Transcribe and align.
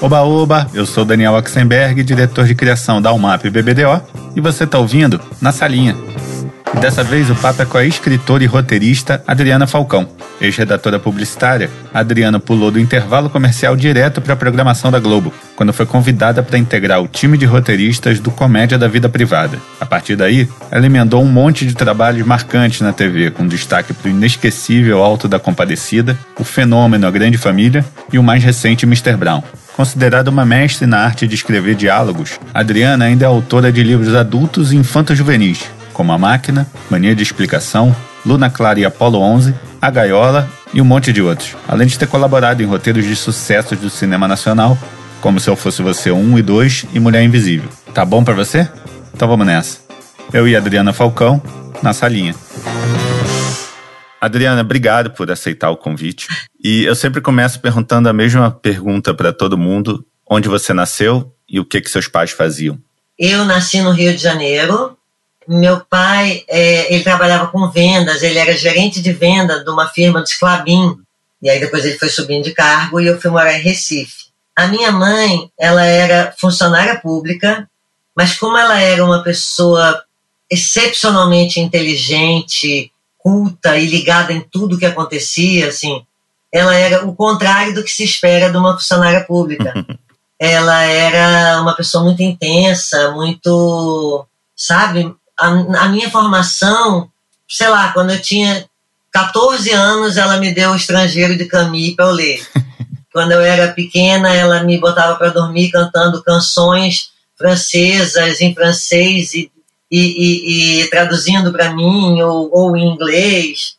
Oba 0.00 0.22
Oba, 0.22 0.68
eu 0.74 0.84
sou 0.84 1.04
Daniel 1.04 1.36
Axenberg, 1.36 2.02
diretor 2.02 2.46
de 2.46 2.54
criação 2.54 3.00
da 3.00 3.12
UMAP 3.12 3.48
BBDO, 3.48 4.02
e 4.36 4.40
você 4.40 4.64
está 4.64 4.78
ouvindo 4.78 5.20
Na 5.40 5.50
Salinha. 5.52 6.13
E 6.74 6.80
dessa 6.80 7.04
vez 7.04 7.30
o 7.30 7.36
papo 7.36 7.62
é 7.62 7.64
com 7.64 7.78
a 7.78 7.84
escritora 7.84 8.42
e 8.42 8.48
roteirista 8.48 9.22
Adriana 9.26 9.64
Falcão. 9.64 10.08
Ex-redatora 10.40 10.98
publicitária, 10.98 11.70
Adriana 11.94 12.40
pulou 12.40 12.68
do 12.68 12.80
intervalo 12.80 13.30
comercial 13.30 13.76
direto 13.76 14.20
para 14.20 14.34
a 14.34 14.36
programação 14.36 14.90
da 14.90 14.98
Globo, 14.98 15.32
quando 15.54 15.72
foi 15.72 15.86
convidada 15.86 16.42
para 16.42 16.58
integrar 16.58 17.00
o 17.00 17.06
time 17.06 17.38
de 17.38 17.46
roteiristas 17.46 18.18
do 18.18 18.32
Comédia 18.32 18.76
da 18.76 18.88
Vida 18.88 19.08
Privada. 19.08 19.58
A 19.80 19.86
partir 19.86 20.16
daí, 20.16 20.48
ela 20.68 20.84
emendou 20.84 21.22
um 21.22 21.28
monte 21.28 21.64
de 21.64 21.74
trabalhos 21.74 22.26
marcantes 22.26 22.80
na 22.80 22.92
TV, 22.92 23.30
com 23.30 23.46
destaque 23.46 23.94
para 23.94 24.08
o 24.08 24.10
inesquecível 24.10 25.02
Alto 25.02 25.28
da 25.28 25.38
Compadecida, 25.38 26.18
o 26.38 26.42
Fenômeno 26.42 27.06
A 27.06 27.10
Grande 27.10 27.38
Família 27.38 27.84
e 28.12 28.18
o 28.18 28.22
mais 28.22 28.42
recente 28.42 28.84
Mr. 28.84 29.16
Brown. 29.16 29.42
Considerada 29.76 30.30
uma 30.30 30.44
mestre 30.44 30.86
na 30.86 30.98
arte 30.98 31.26
de 31.26 31.36
escrever 31.36 31.76
diálogos, 31.76 32.38
Adriana 32.52 33.04
ainda 33.04 33.24
é 33.24 33.28
autora 33.28 33.72
de 33.72 33.82
livros 33.82 34.14
adultos 34.14 34.72
e 34.72 34.76
infanto-juvenis, 34.76 35.70
como 35.94 36.12
A 36.12 36.18
Máquina, 36.18 36.66
Mania 36.90 37.14
de 37.14 37.22
Explicação, 37.22 37.96
Luna 38.26 38.50
Clara 38.50 38.78
e 38.78 38.84
Apolo 38.84 39.18
11, 39.18 39.54
A 39.80 39.90
Gaiola 39.90 40.50
e 40.74 40.82
um 40.82 40.84
monte 40.84 41.12
de 41.12 41.22
outros, 41.22 41.56
além 41.66 41.86
de 41.86 41.98
ter 41.98 42.06
colaborado 42.06 42.62
em 42.62 42.66
roteiros 42.66 43.06
de 43.06 43.16
sucessos 43.16 43.78
do 43.78 43.88
cinema 43.88 44.28
nacional, 44.28 44.76
como 45.22 45.40
Se 45.40 45.48
Eu 45.48 45.56
Fosse 45.56 45.80
Você 45.80 46.10
1 46.10 46.38
e 46.38 46.42
2 46.42 46.86
e 46.92 47.00
Mulher 47.00 47.22
Invisível. 47.22 47.70
Tá 47.94 48.04
bom 48.04 48.22
para 48.22 48.34
você? 48.34 48.68
Então 49.14 49.26
vamos 49.26 49.46
nessa. 49.46 49.78
Eu 50.32 50.46
e 50.46 50.56
Adriana 50.56 50.92
Falcão, 50.92 51.40
na 51.82 51.92
salinha. 51.92 52.34
Adriana, 54.20 54.62
obrigado 54.62 55.10
por 55.10 55.30
aceitar 55.30 55.70
o 55.70 55.76
convite. 55.76 56.26
E 56.62 56.84
eu 56.84 56.94
sempre 56.94 57.20
começo 57.20 57.60
perguntando 57.60 58.08
a 58.08 58.12
mesma 58.12 58.50
pergunta 58.50 59.14
para 59.14 59.32
todo 59.32 59.56
mundo: 59.56 60.04
onde 60.28 60.48
você 60.48 60.72
nasceu 60.72 61.32
e 61.48 61.60
o 61.60 61.64
que 61.64 61.80
que 61.80 61.90
seus 61.90 62.08
pais 62.08 62.30
faziam? 62.30 62.78
Eu 63.18 63.44
nasci 63.44 63.80
no 63.80 63.92
Rio 63.92 64.12
de 64.16 64.22
Janeiro. 64.22 64.93
Meu 65.46 65.80
pai, 65.80 66.44
é, 66.48 66.92
ele 66.92 67.04
trabalhava 67.04 67.48
com 67.48 67.70
vendas, 67.70 68.22
ele 68.22 68.38
era 68.38 68.56
gerente 68.56 69.00
de 69.02 69.12
venda 69.12 69.62
de 69.62 69.70
uma 69.70 69.88
firma 69.88 70.22
de 70.22 70.38
Clabin. 70.38 70.96
E 71.42 71.50
aí 71.50 71.60
depois 71.60 71.84
ele 71.84 71.98
foi 71.98 72.08
subindo 72.08 72.44
de 72.44 72.52
cargo 72.52 73.00
e 73.00 73.06
eu 73.06 73.20
fui 73.20 73.30
morar 73.30 73.58
em 73.58 73.62
Recife. 73.62 74.24
A 74.56 74.66
minha 74.68 74.92
mãe, 74.92 75.50
ela 75.58 75.84
era 75.84 76.34
funcionária 76.38 76.98
pública, 77.00 77.68
mas 78.16 78.38
como 78.38 78.56
ela 78.56 78.80
era 78.80 79.04
uma 79.04 79.22
pessoa 79.22 80.02
excepcionalmente 80.50 81.58
inteligente, 81.58 82.92
culta 83.18 83.76
e 83.76 83.86
ligada 83.86 84.32
em 84.32 84.40
tudo 84.40 84.78
que 84.78 84.86
acontecia, 84.86 85.68
assim, 85.68 86.04
ela 86.52 86.74
era 86.74 87.04
o 87.04 87.16
contrário 87.16 87.74
do 87.74 87.82
que 87.82 87.90
se 87.90 88.04
espera 88.04 88.50
de 88.50 88.56
uma 88.56 88.74
funcionária 88.74 89.24
pública. 89.24 89.74
ela 90.38 90.82
era 90.82 91.60
uma 91.60 91.74
pessoa 91.74 92.04
muito 92.04 92.22
intensa, 92.22 93.10
muito, 93.12 94.26
sabe, 94.54 95.12
a, 95.38 95.48
a, 95.84 95.88
minha 95.88 96.10
formação, 96.10 97.10
sei 97.48 97.68
lá, 97.68 97.92
quando 97.92 98.10
eu 98.10 98.20
tinha 98.20 98.66
14 99.12 99.70
anos, 99.70 100.16
ela 100.16 100.36
me 100.38 100.52
deu 100.52 100.70
o 100.70 100.76
Estrangeiro 100.76 101.36
de 101.36 101.46
Camille 101.46 101.94
para 101.94 102.06
eu 102.06 102.12
ler. 102.12 102.46
quando 103.12 103.32
eu 103.32 103.40
era 103.40 103.72
pequena, 103.72 104.34
ela 104.34 104.62
me 104.62 104.78
botava 104.78 105.16
para 105.16 105.30
dormir 105.30 105.70
cantando 105.70 106.22
canções 106.22 107.10
francesas 107.36 108.40
em 108.40 108.54
francês 108.54 109.34
e 109.34 109.50
e, 109.90 110.00
e, 110.00 110.80
e 110.82 110.90
traduzindo 110.90 111.52
para 111.52 111.72
mim 111.72 112.20
ou, 112.22 112.50
ou 112.52 112.76
em 112.76 112.84
inglês, 112.84 113.76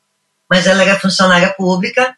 mas 0.50 0.66
ela 0.66 0.82
era 0.82 1.00
funcionária 1.00 1.54
pública 1.54 2.16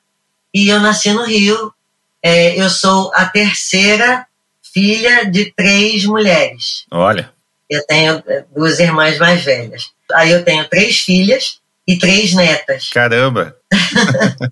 e 0.54 0.70
eu 0.70 0.80
nasci 0.80 1.12
no 1.14 1.26
Rio. 1.26 1.74
É, 2.22 2.60
eu 2.60 2.70
sou 2.70 3.12
a 3.16 3.26
terceira 3.26 4.28
filha 4.62 5.26
de 5.26 5.52
três 5.54 6.06
mulheres. 6.06 6.86
Olha. 6.92 7.32
Eu 7.70 7.86
tenho 7.86 8.24
é, 8.28 8.46
duas 8.56 8.80
irmãs 8.80 9.18
mais 9.18 9.44
velhas. 9.44 9.92
Aí 10.14 10.32
eu 10.32 10.44
tenho 10.44 10.68
três 10.70 11.00
filhas 11.00 11.60
e 11.88 11.98
três 11.98 12.34
netas. 12.34 12.90
Caramba! 12.90 13.56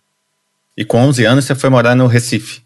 e 0.78 0.84
com 0.84 1.00
11 1.00 1.26
anos 1.26 1.46
você 1.46 1.56
foi 1.56 1.70
morar 1.70 1.96
no 1.96 2.08
Recife? 2.08 2.64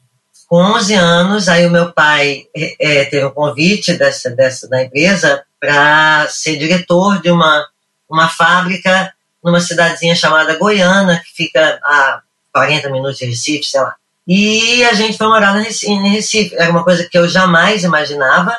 Com 0.47 0.57
11 0.57 0.95
anos, 0.95 1.47
aí 1.47 1.65
o 1.67 1.71
meu 1.71 1.93
pai 1.93 2.47
é, 2.55 3.05
teve 3.05 3.25
um 3.25 3.31
convite 3.31 3.93
dessa, 3.93 4.31
dessa 4.31 4.67
da 4.67 4.83
empresa 4.83 5.43
para 5.59 6.27
ser 6.27 6.57
diretor 6.57 7.21
de 7.21 7.29
uma, 7.29 7.67
uma 8.09 8.27
fábrica 8.27 9.13
numa 9.43 9.61
cidadezinha 9.61 10.15
chamada 10.15 10.57
Goiânia, 10.57 11.21
que 11.23 11.31
fica 11.31 11.79
a 11.83 12.21
40 12.51 12.89
minutos 12.89 13.17
de 13.19 13.25
Recife, 13.25 13.65
sei 13.65 13.81
lá. 13.81 13.95
E 14.27 14.83
a 14.83 14.93
gente 14.93 15.17
foi 15.17 15.27
morar 15.27 15.53
no 15.53 15.61
Recife, 15.61 15.91
em 15.91 16.09
Recife. 16.09 16.55
Era 16.55 16.71
uma 16.71 16.83
coisa 16.83 17.07
que 17.07 17.17
eu 17.17 17.27
jamais 17.27 17.83
imaginava 17.83 18.55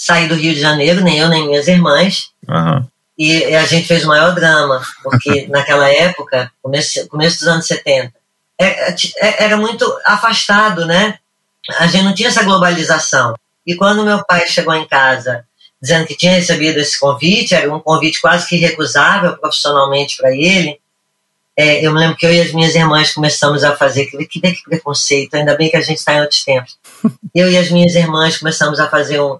sair 0.00 0.28
do 0.28 0.34
Rio 0.34 0.54
de 0.54 0.60
Janeiro, 0.60 1.02
nem 1.02 1.18
eu, 1.18 1.28
nem 1.28 1.46
minhas 1.46 1.68
irmãs. 1.68 2.30
Uhum. 2.48 2.86
E 3.18 3.44
a 3.54 3.66
gente 3.66 3.86
fez 3.86 4.02
o 4.02 4.08
maior 4.08 4.34
drama, 4.34 4.80
porque 5.02 5.46
naquela 5.52 5.90
época, 5.90 6.50
começo, 6.62 7.06
começo 7.08 7.40
dos 7.40 7.48
anos 7.48 7.66
70, 7.66 8.10
é, 8.58 8.92
é, 8.92 9.44
era 9.44 9.58
muito 9.58 9.84
afastado, 10.06 10.86
né? 10.86 11.18
A 11.78 11.86
gente 11.86 12.04
não 12.04 12.14
tinha 12.14 12.28
essa 12.28 12.42
globalização. 12.42 13.34
E 13.66 13.74
quando 13.74 14.02
meu 14.02 14.24
pai 14.24 14.48
chegou 14.48 14.74
em 14.74 14.88
casa 14.88 15.44
dizendo 15.80 16.06
que 16.06 16.16
tinha 16.16 16.32
recebido 16.32 16.78
esse 16.78 16.98
convite, 16.98 17.54
era 17.54 17.72
um 17.72 17.80
convite 17.80 18.22
quase 18.22 18.48
que 18.48 18.56
recusável 18.56 19.36
profissionalmente 19.36 20.16
para 20.16 20.34
ele. 20.34 20.80
É, 21.54 21.84
eu 21.84 21.92
me 21.92 21.98
lembro 21.98 22.16
que 22.16 22.24
eu 22.24 22.32
e 22.32 22.40
as 22.40 22.52
minhas 22.52 22.74
irmãs 22.74 23.12
começamos 23.12 23.64
a 23.64 23.76
fazer, 23.76 24.06
que, 24.06 24.24
que, 24.26 24.40
que 24.40 24.62
preconceito, 24.64 25.34
ainda 25.34 25.54
bem 25.56 25.68
que 25.68 25.76
a 25.76 25.80
gente 25.82 25.98
está 25.98 26.14
em 26.14 26.20
outros 26.22 26.42
tempos. 26.42 26.78
Eu 27.34 27.50
e 27.50 27.56
as 27.56 27.70
minhas 27.70 27.94
irmãs 27.94 28.38
começamos 28.38 28.80
a 28.80 28.88
fazer 28.88 29.20
um. 29.20 29.38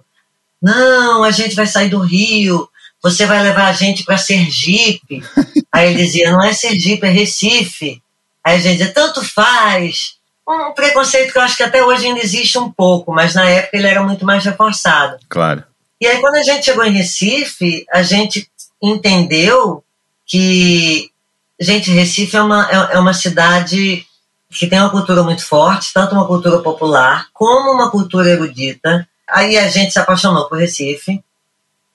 Não, 0.61 1.23
a 1.23 1.31
gente 1.31 1.55
vai 1.55 1.65
sair 1.65 1.89
do 1.89 1.99
Rio, 1.99 2.69
você 3.01 3.25
vai 3.25 3.41
levar 3.41 3.67
a 3.67 3.73
gente 3.73 4.03
para 4.03 4.17
Sergipe. 4.17 5.23
Aí 5.71 5.91
ele 5.91 6.03
dizia: 6.03 6.31
não 6.31 6.43
é 6.43 6.53
Sergipe, 6.53 7.07
é 7.07 7.09
Recife. 7.09 8.01
Aí 8.43 8.55
a 8.55 8.59
gente 8.59 8.77
dizia: 8.77 8.93
tanto 8.93 9.23
faz. 9.23 10.19
Um 10.47 10.73
preconceito 10.73 11.31
que 11.31 11.37
eu 11.37 11.43
acho 11.43 11.55
que 11.55 11.63
até 11.63 11.83
hoje 11.83 12.07
ainda 12.07 12.19
existe 12.19 12.57
um 12.57 12.69
pouco, 12.69 13.13
mas 13.13 13.35
na 13.35 13.45
época 13.45 13.77
ele 13.77 13.87
era 13.87 14.03
muito 14.03 14.25
mais 14.25 14.43
reforçado. 14.43 15.17
Claro. 15.29 15.63
E 16.01 16.07
aí, 16.07 16.19
quando 16.19 16.35
a 16.35 16.43
gente 16.43 16.65
chegou 16.65 16.83
em 16.83 16.91
Recife, 16.91 17.85
a 17.93 18.01
gente 18.01 18.49
entendeu 18.81 19.83
que, 20.25 21.11
gente, 21.59 21.91
Recife 21.91 22.35
é 22.35 22.41
uma, 22.41 22.67
é, 22.69 22.95
é 22.95 22.99
uma 22.99 23.13
cidade 23.13 24.05
que 24.49 24.67
tem 24.67 24.79
uma 24.79 24.89
cultura 24.89 25.23
muito 25.23 25.45
forte, 25.45 25.93
tanto 25.93 26.15
uma 26.15 26.25
cultura 26.25 26.59
popular 26.59 27.27
como 27.31 27.71
uma 27.71 27.91
cultura 27.91 28.31
erudita. 28.31 29.07
Aí 29.31 29.57
a 29.57 29.67
gente 29.67 29.93
se 29.93 29.99
apaixonou 29.99 30.47
por 30.47 30.57
Recife. 30.57 31.23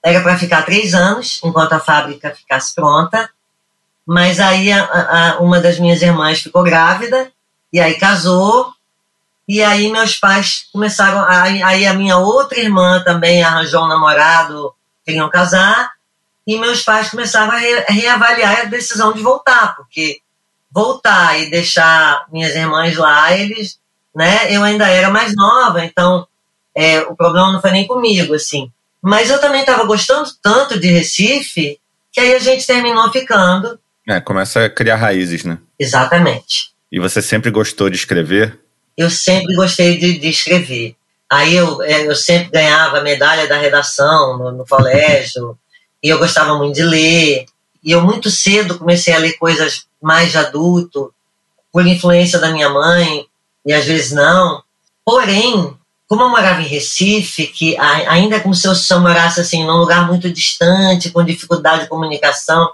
Era 0.03 0.21
para 0.21 0.39
ficar 0.39 0.63
três 0.63 0.95
anos, 0.95 1.41
enquanto 1.45 1.73
a 1.73 1.81
fábrica 1.81 2.35
ficasse 2.35 2.75
pronta. 2.75 3.31
Mas 4.07 4.39
aí 4.39 4.71
a, 4.71 4.85
a, 4.85 5.39
uma 5.41 5.61
das 5.61 5.79
minhas 5.79 6.01
irmãs 6.01 6.41
ficou 6.41 6.63
grávida, 6.63 7.33
e 7.73 7.81
aí 7.81 7.95
casou, 7.95 8.73
e 9.49 9.63
aí 9.63 9.91
meus 9.91 10.17
pais 10.17 10.69
começaram. 10.73 11.25
Aí, 11.29 11.63
aí 11.63 11.87
a 11.87 11.93
minha 11.93 12.17
outra 12.17 12.61
irmã 12.61 13.03
também 13.05 13.43
arranjou 13.43 13.85
um 13.85 13.89
namorado, 13.89 14.73
queriam 15.05 15.29
casar, 15.29 15.91
e 16.47 16.57
meus 16.57 16.83
pais 16.83 17.11
começaram 17.11 17.51
a, 17.53 17.57
re, 17.57 17.85
reavaliar 17.89 18.61
a 18.61 18.65
decisão 18.65 19.13
de 19.13 19.23
voltar, 19.23 19.75
porque 19.75 20.21
voltar 20.71 21.41
e 21.41 21.51
deixar 21.51 22.27
minhas 22.31 22.55
irmãs 22.55 22.97
lá, 22.97 23.33
eles, 23.33 23.81
né? 24.15 24.53
Eu 24.55 24.63
ainda 24.63 24.89
era 24.89 25.11
mais 25.11 25.35
nova, 25.35 25.85
então 25.85 26.27
é, 26.77 27.01
o 27.01 27.17
problema 27.17 27.53
não 27.53 27.61
foi 27.61 27.71
nem 27.71 27.87
comigo, 27.87 28.35
assim. 28.35 28.71
Mas 29.03 29.31
eu 29.31 29.41
também 29.41 29.61
estava 29.61 29.85
gostando 29.85 30.29
tanto 30.43 30.79
de 30.79 30.89
Recife 30.89 31.79
que 32.13 32.21
aí 32.21 32.35
a 32.35 32.39
gente 32.39 32.67
terminou 32.67 33.11
ficando. 33.11 33.79
É, 34.09 34.21
começa 34.21 34.65
a 34.65 34.71
criar 34.71 34.97
raízes, 34.97 35.45
né? 35.45 35.59
Exatamente. 35.79 36.73
E 36.91 36.99
você 37.01 37.21
sempre 37.21 37.51
gostou 37.51 37.91
de 37.91 37.97
escrever? 37.97 38.59
eu 38.97 39.11
sempre 39.11 39.55
gostei 39.55 39.99
de, 39.99 40.19
de 40.19 40.29
escrever. 40.29 40.97
Aí 41.31 41.55
eu, 41.55 41.83
é, 41.83 42.07
eu 42.07 42.17
sempre 42.17 42.51
ganhava 42.51 43.03
medalha 43.03 43.47
da 43.47 43.59
redação 43.59 44.39
no, 44.39 44.53
no 44.53 44.67
colégio, 44.67 45.59
e 46.03 46.09
eu 46.09 46.19
gostava 46.19 46.57
muito 46.57 46.77
de 46.77 46.83
ler. 46.83 47.47
E 47.85 47.93
eu 47.93 48.01
muito 48.01 48.31
cedo 48.31 48.79
comecei 48.79 49.13
a 49.13 49.19
ler 49.19 49.35
coisas 49.35 49.87
mais 50.01 50.31
de 50.31 50.39
adulto, 50.39 51.13
por 51.73 51.87
influência 51.87 52.39
da 52.39 52.51
minha 52.51 52.71
mãe, 52.71 53.27
e 53.65 53.73
às 53.73 53.85
vezes 53.85 54.13
não. 54.13 54.63
Porém, 55.05 55.76
como 56.09 56.23
eu 56.23 56.29
morava 56.29 56.63
em 56.63 56.67
Recife, 56.67 57.49
que 57.49 57.77
ainda 57.79 58.41
como 58.41 58.55
se 58.55 58.67
eu 58.67 59.01
morasse 59.01 59.41
assim, 59.41 59.65
num 59.65 59.79
lugar 59.79 60.07
muito 60.07 60.31
distante, 60.31 61.11
com 61.11 61.25
dificuldade 61.25 61.83
de 61.83 61.89
comunicação, 61.89 62.73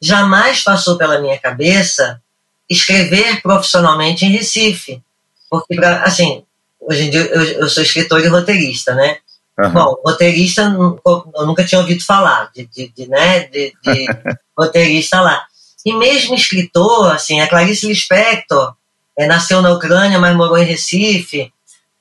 jamais 0.00 0.62
passou 0.62 0.96
pela 0.96 1.20
minha 1.20 1.38
cabeça 1.38 2.20
escrever 2.68 3.42
profissionalmente 3.42 4.24
em 4.24 4.30
Recife. 4.30 5.02
Porque, 5.50 5.78
assim, 6.02 6.44
hoje 6.80 7.04
em 7.04 7.10
dia 7.10 7.20
eu, 7.20 7.42
eu, 7.60 7.68
sou 7.68 7.82
escritor 7.82 8.20
e 8.20 8.28
roteirista, 8.28 8.94
né? 8.94 9.18
Uhum. 9.58 9.70
Bom, 9.70 9.96
roteirista 10.04 10.62
eu 10.62 11.46
nunca 11.46 11.64
tinha 11.64 11.80
ouvido 11.80 12.04
falar 12.04 12.50
de, 12.54 12.66
de, 12.66 12.88
de 12.88 13.08
né, 13.08 13.40
de, 13.46 13.72
de 13.82 14.06
roteirista 14.56 15.20
lá. 15.20 15.44
E 15.84 15.92
mesmo 15.92 16.34
escritor, 16.34 17.12
assim, 17.12 17.40
a 17.40 17.48
Clarice 17.48 17.86
Lispector 17.86 18.74
é, 19.16 19.26
nasceu 19.26 19.60
na 19.60 19.72
Ucrânia, 19.72 20.18
mas 20.18 20.36
morou 20.36 20.58
em 20.58 20.64
Recife. 20.64 21.52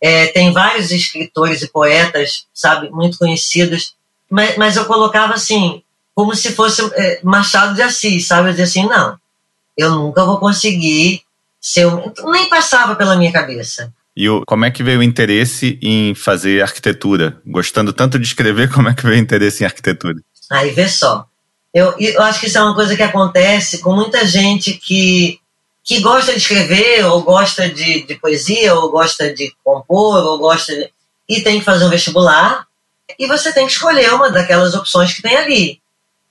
É, 0.05 0.27
tem 0.27 0.51
vários 0.51 0.91
escritores 0.91 1.61
e 1.61 1.69
poetas, 1.69 2.45
sabe, 2.53 2.89
muito 2.89 3.17
conhecidos, 3.17 3.95
mas, 4.29 4.57
mas 4.57 4.75
eu 4.75 4.83
colocava 4.83 5.33
assim, 5.33 5.81
como 6.13 6.35
se 6.35 6.51
fosse 6.51 6.81
é, 6.95 7.21
Machado 7.23 7.73
de 7.73 7.81
Assis, 7.81 8.27
sabe? 8.27 8.49
Eu 8.49 8.51
dizia 8.51 8.65
assim, 8.65 8.85
não, 8.85 9.17
eu 9.77 9.91
nunca 9.91 10.25
vou 10.25 10.39
conseguir 10.39 11.21
ser. 11.61 11.87
Nem 12.25 12.49
passava 12.49 12.95
pela 12.95 13.15
minha 13.15 13.31
cabeça. 13.31 13.93
E 14.13 14.29
o, 14.29 14.43
como 14.45 14.65
é 14.65 14.71
que 14.71 14.83
veio 14.83 14.99
o 14.99 15.03
interesse 15.03 15.79
em 15.81 16.13
fazer 16.13 16.61
arquitetura? 16.61 17.41
Gostando 17.47 17.93
tanto 17.93 18.19
de 18.19 18.27
escrever, 18.27 18.69
como 18.73 18.89
é 18.89 18.93
que 18.93 19.03
veio 19.03 19.15
o 19.15 19.23
interesse 19.23 19.63
em 19.63 19.65
arquitetura? 19.65 20.19
Aí 20.51 20.71
vê 20.71 20.89
só. 20.89 21.25
Eu, 21.73 21.95
eu 21.97 22.21
acho 22.21 22.41
que 22.41 22.47
isso 22.47 22.57
é 22.57 22.61
uma 22.61 22.75
coisa 22.75 22.95
que 22.95 23.01
acontece 23.01 23.79
com 23.79 23.95
muita 23.95 24.27
gente 24.27 24.73
que, 24.73 25.39
que 25.83 25.99
gosta 25.99 26.31
de 26.31 26.39
escrever, 26.39 27.05
ou 27.05 27.21
gosta 27.21 27.67
de, 27.67 28.03
de 28.03 28.15
poesia, 28.15 28.73
ou 28.73 28.89
gosta 28.89 29.33
de 29.33 29.53
compor, 29.63 30.23
ou 30.23 30.37
gosta 30.37 30.73
de, 30.73 30.89
e 31.27 31.41
tem 31.41 31.59
que 31.59 31.65
fazer 31.65 31.85
um 31.85 31.89
vestibular, 31.89 32.65
e 33.19 33.27
você 33.27 33.51
tem 33.51 33.65
que 33.65 33.73
escolher 33.73 34.13
uma 34.13 34.29
daquelas 34.29 34.73
opções 34.73 35.13
que 35.13 35.21
tem 35.21 35.35
ali. 35.35 35.81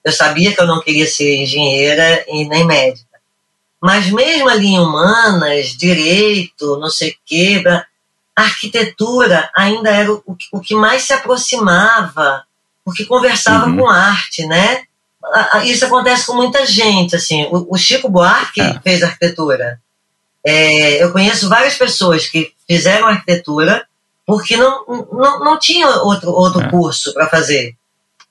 Eu 0.02 0.10
sabia 0.10 0.52
que 0.54 0.60
eu 0.60 0.66
não 0.66 0.80
queria 0.80 1.06
ser 1.06 1.36
engenheira 1.36 2.24
e 2.28 2.48
nem 2.48 2.64
médica. 2.64 3.06
Mas 3.80 4.10
mesmo 4.10 4.48
ali 4.48 4.68
em 4.68 4.78
humanas, 4.78 5.76
direito, 5.76 6.78
não 6.78 6.88
sei 6.88 7.10
o 7.10 7.14
quê, 7.26 7.62
a 8.34 8.42
arquitetura 8.42 9.50
ainda 9.54 9.90
era 9.90 10.12
o, 10.12 10.22
o 10.52 10.60
que 10.60 10.74
mais 10.74 11.02
se 11.02 11.12
aproximava, 11.12 12.44
porque 12.84 13.04
conversava 13.04 13.66
uhum. 13.66 13.76
com 13.76 13.88
arte, 13.88 14.46
né? 14.46 14.84
Isso 15.64 15.84
acontece 15.84 16.26
com 16.26 16.34
muita 16.34 16.66
gente, 16.66 17.16
assim. 17.16 17.44
O, 17.50 17.74
o 17.74 17.78
Chico 17.78 18.08
Buarque 18.08 18.60
é. 18.60 18.80
fez 18.80 19.02
arquitetura. 19.02 19.80
É, 20.44 21.02
eu 21.02 21.12
conheço 21.12 21.48
várias 21.48 21.76
pessoas 21.76 22.26
que 22.26 22.52
fizeram 22.66 23.06
arquitetura 23.06 23.86
porque 24.26 24.56
não, 24.56 24.84
não, 25.12 25.40
não 25.40 25.58
tinha 25.58 25.88
outro, 26.02 26.30
outro 26.30 26.60
é. 26.60 26.70
curso 26.70 27.12
para 27.14 27.28
fazer. 27.28 27.76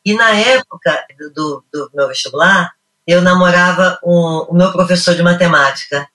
E 0.04 0.14
na 0.14 0.32
época 0.32 1.06
do, 1.34 1.64
do 1.72 1.92
meu 1.94 2.08
vestibular, 2.08 2.72
eu 3.06 3.22
namorava 3.22 4.00
um, 4.04 4.46
o 4.50 4.54
meu 4.54 4.72
professor 4.72 5.16
de 5.16 5.24
matemática. 5.24 6.08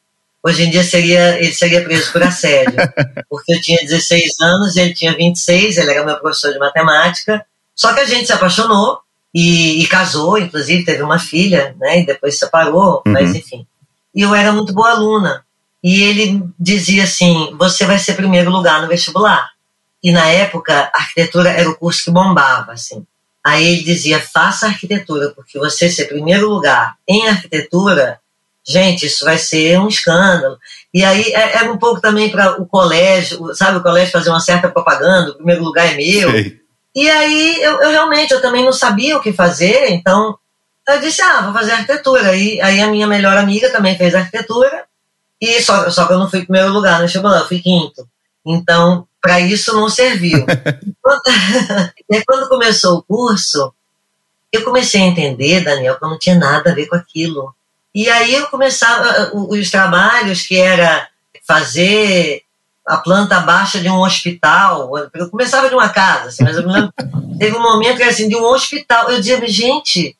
Hoje 0.43 0.64
em 0.64 0.70
dia 0.70 0.84
seria, 0.84 1.38
ele 1.38 1.52
seria 1.52 1.82
preso 1.82 2.12
por 2.12 2.23
assédio, 2.23 2.76
porque 3.28 3.55
eu 3.55 3.61
tinha 3.61 3.78
16 3.78 4.40
anos, 4.40 4.76
ele 4.76 4.94
tinha 4.94 5.17
26, 5.17 5.78
ele 5.78 5.90
era 5.90 6.05
meu 6.05 6.19
professor 6.19 6.52
de 6.52 6.58
matemática. 6.58 7.44
Só 7.75 7.93
que 7.93 8.00
a 8.00 8.05
gente 8.06 8.26
se 8.26 8.32
apaixonou 8.32 9.00
e, 9.38 9.83
e 9.83 9.87
casou, 9.87 10.38
inclusive 10.38 10.83
teve 10.83 11.03
uma 11.03 11.19
filha, 11.19 11.77
né? 11.79 12.00
E 12.00 12.06
depois 12.06 12.33
se 12.33 12.41
separou, 12.41 13.03
uhum. 13.06 13.12
mas 13.12 13.35
enfim. 13.35 13.67
E 14.15 14.23
eu 14.23 14.35
era 14.35 14.50
muito 14.50 14.73
boa 14.73 14.93
aluna. 14.93 15.44
E 15.85 16.03
ele 16.03 16.43
dizia 16.59 17.05
assim: 17.05 17.55
você 17.59 17.85
vai 17.85 17.99
ser 17.99 18.15
primeiro 18.15 18.50
lugar 18.50 18.81
no 18.81 18.88
vestibular. 18.88 19.50
E 20.03 20.11
na 20.11 20.27
época, 20.27 20.91
arquitetura 20.94 21.50
era 21.50 21.69
o 21.69 21.77
curso 21.77 22.05
que 22.05 22.11
bombava, 22.11 22.73
assim. 22.73 23.05
Aí 23.44 23.67
ele 23.67 23.83
dizia: 23.83 24.19
faça 24.19 24.69
arquitetura, 24.69 25.31
porque 25.37 25.59
você 25.59 25.91
ser 25.91 26.06
primeiro 26.06 26.49
lugar 26.49 26.94
em 27.06 27.29
arquitetura, 27.29 28.19
gente, 28.67 29.05
isso 29.05 29.23
vai 29.23 29.37
ser 29.37 29.79
um 29.79 29.88
escândalo. 29.88 30.56
E 30.94 31.05
aí 31.05 31.31
era 31.35 31.65
é, 31.65 31.67
é 31.67 31.71
um 31.71 31.77
pouco 31.77 32.00
também 32.00 32.31
para 32.31 32.59
o 32.59 32.65
colégio, 32.65 33.55
sabe, 33.55 33.77
o 33.77 33.83
colégio 33.83 34.12
fazer 34.12 34.31
uma 34.31 34.41
certa 34.41 34.71
propaganda: 34.71 35.33
o 35.33 35.35
primeiro 35.35 35.62
lugar 35.62 35.93
é 35.93 35.94
meu. 35.94 36.31
Sei. 36.31 36.66
E 36.97 37.11
aí 37.11 37.63
eu, 37.63 37.79
eu, 37.83 37.91
realmente 37.91 38.33
eu 38.33 38.41
também 38.41 38.65
não 38.65 38.73
sabia 38.73 39.19
o 39.19 39.21
que 39.21 39.31
fazer, 39.31 39.91
então 39.91 40.39
eu 40.89 40.99
disse: 40.99 41.21
ah, 41.21 41.43
vou 41.43 41.53
fazer 41.53 41.73
arquitetura. 41.73 42.35
E 42.35 42.59
aí 42.63 42.81
a 42.81 42.87
minha 42.87 43.07
melhor 43.07 43.37
amiga 43.37 43.71
também 43.71 43.99
fez 43.99 44.15
arquitetura, 44.15 44.87
e 45.39 45.61
só, 45.61 45.91
só 45.91 46.07
que 46.07 46.15
eu 46.15 46.19
não 46.19 46.31
fui 46.31 46.45
primeiro 46.45 46.73
lugar 46.73 46.95
no 46.95 47.03
vestibular, 47.03 47.41
eu 47.41 47.47
fui 47.47 47.61
quinto. 47.61 48.09
Então, 48.47 49.07
para 49.21 49.39
isso 49.41 49.75
não 49.75 49.91
serviu. 49.91 50.47
quando, 51.03 51.21
e 52.11 52.25
quando 52.25 52.49
começou 52.49 52.99
o 52.99 53.03
curso, 53.03 53.75
eu 54.51 54.65
comecei 54.65 55.03
a 55.03 55.07
entender, 55.07 55.61
Daniel, 55.61 55.99
que 55.99 56.05
eu 56.05 56.09
não 56.09 56.19
tinha 56.19 56.37
nada 56.39 56.71
a 56.71 56.75
ver 56.75 56.87
com 56.87 56.97
aquilo. 56.97 57.55
E 57.95 58.09
aí 58.09 58.35
eu 58.35 58.47
começava 58.47 59.31
os 59.35 59.71
trabalhos 59.71 60.43
que 60.43 60.59
era 60.59 61.09
fazer 61.47 62.46
a 62.87 62.97
planta 62.99 63.41
baixa 63.41 63.81
de 63.81 63.88
um 63.88 64.00
hospital. 64.00 64.91
Eu 65.15 65.31
começava 65.31 65.69
de 65.69 65.75
uma 65.75 65.88
casa, 65.88 66.29
assim, 66.29 66.44
mas 66.44 66.56
eu 66.56 66.67
me 66.67 66.73
lembro, 66.73 66.93
teve 67.38 67.56
um 67.56 67.62
momento 67.62 67.97
que 67.97 68.03
era 68.03 68.12
assim, 68.12 68.29
de 68.29 68.37
um 68.37 68.44
hospital. 68.44 69.11
Eu 69.11 69.19
dizia, 69.19 69.44
gente, 69.47 70.17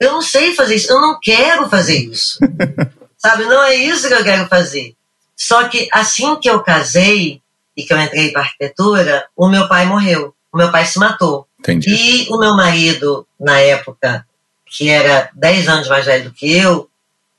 eu 0.00 0.12
não 0.12 0.22
sei 0.22 0.54
fazer 0.54 0.76
isso, 0.76 0.92
eu 0.92 1.00
não 1.00 1.18
quero 1.20 1.68
fazer 1.68 1.98
isso. 1.98 2.38
Sabe, 3.16 3.44
não 3.44 3.62
é 3.62 3.74
isso 3.74 4.08
que 4.08 4.14
eu 4.14 4.24
quero 4.24 4.46
fazer. 4.46 4.94
Só 5.36 5.68
que 5.68 5.88
assim 5.92 6.36
que 6.36 6.48
eu 6.48 6.62
casei, 6.62 7.42
e 7.76 7.84
que 7.84 7.92
eu 7.92 8.00
entrei 8.00 8.32
para 8.32 8.42
arquitetura, 8.42 9.28
o 9.36 9.48
meu 9.48 9.68
pai 9.68 9.84
morreu. 9.84 10.34
O 10.52 10.56
meu 10.56 10.72
pai 10.72 10.86
se 10.86 10.98
matou. 10.98 11.46
Entendi. 11.60 11.90
E 11.90 12.26
o 12.30 12.38
meu 12.38 12.56
marido, 12.56 13.26
na 13.38 13.60
época, 13.60 14.26
que 14.64 14.88
era 14.88 15.28
10 15.34 15.68
anos 15.68 15.88
mais 15.88 16.06
velho 16.06 16.24
do 16.24 16.32
que 16.32 16.50
eu, 16.50 16.88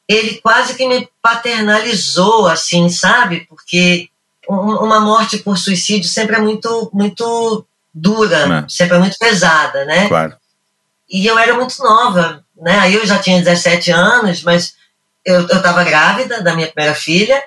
ele 0.08 0.36
quase 0.36 0.76
que 0.76 0.88
me 0.88 1.10
paternalizou, 1.22 2.48
assim, 2.48 2.88
sabe? 2.88 3.48
Porque 3.50 4.10
uma 4.48 5.00
morte 5.00 5.38
por 5.38 5.58
suicídio 5.58 6.10
sempre 6.10 6.36
é 6.36 6.40
muito, 6.40 6.90
muito 6.94 7.66
dura. 7.94 8.66
É. 8.66 8.70
sempre 8.70 8.96
é 8.98 9.00
muito 9.00 9.18
pesada, 9.18 9.86
né? 9.86 10.08
Claro. 10.08 10.36
E 11.10 11.26
eu 11.26 11.38
era 11.38 11.54
muito 11.54 11.78
nova, 11.82 12.44
né? 12.56 12.80
Aí 12.80 12.96
eu 12.96 13.06
já 13.06 13.18
tinha 13.20 13.40
17 13.40 13.92
anos, 13.92 14.44
mas 14.44 14.76
eu 15.26 15.46
estava 15.46 15.84
grávida 15.84 16.42
da 16.42 16.56
minha 16.56 16.68
primeira 16.68 16.96
filha 16.96 17.44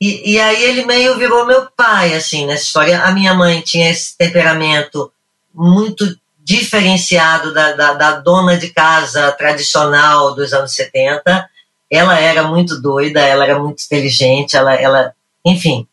e, 0.00 0.32
e 0.32 0.40
aí 0.40 0.64
ele 0.64 0.86
meio 0.86 1.18
virou 1.18 1.46
meu 1.46 1.68
pai, 1.76 2.14
assim, 2.14 2.46
nessa 2.46 2.64
história. 2.64 3.02
A 3.02 3.12
minha 3.12 3.34
mãe 3.34 3.60
tinha 3.60 3.90
esse 3.90 4.16
temperamento 4.16 5.12
muito 5.54 6.18
diferenciado 6.42 7.52
da, 7.52 7.72
da, 7.72 7.92
da, 7.92 8.12
dona 8.12 8.56
de 8.56 8.70
casa 8.70 9.30
tradicional 9.32 10.34
dos 10.34 10.52
anos 10.52 10.72
70. 10.72 11.48
Ela 11.90 12.18
era 12.18 12.44
muito 12.44 12.80
doida, 12.80 13.20
ela 13.20 13.44
era 13.44 13.58
muito 13.58 13.84
inteligente, 13.84 14.56
ela, 14.56 14.74
ela 14.74 15.12
enfim, 15.44 15.86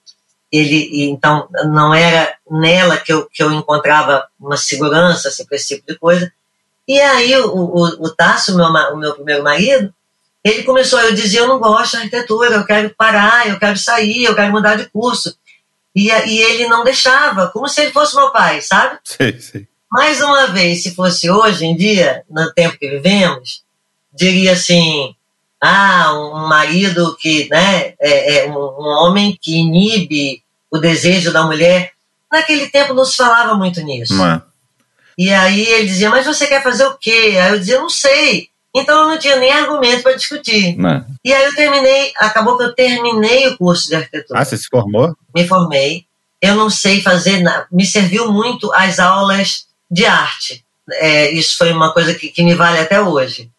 ele 0.51 1.09
então 1.09 1.47
não 1.65 1.93
era 1.93 2.35
nela 2.49 2.97
que 2.97 3.11
eu, 3.11 3.27
que 3.31 3.43
eu 3.43 3.51
encontrava 3.51 4.27
uma 4.39 4.57
segurança 4.57 5.27
assim, 5.27 5.45
para 5.45 5.55
esse 5.55 5.75
tipo 5.75 5.91
de 5.91 5.97
coisa. 5.97 6.31
E 6.87 6.99
aí 6.99 7.35
o, 7.37 7.53
o, 7.53 8.05
o 8.05 8.09
Tássio, 8.09 8.55
meu, 8.55 8.65
o 8.65 8.97
meu 8.97 9.13
primeiro 9.13 9.43
marido, 9.43 9.93
ele 10.43 10.63
começou, 10.63 10.99
eu 10.99 11.13
dizia, 11.13 11.41
eu 11.41 11.47
não 11.47 11.59
gosto 11.59 11.91
de 11.91 11.97
arquitetura, 11.97 12.55
eu 12.55 12.65
quero 12.65 12.89
parar, 12.97 13.47
eu 13.47 13.59
quero 13.59 13.77
sair, 13.77 14.23
eu 14.23 14.35
quero 14.35 14.51
mudar 14.51 14.75
de 14.75 14.89
curso. 14.89 15.35
E, 15.93 16.09
e 16.09 16.41
ele 16.41 16.67
não 16.67 16.83
deixava, 16.83 17.47
como 17.47 17.67
se 17.67 17.81
ele 17.81 17.91
fosse 17.91 18.15
meu 18.15 18.31
pai, 18.31 18.61
sabe? 18.61 18.99
Sim, 19.03 19.39
sim. 19.39 19.67
Mais 19.91 20.21
uma 20.21 20.47
vez, 20.47 20.83
se 20.83 20.93
fosse 20.93 21.29
hoje 21.29 21.65
em 21.65 21.75
dia, 21.75 22.23
no 22.29 22.53
tempo 22.53 22.77
que 22.77 22.89
vivemos, 22.89 23.63
diria 24.13 24.51
assim, 24.51 25.15
ah, 25.61 26.13
um 26.13 26.47
marido 26.47 27.15
que, 27.19 27.49
né, 27.49 27.93
é, 27.99 28.39
é 28.39 28.49
um, 28.49 28.57
um, 28.57 28.87
homem 29.03 29.37
que 29.41 29.55
inibe 29.55 30.43
o 30.69 30.77
desejo 30.77 31.31
da 31.31 31.43
mulher. 31.43 31.91
Naquele 32.31 32.67
tempo 32.67 32.93
não 32.93 33.05
se 33.05 33.15
falava 33.15 33.55
muito 33.55 33.81
nisso. 33.81 34.15
Não 34.15 34.27
é. 34.27 34.41
E 35.17 35.31
aí 35.31 35.65
ele 35.65 35.87
dizia, 35.87 36.09
mas 36.09 36.25
você 36.25 36.45
quer 36.45 36.61
fazer 36.61 36.85
o 36.85 36.97
quê? 36.97 37.37
Aí 37.41 37.51
eu 37.51 37.59
dizia, 37.59 37.79
não 37.79 37.89
sei. 37.89 38.49
Então 38.75 39.01
eu 39.01 39.07
não 39.07 39.17
tinha 39.17 39.37
nem 39.37 39.51
argumento 39.51 40.03
para 40.03 40.15
discutir. 40.15 40.77
Não. 40.77 41.03
E 41.25 41.33
aí 41.33 41.45
eu 41.45 41.55
terminei, 41.55 42.13
acabou 42.17 42.57
que 42.57 42.63
eu 42.63 42.75
terminei 42.75 43.47
o 43.47 43.57
curso 43.57 43.87
de 43.87 43.95
arquitetura. 43.95 44.39
Ah, 44.39 44.45
você 44.45 44.55
se 44.55 44.67
formou? 44.69 45.15
Me 45.33 45.47
formei. 45.47 46.05
Eu 46.39 46.55
não 46.55 46.69
sei 46.69 47.01
fazer 47.01 47.41
nada. 47.41 47.65
Me 47.71 47.85
serviu 47.85 48.31
muito 48.31 48.71
as 48.73 48.99
aulas 48.99 49.65
de 49.89 50.05
arte. 50.05 50.63
É, 50.91 51.31
isso 51.31 51.57
foi 51.57 51.71
uma 51.71 51.91
coisa 51.91 52.13
que, 52.13 52.29
que 52.29 52.43
me 52.43 52.53
vale 52.53 52.77
até 52.77 53.01
hoje. 53.01 53.49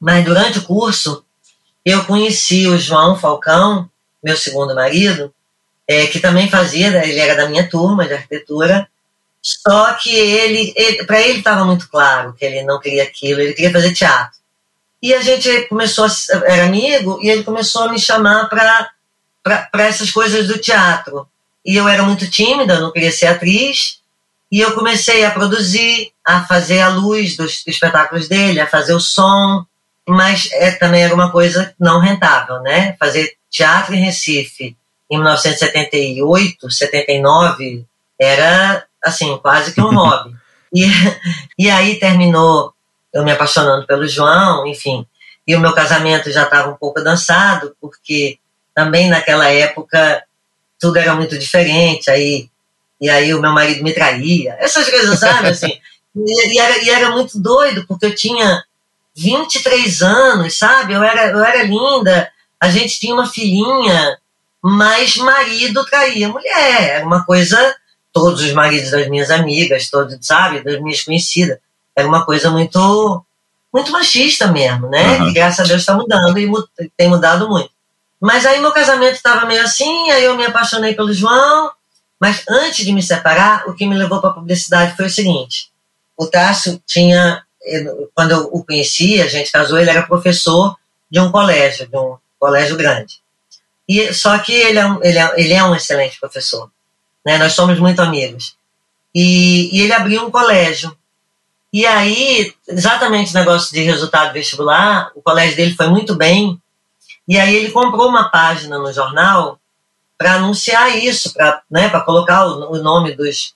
Mas 0.00 0.24
durante 0.24 0.60
o 0.60 0.62
curso, 0.62 1.24
eu 1.84 2.04
conheci 2.04 2.66
o 2.66 2.78
João 2.78 3.16
Falcão, 3.16 3.88
meu 4.22 4.36
segundo 4.36 4.74
marido, 4.74 5.32
é, 5.86 6.06
que 6.06 6.20
também 6.20 6.50
fazia, 6.50 6.88
ele 7.04 7.18
era 7.18 7.34
da 7.34 7.48
minha 7.48 7.68
turma 7.68 8.06
de 8.06 8.14
arquitetura, 8.14 8.88
só 9.40 9.94
que 9.94 10.14
ele, 10.14 10.74
ele 10.76 11.04
para 11.04 11.20
ele 11.20 11.38
estava 11.38 11.64
muito 11.64 11.88
claro 11.88 12.34
que 12.34 12.44
ele 12.44 12.62
não 12.64 12.78
queria 12.78 13.04
aquilo, 13.04 13.40
ele 13.40 13.54
queria 13.54 13.72
fazer 13.72 13.94
teatro. 13.94 14.38
E 15.00 15.14
a 15.14 15.22
gente 15.22 15.62
começou, 15.68 16.04
a, 16.04 16.08
era 16.46 16.66
amigo, 16.66 17.18
e 17.22 17.30
ele 17.30 17.44
começou 17.44 17.84
a 17.84 17.88
me 17.88 17.98
chamar 17.98 18.48
para 18.48 18.90
essas 19.86 20.10
coisas 20.10 20.48
do 20.48 20.58
teatro. 20.58 21.26
E 21.64 21.76
eu 21.76 21.88
era 21.88 22.02
muito 22.02 22.28
tímida, 22.28 22.80
não 22.80 22.92
queria 22.92 23.12
ser 23.12 23.26
atriz, 23.26 24.00
e 24.50 24.60
eu 24.60 24.74
comecei 24.74 25.24
a 25.24 25.30
produzir, 25.30 26.12
a 26.24 26.44
fazer 26.44 26.80
a 26.80 26.88
luz 26.88 27.36
dos 27.36 27.66
espetáculos 27.66 28.28
dele, 28.28 28.60
a 28.60 28.66
fazer 28.66 28.94
o 28.94 29.00
som, 29.00 29.64
mas 30.08 30.48
é, 30.52 30.72
também 30.72 31.02
era 31.02 31.14
uma 31.14 31.30
coisa 31.30 31.74
não 31.78 32.00
rentável, 32.00 32.60
né? 32.60 32.96
Fazer 32.98 33.32
teatro 33.50 33.94
em 33.94 34.00
Recife 34.00 34.76
em 35.10 35.16
1978, 35.16 36.70
79, 36.70 37.84
era, 38.20 38.84
assim, 39.04 39.38
quase 39.38 39.72
que 39.72 39.80
um 39.80 39.94
hobby. 39.94 40.36
E, 40.70 40.84
e 41.58 41.70
aí 41.70 41.98
terminou 41.98 42.74
eu 43.10 43.24
me 43.24 43.32
apaixonando 43.32 43.86
pelo 43.86 44.06
João, 44.06 44.66
enfim. 44.66 45.06
E 45.46 45.56
o 45.56 45.60
meu 45.60 45.72
casamento 45.72 46.30
já 46.30 46.42
estava 46.42 46.68
um 46.68 46.76
pouco 46.76 47.00
dançado, 47.00 47.74
porque 47.80 48.38
também 48.74 49.08
naquela 49.08 49.48
época 49.48 50.22
tudo 50.78 50.98
era 50.98 51.14
muito 51.14 51.38
diferente. 51.38 52.10
Aí 52.10 52.50
e 53.00 53.08
aí 53.08 53.32
o 53.32 53.40
meu 53.40 53.52
marido 53.52 53.82
me 53.82 53.92
traía, 53.92 54.56
essas 54.58 54.90
coisas, 54.90 55.18
sabe? 55.18 55.48
Assim, 55.48 55.72
e, 56.14 56.54
e, 56.54 56.58
era, 56.58 56.78
e 56.84 56.90
era 56.90 57.10
muito 57.10 57.38
doido, 57.40 57.86
porque 57.86 58.06
eu 58.06 58.14
tinha 58.14 58.64
23 59.18 60.02
anos, 60.02 60.56
sabe? 60.56 60.92
Eu 60.92 61.02
era, 61.02 61.26
eu 61.26 61.44
era 61.44 61.62
linda, 61.62 62.30
a 62.60 62.70
gente 62.70 63.00
tinha 63.00 63.14
uma 63.14 63.26
filhinha, 63.26 64.18
mas 64.62 65.16
marido 65.16 65.84
traía 65.84 66.28
mulher. 66.28 66.90
Era 66.90 67.06
uma 67.06 67.24
coisa, 67.24 67.74
todos 68.12 68.42
os 68.42 68.52
maridos 68.52 68.90
das 68.90 69.08
minhas 69.08 69.30
amigas, 69.30 69.90
todos, 69.90 70.16
sabe, 70.20 70.62
das 70.62 70.80
minhas 70.80 71.02
conhecidas. 71.02 71.58
Era 71.96 72.06
uma 72.06 72.24
coisa 72.24 72.50
muito 72.50 73.24
muito 73.72 73.92
machista 73.92 74.46
mesmo, 74.46 74.88
né? 74.88 75.18
Uhum. 75.18 75.32
graças 75.32 75.60
a 75.60 75.68
Deus 75.68 75.80
está 75.80 75.94
mudando 75.94 76.38
e 76.38 76.50
tem 76.96 77.08
mudado 77.08 77.48
muito. 77.48 77.70
Mas 78.20 78.46
aí 78.46 78.60
meu 78.60 78.72
casamento 78.72 79.14
estava 79.14 79.46
meio 79.46 79.62
assim, 79.62 80.10
aí 80.10 80.24
eu 80.24 80.36
me 80.36 80.46
apaixonei 80.46 80.94
pelo 80.94 81.12
João, 81.12 81.70
mas 82.18 82.42
antes 82.48 82.84
de 82.84 82.92
me 82.92 83.02
separar, 83.02 83.68
o 83.68 83.74
que 83.74 83.86
me 83.86 83.96
levou 83.96 84.20
para 84.20 84.30
a 84.30 84.34
publicidade 84.34 84.96
foi 84.96 85.06
o 85.06 85.10
seguinte: 85.10 85.70
o 86.16 86.26
Tássio 86.26 86.82
tinha, 86.86 87.44
quando 88.14 88.32
eu 88.32 88.48
o 88.52 88.64
conheci, 88.64 89.20
a 89.20 89.26
gente 89.26 89.52
casou, 89.52 89.78
ele 89.78 89.90
era 89.90 90.06
professor 90.06 90.76
de 91.10 91.20
um 91.20 91.30
colégio, 91.30 91.88
de 91.88 91.96
um 91.96 92.16
colégio 92.38 92.76
grande. 92.76 93.20
E 93.88 94.12
só 94.12 94.38
que 94.38 94.52
ele 94.52 94.78
é 94.78 94.86
um, 94.86 95.02
ele 95.02 95.18
é, 95.18 95.40
ele 95.40 95.52
é 95.52 95.64
um 95.64 95.74
excelente 95.74 96.20
professor, 96.20 96.70
né? 97.24 97.38
Nós 97.38 97.54
somos 97.54 97.78
muito 97.78 98.00
amigos. 98.00 98.56
E, 99.14 99.76
e 99.76 99.80
ele 99.82 99.92
abriu 99.92 100.26
um 100.26 100.30
colégio 100.30 100.96
e 101.72 101.84
aí, 101.84 102.54
exatamente 102.66 103.34
negócio 103.34 103.72
de 103.74 103.82
resultado 103.82 104.32
vestibular, 104.32 105.12
o 105.14 105.20
colégio 105.20 105.56
dele 105.56 105.74
foi 105.74 105.88
muito 105.88 106.14
bem. 106.14 106.60
E 107.26 107.38
aí 107.38 107.54
ele 107.54 107.70
comprou 107.70 108.08
uma 108.08 108.30
página 108.30 108.78
no 108.78 108.90
jornal 108.90 109.60
para 110.16 110.34
anunciar 110.34 110.96
isso, 110.96 111.32
para 111.34 111.62
né, 111.70 111.90
colocar 112.00 112.46
o, 112.46 112.72
o 112.72 112.82
nome 112.82 113.14
dos. 113.14 113.54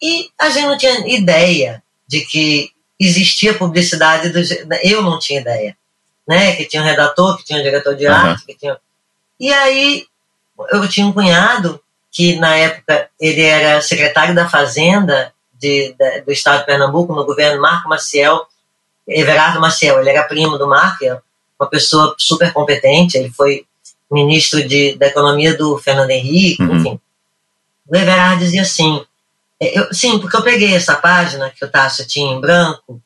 E 0.00 0.30
a 0.38 0.48
gente 0.48 0.66
não 0.66 0.78
tinha 0.78 1.06
ideia 1.14 1.82
de 2.08 2.22
que 2.22 2.72
existia 2.98 3.54
publicidade 3.54 4.30
dos. 4.30 4.50
Eu 4.82 5.02
não 5.02 5.18
tinha 5.18 5.40
ideia. 5.40 5.76
Né? 6.26 6.56
Que 6.56 6.64
tinha 6.64 6.82
um 6.82 6.86
redator, 6.86 7.36
que 7.36 7.44
tinha 7.44 7.58
um 7.58 7.62
diretor 7.62 7.94
de 7.94 8.06
arte, 8.06 8.40
uhum. 8.40 8.46
que 8.46 8.54
tinha. 8.54 8.76
E 9.38 9.52
aí 9.52 10.06
eu 10.70 10.88
tinha 10.88 11.06
um 11.06 11.12
cunhado 11.12 11.80
que 12.10 12.36
na 12.36 12.56
época 12.56 13.08
ele 13.20 13.42
era 13.42 13.80
secretário 13.82 14.34
da 14.34 14.48
Fazenda 14.48 15.32
de, 15.52 15.94
de, 15.98 16.20
do 16.22 16.32
estado 16.32 16.60
de 16.60 16.66
Pernambuco, 16.66 17.14
no 17.14 17.26
governo 17.26 17.60
Marco 17.60 17.88
Maciel, 17.88 18.46
Everardo 19.06 19.60
Maciel. 19.60 20.00
Ele 20.00 20.10
era 20.10 20.22
primo 20.22 20.56
do 20.56 20.68
Marco, 20.68 21.04
é 21.04 21.20
uma 21.58 21.68
pessoa 21.68 22.14
super 22.18 22.52
competente, 22.52 23.18
ele 23.18 23.30
foi 23.30 23.66
ministro 24.10 24.66
de, 24.66 24.96
da 24.96 25.06
Economia 25.06 25.56
do 25.56 25.76
Fernando 25.78 26.10
Henrique, 26.10 26.62
uhum. 26.62 26.76
enfim. 26.76 27.00
O 27.88 27.96
Everardo 27.96 28.44
dizia 28.44 28.62
assim, 28.62 29.04
eu, 29.72 29.94
sim, 29.94 30.18
porque 30.18 30.36
eu 30.36 30.42
peguei 30.42 30.74
essa 30.74 30.96
página 30.96 31.50
que 31.50 31.64
o 31.64 31.70
Tássio 31.70 32.06
tinha 32.06 32.32
em 32.32 32.40
branco 32.40 33.00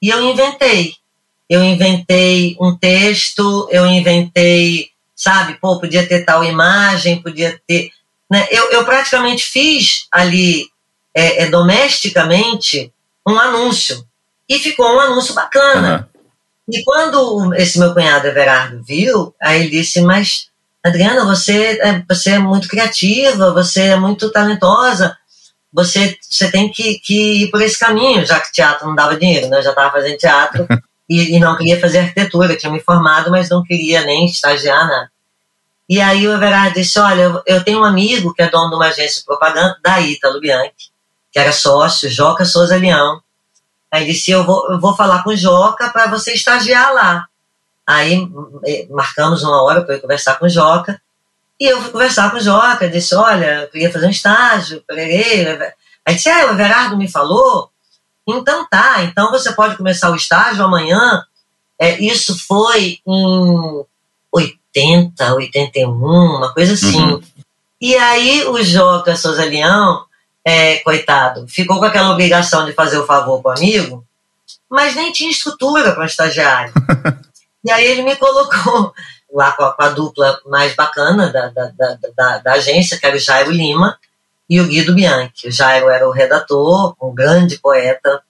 e 0.00 0.10
eu 0.10 0.22
inventei. 0.22 0.94
Eu 1.48 1.62
inventei 1.62 2.56
um 2.60 2.76
texto, 2.76 3.68
eu 3.70 3.86
inventei, 3.86 4.88
sabe, 5.14 5.54
pô, 5.60 5.78
podia 5.78 6.06
ter 6.06 6.24
tal 6.24 6.44
imagem, 6.44 7.22
podia 7.22 7.60
ter. 7.66 7.90
Né? 8.30 8.46
Eu, 8.50 8.70
eu 8.70 8.84
praticamente 8.84 9.44
fiz 9.44 10.06
ali 10.10 10.66
é, 11.14 11.44
é, 11.44 11.50
domesticamente 11.50 12.92
um 13.26 13.38
anúncio. 13.38 14.04
E 14.48 14.58
ficou 14.58 14.86
um 14.86 15.00
anúncio 15.00 15.34
bacana. 15.34 16.08
Uhum. 16.14 16.22
E 16.70 16.82
quando 16.82 17.54
esse 17.54 17.78
meu 17.78 17.92
cunhado 17.94 18.26
Everardo 18.26 18.82
viu, 18.82 19.34
aí 19.40 19.60
ele 19.60 19.70
disse, 19.70 20.00
mas 20.00 20.48
Adriana, 20.84 21.24
você 21.24 21.78
é, 21.80 22.02
você 22.06 22.32
é 22.32 22.38
muito 22.38 22.68
criativa, 22.68 23.52
você 23.52 23.82
é 23.82 23.96
muito 23.96 24.30
talentosa, 24.30 25.16
você, 25.74 26.16
você 26.22 26.48
tem 26.52 26.70
que, 26.70 27.00
que 27.00 27.42
ir 27.42 27.50
por 27.50 27.60
esse 27.60 27.76
caminho, 27.76 28.24
já 28.24 28.38
que 28.38 28.52
teatro 28.52 28.86
não 28.86 28.94
dava 28.94 29.16
dinheiro, 29.16 29.48
né? 29.48 29.58
Eu 29.58 29.62
já 29.62 29.70
estava 29.70 29.90
fazendo 29.90 30.16
teatro 30.16 30.68
e, 31.10 31.36
e, 31.36 31.40
não 31.40 31.56
queria 31.56 31.80
fazer 31.80 31.98
arquitetura, 31.98 32.52
eu 32.52 32.58
tinha 32.58 32.70
me 32.70 32.80
formado, 32.80 33.28
mas 33.28 33.50
não 33.50 33.64
queria 33.64 34.04
nem 34.04 34.26
estagiar 34.26 34.86
nada. 34.86 35.10
E 35.88 36.00
aí 36.00 36.26
o 36.28 36.32
Everardo 36.32 36.74
disse, 36.74 36.98
olha, 37.00 37.22
eu, 37.22 37.42
eu 37.44 37.64
tenho 37.64 37.80
um 37.80 37.84
amigo 37.84 38.32
que 38.32 38.40
é 38.40 38.48
dono 38.48 38.70
de 38.70 38.76
uma 38.76 38.86
agência 38.86 39.18
de 39.18 39.26
propaganda, 39.26 39.76
da 39.82 40.00
Ítalo 40.00 40.40
Bianchi, 40.40 40.90
que 41.32 41.38
era 41.40 41.50
sócio, 41.50 42.08
Joca 42.08 42.44
Souza 42.44 42.76
Leão. 42.76 43.20
Aí 43.90 44.06
disse: 44.06 44.30
Eu 44.30 44.44
vou, 44.44 44.70
eu 44.70 44.80
vou 44.80 44.96
falar 44.96 45.22
com 45.22 45.30
o 45.30 45.36
Joca 45.36 45.88
para 45.90 46.08
você 46.08 46.32
estagiar 46.32 46.92
lá. 46.92 47.26
Aí 47.86 48.28
marcamos 48.90 49.42
uma 49.42 49.62
hora 49.62 49.82
para 49.82 49.96
eu 49.96 50.00
conversar 50.00 50.36
com 50.36 50.46
o 50.46 50.48
Joca. 50.48 51.00
E 51.60 51.66
eu 51.66 51.80
fui 51.80 51.90
conversar 51.90 52.30
com 52.30 52.36
o 52.36 52.40
Joca, 52.40 52.88
disse: 52.88 53.14
Olha, 53.14 53.62
eu 53.62 53.68
queria 53.68 53.92
fazer 53.92 54.06
um 54.06 54.10
estágio. 54.10 54.82
Aí 54.90 56.14
disse: 56.14 56.28
É, 56.28 56.46
o 56.46 56.50
Everardo 56.50 56.96
me 56.96 57.08
falou. 57.08 57.70
Então 58.26 58.66
tá, 58.68 59.02
então 59.02 59.30
você 59.30 59.52
pode 59.52 59.76
começar 59.76 60.10
o 60.10 60.16
estágio 60.16 60.64
amanhã. 60.64 61.24
É, 61.78 62.00
isso 62.02 62.38
foi 62.46 62.98
em 63.06 63.84
80, 64.32 65.34
81, 65.34 65.90
uma 65.92 66.52
coisa 66.52 66.72
assim. 66.72 67.00
Uhum. 67.00 67.22
E 67.80 67.94
aí 67.96 68.44
o 68.46 68.62
Joca 68.62 69.16
Souza 69.16 69.44
Leão 69.44 70.04
é, 70.44 70.76
coitado, 70.78 71.46
ficou 71.48 71.78
com 71.78 71.84
aquela 71.84 72.10
obrigação 72.10 72.64
de 72.66 72.72
fazer 72.72 72.98
o 72.98 73.06
favor 73.06 73.42
com 73.42 73.48
o 73.48 73.52
amigo, 73.52 74.04
mas 74.68 74.94
nem 74.94 75.10
tinha 75.10 75.30
estrutura 75.30 75.92
para 75.92 76.02
um 76.02 76.06
estagiário. 76.06 76.72
e 77.64 77.70
aí 77.70 77.86
ele 77.86 78.02
me 78.02 78.14
colocou 78.16 78.92
lá 79.34 79.50
com 79.52 79.64
a, 79.64 79.72
com 79.72 79.82
a 79.82 79.88
dupla 79.88 80.40
mais 80.46 80.74
bacana 80.76 81.28
da, 81.28 81.48
da, 81.48 81.72
da, 82.16 82.38
da, 82.38 82.52
agência, 82.52 82.96
que 82.96 83.04
era 83.04 83.16
o 83.16 83.18
Jairo 83.18 83.50
Lima 83.50 83.98
e 84.48 84.60
o 84.60 84.66
Guido 84.66 84.94
Bianchi. 84.94 85.48
O 85.48 85.52
Jairo 85.52 85.88
era 85.90 86.08
o 86.08 86.12
redator, 86.12 86.94
um 87.02 87.12
grande 87.12 87.58
poeta, 87.58 88.22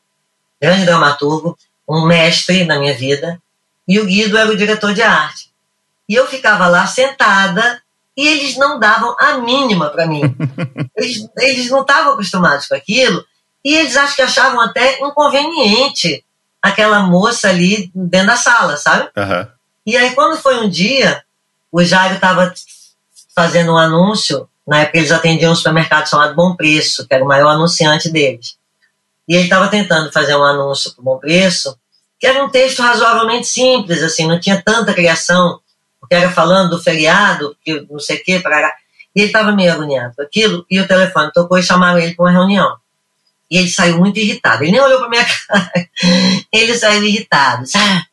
grande 0.60 0.86
dramaturgo, 0.86 1.58
um 1.86 2.06
mestre 2.06 2.64
na 2.64 2.78
minha 2.78 2.94
vida, 2.94 3.38
e 3.86 4.00
o 4.00 4.06
Guido 4.06 4.38
era 4.38 4.50
o 4.50 4.56
diretor 4.56 4.94
de 4.94 5.02
arte. 5.02 5.50
E 6.08 6.14
eu 6.14 6.26
ficava 6.26 6.66
lá 6.68 6.86
sentada 6.86 7.82
e 8.16 8.26
eles 8.26 8.56
não 8.56 8.78
davam 8.78 9.14
a 9.20 9.38
mínima 9.38 9.90
para 9.90 10.06
mim. 10.06 10.22
Eles, 10.96 11.28
eles 11.36 11.70
não 11.70 11.80
estavam 11.80 12.12
acostumados 12.12 12.68
com 12.68 12.74
aquilo 12.76 13.24
e 13.64 13.74
eles 13.74 13.96
acho 13.96 14.14
que 14.14 14.22
achavam 14.22 14.60
até 14.60 15.00
inconveniente 15.00 16.24
aquela 16.62 17.00
moça 17.00 17.48
ali 17.48 17.90
dentro 17.92 18.28
da 18.28 18.36
sala, 18.36 18.76
sabe? 18.76 19.10
Uhum. 19.16 19.46
E 19.86 19.96
aí, 19.96 20.14
quando 20.14 20.40
foi 20.40 20.58
um 20.60 20.68
dia, 20.68 21.22
o 21.70 21.82
Jairo 21.82 22.14
estava 22.14 22.52
fazendo 23.34 23.72
um 23.72 23.78
anúncio, 23.78 24.48
na 24.66 24.80
época 24.80 24.98
eles 24.98 25.12
atendiam 25.12 25.52
um 25.52 25.56
supermercado 25.56 26.08
chamado 26.08 26.34
Bom 26.34 26.54
Preço, 26.54 27.06
que 27.06 27.14
era 27.14 27.24
o 27.24 27.28
maior 27.28 27.50
anunciante 27.50 28.10
deles. 28.10 28.56
E 29.28 29.34
ele 29.34 29.44
estava 29.44 29.68
tentando 29.68 30.12
fazer 30.12 30.36
um 30.36 30.44
anúncio 30.44 30.94
para 30.94 31.04
Bom 31.04 31.18
Preço, 31.18 31.76
que 32.18 32.26
era 32.26 32.42
um 32.42 32.48
texto 32.48 32.80
razoavelmente 32.80 33.46
simples, 33.46 34.02
assim, 34.02 34.26
não 34.26 34.40
tinha 34.40 34.62
tanta 34.62 34.94
criação 34.94 35.60
porque 36.04 36.14
era 36.14 36.30
falando 36.30 36.70
do 36.70 36.82
feriado, 36.82 37.56
que 37.64 37.86
não 37.90 37.98
sei 37.98 38.18
o 38.18 38.22
quê, 38.22 38.42
e 39.16 39.20
ele 39.20 39.28
estava 39.28 39.52
meio 39.52 39.72
agoniado 39.72 40.14
com 40.14 40.22
aquilo, 40.22 40.66
e 40.70 40.78
o 40.78 40.86
telefone 40.86 41.32
tocou 41.32 41.58
e 41.58 41.62
chamaram 41.62 41.98
ele 41.98 42.14
para 42.14 42.26
uma 42.26 42.30
reunião. 42.30 42.76
E 43.50 43.56
ele 43.56 43.68
saiu 43.68 43.96
muito 43.98 44.18
irritado. 44.18 44.62
Ele 44.62 44.72
nem 44.72 44.80
olhou 44.82 44.98
para 44.98 45.08
minha 45.08 45.24
cara. 45.48 45.88
Ele 46.52 46.74
saiu 46.76 47.04
irritado. 47.04 47.64
Ah, 47.74 48.04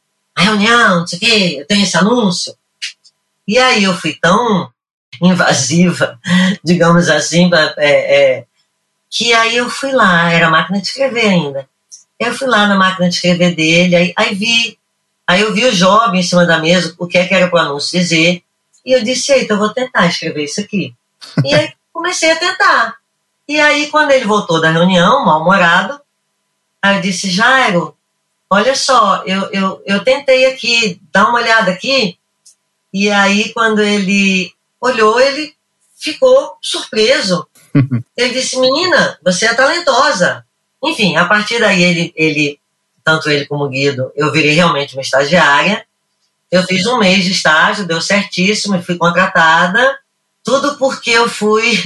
reunião, 0.42 1.00
não 1.02 1.08
sei 1.08 1.18
o 1.18 1.20
quê, 1.20 1.56
eu 1.60 1.68
tenho 1.68 1.84
esse 1.84 1.98
anúncio. 1.98 2.56
E 3.48 3.58
aí 3.58 3.84
eu 3.84 3.96
fui 3.96 4.18
tão 4.20 4.72
invasiva, 5.22 6.20
digamos 6.64 7.10
assim, 7.10 7.50
é, 7.78 8.38
é, 8.38 8.46
que 9.10 9.34
aí 9.34 9.58
eu 9.58 9.70
fui 9.70 9.92
lá, 9.92 10.32
era 10.32 10.50
máquina 10.50 10.80
de 10.80 10.88
escrever 10.88 11.28
ainda. 11.28 11.68
Eu 12.20 12.34
fui 12.34 12.48
lá 12.48 12.68
na 12.68 12.76
máquina 12.76 13.10
de 13.10 13.16
escrever 13.16 13.56
dele, 13.56 13.96
aí, 13.96 14.14
aí 14.16 14.36
vi 14.36 14.78
Aí 15.32 15.40
eu 15.40 15.54
vi 15.54 15.66
o 15.66 15.74
jovem 15.74 16.20
em 16.20 16.24
cima 16.24 16.46
da 16.46 16.60
mesa, 16.60 16.94
o 17.00 17.08
que, 17.08 17.18
é 17.18 17.26
que 17.26 17.34
era 17.34 17.50
para 17.50 17.64
o 17.64 17.66
anúncio 17.66 17.98
dizer, 17.98 18.44
e 18.86 18.92
eu 18.92 19.02
disse, 19.02 19.32
eita, 19.32 19.54
eu 19.54 19.58
vou 19.58 19.70
tentar 19.70 20.06
escrever 20.08 20.44
isso 20.44 20.60
aqui. 20.60 20.94
E 21.46 21.54
aí 21.54 21.72
comecei 21.94 22.30
a 22.32 22.36
tentar. 22.36 22.98
E 23.48 23.58
aí, 23.58 23.88
quando 23.88 24.12
ele 24.12 24.26
voltou 24.26 24.60
da 24.60 24.72
reunião, 24.72 25.24
mal-humorado, 25.26 26.02
aí 26.82 26.98
eu 26.98 27.02
disse, 27.02 27.30
Jairo, 27.30 27.96
olha 28.52 28.76
só, 28.76 29.24
eu, 29.26 29.50
eu, 29.54 29.82
eu 29.86 30.04
tentei 30.04 30.46
aqui, 30.46 31.00
dá 31.10 31.30
uma 31.30 31.40
olhada 31.40 31.72
aqui. 31.72 32.18
E 32.94 33.10
aí, 33.10 33.54
quando 33.54 33.80
ele 33.82 34.52
olhou, 34.82 35.18
ele 35.22 35.56
ficou 35.98 36.58
surpreso. 36.62 37.48
ele 38.18 38.34
disse, 38.34 38.60
menina, 38.60 39.18
você 39.24 39.46
é 39.46 39.54
talentosa. 39.54 40.46
Enfim, 40.84 41.16
a 41.16 41.26
partir 41.26 41.60
daí 41.60 41.82
ele, 41.82 42.14
ele 42.14 42.60
tanto 43.06 43.30
ele 43.30 43.46
como 43.46 43.64
o 43.64 43.70
Guido, 43.70 44.12
eu 44.16 44.32
virei 44.34 44.52
realmente 44.52 44.96
uma 44.96 45.02
estagiária. 45.02 45.86
Eu 46.52 46.64
fiz 46.64 46.86
um 46.86 46.98
mês 46.98 47.24
de 47.24 47.32
estágio, 47.32 47.88
deu 47.88 48.02
certíssimo, 48.02 48.76
e 48.76 48.82
fui 48.82 48.98
contratada. 48.98 49.98
Tudo 50.44 50.76
porque 50.76 51.12
eu 51.12 51.30
fui, 51.30 51.82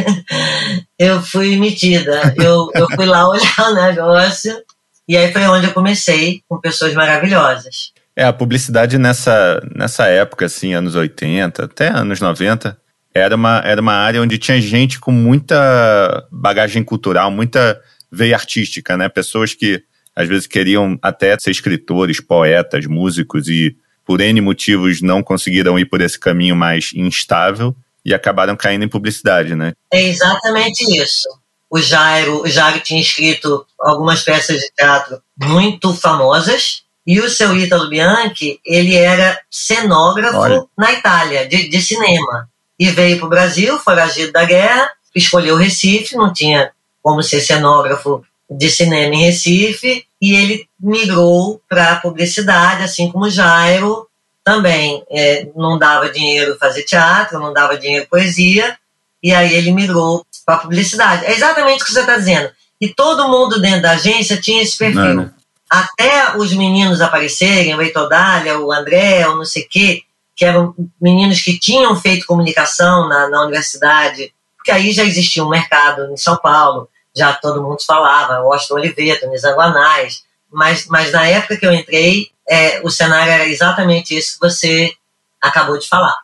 eu 0.97 1.21
fui 1.21 1.57
metida. 1.57 2.33
Eu, 2.37 2.71
eu 2.73 2.87
fui 2.95 3.05
lá 3.05 3.29
olhar 3.29 3.69
o 3.69 3.75
negócio 3.75 4.65
e 5.07 5.15
aí 5.15 5.31
foi 5.31 5.43
onde 5.43 5.67
eu 5.67 5.73
comecei 5.73 6.41
com 6.47 6.59
pessoas 6.59 6.93
maravilhosas. 6.93 7.93
É, 8.15 8.23
a 8.23 8.33
publicidade 8.33 8.97
nessa, 8.97 9.61
nessa 9.75 10.07
época, 10.07 10.45
assim, 10.45 10.73
anos 10.73 10.95
80, 10.95 11.65
até 11.65 11.89
anos 11.89 12.21
90, 12.21 12.77
era 13.13 13.35
uma, 13.35 13.61
era 13.65 13.81
uma 13.81 13.93
área 13.93 14.21
onde 14.21 14.37
tinha 14.37 14.59
gente 14.61 14.99
com 14.99 15.11
muita 15.11 16.25
bagagem 16.31 16.83
cultural, 16.83 17.29
muita 17.29 17.81
veia 18.11 18.35
artística, 18.35 18.95
né? 18.95 19.09
Pessoas 19.09 19.53
que 19.53 19.83
às 20.15 20.27
vezes 20.27 20.47
queriam 20.47 20.97
até 21.01 21.37
ser 21.37 21.51
escritores, 21.51 22.21
poetas, 22.21 22.85
músicos 22.85 23.47
e 23.49 23.75
por 24.05 24.21
N 24.21 24.39
motivos 24.39 25.01
não 25.01 25.21
conseguiram 25.21 25.77
ir 25.77 25.85
por 25.85 25.99
esse 25.99 26.17
caminho 26.17 26.55
mais 26.55 26.91
instável 26.95 27.75
e 28.05 28.13
acabaram 28.13 28.55
caindo 28.55 28.85
em 28.85 28.89
publicidade, 28.89 29.55
né? 29.55 29.73
É 29.91 30.03
exatamente 30.03 30.83
isso. 30.97 31.27
O 31.75 31.81
Jairo, 31.81 32.41
o 32.41 32.47
Jairo 32.47 32.79
tinha 32.79 33.01
escrito 33.01 33.65
algumas 33.77 34.23
peças 34.23 34.61
de 34.61 34.71
teatro 34.71 35.21
muito 35.37 35.93
famosas 35.93 36.83
e 37.05 37.19
o 37.19 37.29
seu 37.29 37.53
Ítalo 37.53 37.89
Bianchi, 37.89 38.61
ele 38.65 38.95
era 38.95 39.37
cenógrafo 39.51 40.37
Olha. 40.37 40.63
na 40.77 40.93
Itália, 40.93 41.45
de, 41.45 41.67
de 41.67 41.81
cinema. 41.81 42.47
E 42.79 42.89
veio 42.89 43.17
para 43.17 43.25
o 43.25 43.29
Brasil, 43.29 43.77
foragido 43.77 44.31
da 44.31 44.45
guerra, 44.45 44.89
escolheu 45.13 45.57
Recife, 45.57 46.15
não 46.15 46.31
tinha 46.31 46.71
como 47.03 47.21
ser 47.21 47.41
cenógrafo 47.41 48.23
de 48.49 48.69
cinema 48.69 49.13
em 49.13 49.25
Recife, 49.25 50.05
e 50.21 50.33
ele 50.33 50.69
migrou 50.79 51.61
para 51.67 51.91
a 51.91 51.95
publicidade, 51.97 52.83
assim 52.83 53.11
como 53.11 53.29
Jairo 53.29 54.07
também. 54.45 55.03
É, 55.11 55.45
não 55.53 55.77
dava 55.77 56.09
dinheiro 56.09 56.57
fazer 56.57 56.83
teatro, 56.83 57.37
não 57.37 57.51
dava 57.51 57.77
dinheiro 57.77 58.07
poesia, 58.09 58.77
e 59.21 59.33
aí 59.33 59.53
ele 59.53 59.73
migrou 59.73 60.25
para 60.45 60.55
a 60.55 60.59
publicidade. 60.59 61.25
É 61.25 61.33
exatamente 61.33 61.81
o 61.81 61.85
que 61.85 61.91
você 61.91 62.01
está 62.01 62.17
dizendo. 62.17 62.49
E 62.79 62.93
todo 62.93 63.27
mundo 63.29 63.59
dentro 63.59 63.81
da 63.81 63.91
agência 63.91 64.39
tinha 64.39 64.61
esse 64.61 64.77
perfil. 64.77 65.15
Não. 65.15 65.33
Até 65.69 66.37
os 66.37 66.53
meninos 66.53 67.01
aparecerem, 67.01 67.73
o 67.73 67.81
Heitor 67.81 68.07
Dália, 68.07 68.59
o 68.59 68.71
André, 68.71 69.27
o 69.27 69.35
não 69.35 69.45
sei 69.45 69.63
o 69.63 69.67
quê, 69.69 70.03
que 70.35 70.45
eram 70.45 70.75
meninos 71.01 71.41
que 71.41 71.57
tinham 71.57 71.95
feito 71.95 72.27
comunicação 72.27 73.07
na, 73.09 73.27
na 73.29 73.41
universidade, 73.41 74.33
porque 74.57 74.71
aí 74.71 74.91
já 74.91 75.03
existia 75.03 75.43
um 75.43 75.49
mercado 75.49 76.11
em 76.11 76.17
São 76.17 76.37
Paulo, 76.37 76.89
já 77.15 77.33
todo 77.33 77.63
mundo 77.63 77.77
falava, 77.85 78.41
Washington 78.41 78.75
Oliveira, 78.75 79.27
Nizanguanais, 79.27 80.23
mas, 80.51 80.85
mas 80.87 81.11
na 81.11 81.25
época 81.27 81.57
que 81.57 81.65
eu 81.65 81.73
entrei, 81.73 82.29
é, 82.47 82.81
o 82.83 82.89
cenário 82.89 83.31
era 83.31 83.47
exatamente 83.47 84.15
isso 84.15 84.33
que 84.33 84.47
você 84.47 84.93
acabou 85.41 85.79
de 85.79 85.87
falar. 85.87 86.15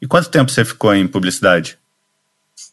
E 0.00 0.06
quanto 0.06 0.28
tempo 0.28 0.50
você 0.50 0.64
ficou 0.64 0.94
em 0.94 1.06
publicidade? 1.06 1.78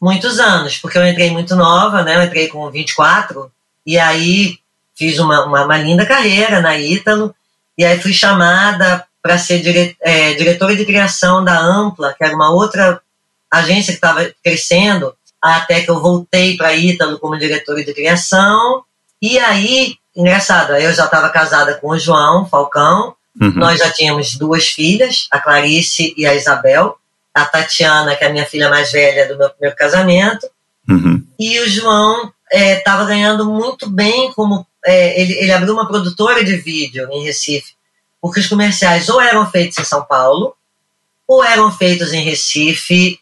Muitos 0.00 0.38
anos, 0.38 0.78
porque 0.78 0.98
eu 0.98 1.06
entrei 1.06 1.30
muito 1.30 1.54
nova, 1.56 2.02
né? 2.02 2.16
Eu 2.16 2.22
entrei 2.22 2.48
com 2.48 2.70
24, 2.70 3.50
e 3.86 3.98
aí 3.98 4.58
fiz 4.96 5.18
uma, 5.18 5.44
uma, 5.44 5.64
uma 5.64 5.78
linda 5.78 6.06
carreira 6.06 6.60
na 6.60 6.76
Ítalo, 6.76 7.34
e 7.76 7.84
aí 7.84 8.00
fui 8.00 8.12
chamada 8.12 9.04
para 9.22 9.38
ser 9.38 9.60
dire, 9.60 9.96
é, 10.00 10.34
diretora 10.34 10.76
de 10.76 10.84
criação 10.84 11.42
da 11.42 11.58
Ampla, 11.58 12.14
que 12.14 12.22
era 12.22 12.34
uma 12.34 12.50
outra 12.50 13.00
agência 13.50 13.92
que 13.92 13.98
estava 13.98 14.30
crescendo, 14.42 15.14
até 15.40 15.80
que 15.80 15.90
eu 15.90 16.00
voltei 16.00 16.56
para 16.56 16.74
Ítalo 16.74 17.18
como 17.18 17.38
diretora 17.38 17.84
de 17.84 17.94
criação. 17.94 18.82
E 19.20 19.38
aí, 19.38 19.96
engraçado, 20.14 20.74
eu 20.74 20.92
já 20.92 21.04
estava 21.04 21.28
casada 21.30 21.74
com 21.74 21.88
o 21.88 21.98
João 21.98 22.46
Falcão, 22.46 23.14
uhum. 23.40 23.52
nós 23.54 23.78
já 23.78 23.90
tínhamos 23.90 24.34
duas 24.34 24.68
filhas, 24.68 25.26
a 25.30 25.38
Clarice 25.38 26.14
e 26.16 26.26
a 26.26 26.34
Isabel, 26.34 26.98
a 27.34 27.44
Tatiana, 27.44 28.14
que 28.14 28.24
é 28.24 28.28
a 28.28 28.32
minha 28.32 28.46
filha 28.46 28.70
mais 28.70 28.92
velha 28.92 29.26
do 29.28 29.36
meu 29.36 29.50
primeiro 29.50 29.76
casamento, 29.76 30.48
uhum. 30.88 31.22
e 31.38 31.58
o 31.60 31.68
João 31.68 32.32
estava 32.52 33.02
é, 33.02 33.06
ganhando 33.06 33.44
muito 33.44 33.90
bem 33.90 34.32
como 34.32 34.66
é, 34.84 35.20
ele, 35.20 35.32
ele 35.34 35.52
abriu 35.52 35.74
uma 35.74 35.88
produtora 35.88 36.44
de 36.44 36.56
vídeo 36.56 37.08
em 37.10 37.24
Recife, 37.24 37.72
porque 38.20 38.40
os 38.40 38.46
comerciais 38.46 39.08
ou 39.08 39.20
eram 39.20 39.50
feitos 39.50 39.78
em 39.78 39.84
São 39.84 40.04
Paulo, 40.04 40.54
ou 41.26 41.42
eram 41.42 41.72
feitos 41.72 42.12
em 42.12 42.22
Recife 42.22 43.18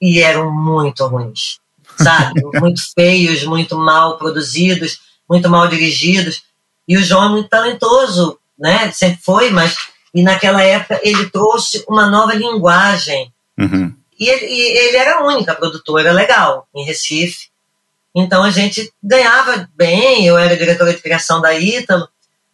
e 0.00 0.20
eram 0.20 0.50
muito 0.50 1.06
ruins 1.06 1.60
sabe? 2.02 2.40
muito 2.58 2.80
feios, 2.94 3.44
muito 3.44 3.76
mal 3.76 4.18
produzidos, 4.18 5.00
muito 5.28 5.48
mal 5.48 5.68
dirigidos. 5.68 6.42
E 6.88 6.96
o 6.96 7.02
João 7.02 7.26
é 7.26 7.28
muito 7.28 7.48
talentoso, 7.48 8.38
né? 8.58 8.90
Sempre 8.92 9.20
foi, 9.22 9.50
mas 9.50 9.76
e 10.12 10.22
naquela 10.22 10.62
época 10.62 11.00
ele 11.02 11.30
trouxe 11.30 11.84
uma 11.88 12.06
nova 12.06 12.34
linguagem. 12.34 13.32
Uhum. 13.60 13.94
E, 14.18 14.28
ele, 14.28 14.46
e 14.46 14.78
ele 14.88 14.96
era 14.96 15.18
a 15.18 15.24
única 15.24 15.54
produtora 15.54 16.12
legal 16.12 16.68
em 16.74 16.84
Recife. 16.84 17.48
Então 18.14 18.42
a 18.42 18.50
gente 18.50 18.92
ganhava 19.02 19.68
bem, 19.74 20.26
eu 20.26 20.36
era 20.36 20.56
diretora 20.56 20.92
de 20.92 21.00
criação 21.00 21.40
da 21.40 21.54
Ítalo, 21.54 22.08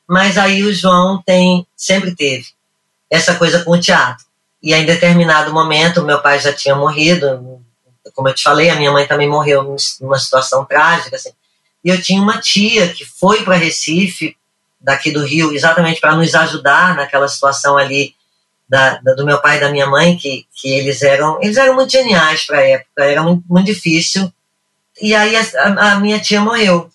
mas 0.07 0.37
aí 0.37 0.62
o 0.62 0.73
João 0.73 1.23
tem, 1.25 1.66
sempre 1.77 2.14
teve 2.14 2.47
essa 3.11 3.35
coisa 3.35 3.64
com 3.64 3.73
o 3.73 3.81
teatro. 3.81 4.25
E 4.62 4.75
em 4.75 4.85
determinado 4.85 5.53
momento, 5.53 6.03
meu 6.03 6.21
pai 6.21 6.38
já 6.38 6.53
tinha 6.53 6.75
morrido, 6.75 7.61
como 8.14 8.29
eu 8.29 8.35
te 8.35 8.42
falei, 8.42 8.71
a 8.71 8.77
minha 8.77 8.92
mãe 8.92 9.07
também 9.07 9.29
morreu 9.29 9.77
numa 10.01 10.19
situação 10.19 10.64
trágica, 10.64 11.16
assim. 11.16 11.31
E 11.85 11.88
eu 11.88 12.01
tinha 12.01 12.21
uma 12.21 12.40
tia 12.40 12.88
que 12.88 13.05
foi 13.05 13.42
para 13.42 13.57
Recife, 13.57 14.37
daqui 14.81 15.11
do 15.11 15.25
Rio, 15.25 15.53
exatamente 15.53 16.01
para 16.01 16.14
nos 16.14 16.35
ajudar 16.35 16.95
naquela 16.95 17.29
situação 17.29 17.77
ali 17.77 18.14
da, 18.68 18.98
da, 18.98 19.14
do 19.14 19.24
meu 19.24 19.40
pai 19.40 19.57
e 19.57 19.61
da 19.61 19.70
minha 19.70 19.87
mãe, 19.87 20.16
que, 20.16 20.46
que 20.55 20.72
eles 20.72 21.02
eram 21.02 21.38
eles 21.42 21.57
eram 21.57 21.74
muito 21.74 21.92
geniais 21.92 22.44
para 22.44 22.59
a 22.59 22.68
época, 22.68 23.05
era 23.05 23.22
muito, 23.22 23.44
muito 23.48 23.66
difícil. 23.66 24.33
E 25.00 25.14
aí 25.14 25.35
a, 25.37 25.92
a 25.92 26.00
minha 26.00 26.18
tia 26.18 26.40
morreu. 26.40 26.90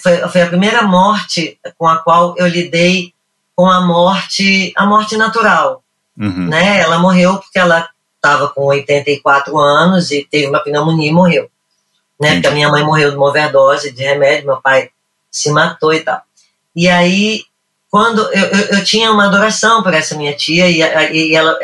Foi, 0.00 0.16
foi 0.28 0.42
a 0.42 0.48
primeira 0.48 0.82
morte 0.82 1.58
com 1.78 1.86
a 1.86 1.98
qual 1.98 2.34
eu 2.36 2.46
lidei 2.46 3.12
com 3.54 3.70
a 3.70 3.80
morte, 3.80 4.72
a 4.76 4.84
morte 4.86 5.16
natural. 5.16 5.82
Uhum. 6.18 6.48
Né? 6.48 6.80
Ela 6.80 6.98
morreu 6.98 7.38
porque 7.38 7.58
ela 7.58 7.88
estava 8.16 8.48
com 8.48 8.64
84 8.64 9.56
anos 9.58 10.10
e 10.10 10.26
teve 10.30 10.46
uma 10.46 10.60
pneumonia 10.60 11.08
e 11.08 11.12
morreu. 11.12 11.50
Né? 12.20 12.34
Porque 12.34 12.46
a 12.46 12.52
minha 12.52 12.68
mãe 12.68 12.84
morreu 12.84 13.10
de 13.10 13.16
uma 13.16 13.28
overdose 13.28 13.92
de 13.92 14.02
remédio, 14.02 14.46
meu 14.46 14.60
pai 14.60 14.90
se 15.30 15.50
matou 15.50 15.92
e 15.92 16.00
tal. 16.00 16.22
E 16.74 16.88
aí, 16.88 17.44
quando 17.92 18.22
eu, 18.32 18.46
eu, 18.46 18.78
eu 18.78 18.84
tinha 18.84 19.12
uma 19.12 19.26
adoração 19.26 19.82
por 19.82 19.92
essa 19.92 20.16
minha 20.16 20.34
tia, 20.34 20.66
e, 20.66 20.78
e 21.14 21.36
ela, 21.36 21.58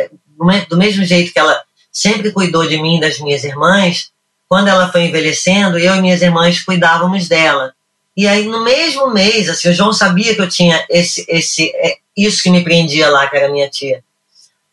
do 0.68 0.76
mesmo 0.76 1.02
jeito 1.02 1.32
que 1.32 1.38
ela 1.38 1.58
sempre 1.90 2.30
cuidou 2.30 2.68
de 2.68 2.76
mim 2.76 3.00
das 3.00 3.18
minhas 3.18 3.44
irmãs, 3.44 4.10
quando 4.46 4.68
ela 4.68 4.92
foi 4.92 5.06
envelhecendo, 5.06 5.78
eu 5.78 5.94
e 5.94 6.02
minhas 6.02 6.20
irmãs 6.20 6.62
cuidávamos 6.62 7.28
dela. 7.28 7.72
E 8.14 8.28
aí, 8.28 8.44
no 8.44 8.62
mesmo 8.62 9.10
mês, 9.10 9.48
assim, 9.48 9.70
o 9.70 9.74
João 9.74 9.90
sabia 9.90 10.34
que 10.34 10.42
eu 10.42 10.48
tinha 10.50 10.84
esse, 10.90 11.24
esse, 11.30 11.70
é, 11.74 11.96
isso 12.14 12.42
que 12.42 12.50
me 12.50 12.62
prendia 12.62 13.08
lá, 13.08 13.26
que 13.26 13.36
era 13.36 13.50
minha 13.50 13.70
tia. 13.70 14.04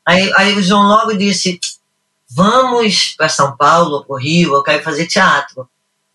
Aí, 0.06 0.30
aí 0.36 0.54
o 0.58 0.62
João 0.62 0.84
logo 0.84 1.14
disse: 1.14 1.58
vamos 2.30 3.16
para 3.18 3.30
São 3.30 3.56
Paulo, 3.56 4.04
para 4.04 4.14
o 4.14 4.20
Rio, 4.20 4.54
eu 4.54 4.64
quero 4.64 4.84
fazer 4.84 5.08
teatro. 5.08 5.70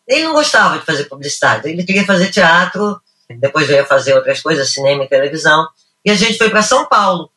Ele 0.07 0.25
não 0.25 0.35
gostava 0.35 0.79
de 0.79 0.85
fazer 0.85 1.05
publicidade, 1.05 1.67
ele 1.67 1.83
queria 1.83 2.05
fazer 2.05 2.31
teatro, 2.31 3.01
depois 3.39 3.67
veio 3.67 3.85
fazer 3.87 4.15
outras 4.15 4.41
coisas, 4.41 4.73
cinema 4.73 5.05
e 5.05 5.09
televisão. 5.09 5.67
E 6.05 6.11
a 6.11 6.15
gente 6.15 6.39
foi 6.39 6.51
para 6.51 6.63
São 6.63 6.87
Paulo. 6.87 7.31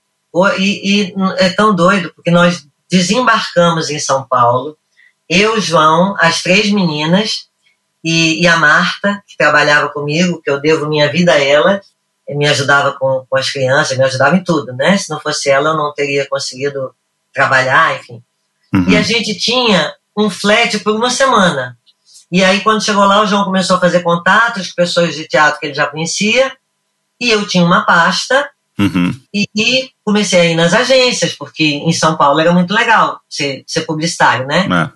E, 0.57 1.09
e, 1.09 1.15
é 1.37 1.49
tão 1.49 1.75
doido, 1.75 2.11
porque 2.13 2.31
nós 2.31 2.65
desembarcamos 2.89 3.89
em 3.89 3.99
São 3.99 4.23
Paulo, 4.23 4.77
eu, 5.29 5.59
João, 5.59 6.15
as 6.19 6.41
três 6.41 6.71
meninas 6.71 7.47
e, 8.03 8.41
e 8.41 8.47
a 8.47 8.57
Marta, 8.57 9.23
que 9.27 9.37
trabalhava 9.37 9.89
comigo, 9.89 10.41
que 10.41 10.49
eu 10.49 10.59
devo 10.59 10.87
minha 10.87 11.11
vida 11.11 11.33
a 11.33 11.43
ela, 11.43 11.81
me 12.29 12.47
ajudava 12.47 12.93
com, 12.93 13.25
com 13.29 13.37
as 13.37 13.49
crianças, 13.49 13.97
me 13.97 14.03
ajudava 14.03 14.35
em 14.35 14.43
tudo, 14.43 14.73
né? 14.73 14.97
Se 14.97 15.09
não 15.09 15.19
fosse 15.19 15.49
ela, 15.49 15.69
eu 15.69 15.77
não 15.77 15.93
teria 15.93 16.27
conseguido 16.27 16.93
trabalhar, 17.33 17.95
enfim. 17.99 18.21
Uhum. 18.73 18.89
E 18.89 18.97
a 18.97 19.01
gente 19.01 19.37
tinha 19.37 19.93
um 20.15 20.29
flat 20.29 20.79
por 20.79 20.95
uma 20.95 21.09
semana. 21.09 21.77
E 22.33 22.43
aí, 22.43 22.61
quando 22.61 22.83
chegou 22.83 23.05
lá, 23.05 23.21
o 23.21 23.27
João 23.27 23.43
começou 23.43 23.77
a 23.77 23.79
fazer 23.79 23.99
contatos 23.99 24.69
com 24.69 24.75
pessoas 24.75 25.13
de 25.13 25.27
teatro 25.27 25.59
que 25.59 25.67
ele 25.67 25.75
já 25.75 25.85
conhecia. 25.85 26.51
E 27.19 27.29
eu 27.29 27.45
tinha 27.47 27.63
uma 27.63 27.85
pasta. 27.85 28.49
Uhum. 28.79 29.13
E, 29.31 29.47
e, 29.55 29.91
comecei 30.03 30.39
a 30.39 30.45
ir 30.45 30.55
nas 30.55 30.73
agências, 30.73 31.33
porque 31.33 31.63
em 31.63 31.93
São 31.93 32.17
Paulo 32.17 32.39
era 32.39 32.51
muito 32.51 32.73
legal 32.73 33.21
ser, 33.29 33.63
ser 33.67 33.81
publicitário, 33.81 34.47
né? 34.47 34.67
É. 34.67 34.89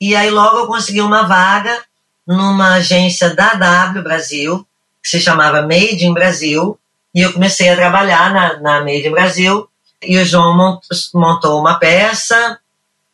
E 0.00 0.16
aí, 0.16 0.30
logo 0.30 0.60
eu 0.60 0.66
consegui 0.66 1.02
uma 1.02 1.24
vaga 1.24 1.78
numa 2.26 2.76
agência 2.76 3.34
da 3.34 3.52
W 3.52 4.02
Brasil, 4.02 4.66
que 5.02 5.10
se 5.10 5.20
chamava 5.20 5.60
Made 5.60 6.06
in 6.06 6.14
Brasil. 6.14 6.78
E 7.14 7.20
eu 7.20 7.34
comecei 7.34 7.68
a 7.68 7.76
trabalhar 7.76 8.32
na, 8.32 8.60
na 8.60 8.80
Made 8.80 9.06
in 9.06 9.10
Brasil. 9.10 9.68
E 10.02 10.16
o 10.16 10.24
João 10.24 10.80
montou 11.12 11.60
uma 11.60 11.74
peça 11.74 12.58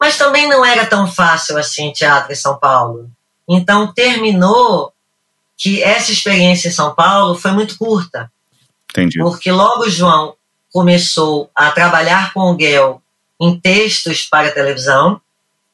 mas 0.00 0.16
também 0.16 0.48
não 0.48 0.64
era 0.64 0.86
tão 0.86 1.10
fácil 1.10 1.58
assim 1.58 1.92
teatro 1.92 2.32
em 2.32 2.36
São 2.36 2.56
Paulo. 2.56 3.10
Então 3.48 3.92
terminou 3.92 4.92
que 5.56 5.82
essa 5.82 6.12
experiência 6.12 6.68
em 6.68 6.72
São 6.72 6.94
Paulo 6.94 7.34
foi 7.34 7.52
muito 7.52 7.76
curta. 7.78 8.30
Entendi. 8.90 9.18
Porque 9.18 9.50
logo 9.50 9.84
o 9.84 9.90
João 9.90 10.34
começou 10.72 11.50
a 11.54 11.70
trabalhar 11.70 12.32
com 12.32 12.50
o 12.50 12.54
Guel 12.54 13.02
em 13.40 13.58
textos 13.58 14.24
para 14.24 14.50
televisão 14.50 15.20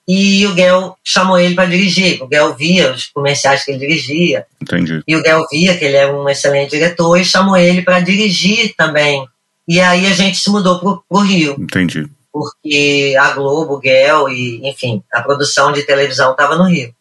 e 0.07 0.47
o 0.47 0.55
Guel 0.55 0.97
chamou 1.03 1.39
ele 1.39 1.55
para 1.55 1.69
dirigir. 1.69 2.23
O 2.23 2.27
Guel 2.27 2.55
via 2.55 2.93
os 2.93 3.07
comerciais 3.07 3.65
que 3.65 3.71
ele 3.71 3.79
dirigia. 3.79 4.47
Entendi. 4.61 5.03
E 5.07 5.17
o 5.17 5.23
Guel 5.23 5.47
via 5.51 5.77
que 5.77 5.85
ele 5.85 5.97
era 5.97 6.15
um 6.15 6.29
excelente 6.29 6.71
diretor 6.71 7.19
e 7.19 7.25
chamou 7.25 7.57
ele 7.57 7.83
para 7.83 8.01
dirigir 8.01 8.75
também. 8.77 9.27
E 9.67 9.81
aí 9.81 10.07
a 10.07 10.13
gente 10.13 10.37
se 10.37 10.51
mudou 10.51 10.79
para 10.79 11.01
o 11.09 11.21
Rio. 11.21 11.57
Entendi. 11.59 12.07
porque 12.35 13.15
a 13.19 13.31
Globo, 13.31 13.75
o 13.75 13.79
Guel 13.79 14.29
e, 14.29 14.69
enfim, 14.69 15.03
a 15.13 15.23
produção 15.23 15.71
de 15.71 15.85
televisão 15.85 16.33
estava 16.33 16.57
no 16.57 16.65
Rio. 16.65 16.93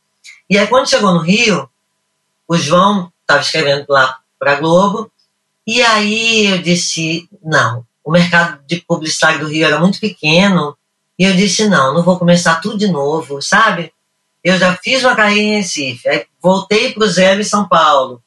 E 0.49 0.57
aí, 0.57 0.67
quando 0.67 0.89
chegou 0.89 1.13
no 1.13 1.19
Rio, 1.19 1.69
o 2.47 2.57
João 2.57 3.11
estava 3.21 3.41
escrevendo 3.41 3.85
lá 3.89 4.19
para 4.37 4.55
Globo, 4.55 5.11
e 5.65 5.81
aí 5.81 6.47
eu 6.47 6.61
disse: 6.61 7.27
não, 7.41 7.85
o 8.03 8.11
mercado 8.11 8.59
de 8.65 8.81
publicidade 8.81 9.39
do 9.39 9.47
Rio 9.47 9.65
era 9.65 9.79
muito 9.79 9.99
pequeno, 9.99 10.77
e 11.17 11.23
eu 11.23 11.33
disse: 11.33 11.67
não, 11.67 11.93
não 11.93 12.03
vou 12.03 12.19
começar 12.19 12.61
tudo 12.61 12.77
de 12.77 12.87
novo, 12.87 13.41
sabe? 13.41 13.91
Eu 14.43 14.57
já 14.57 14.75
fiz 14.75 15.03
uma 15.03 15.15
carreira 15.15 15.41
em 15.41 15.55
Recife, 15.57 16.07
aí 16.09 16.25
voltei 16.41 16.93
para 16.93 17.05
o 17.05 17.07
zero 17.07 17.39
em 17.39 17.45
São 17.45 17.67
Paulo. 17.67 18.21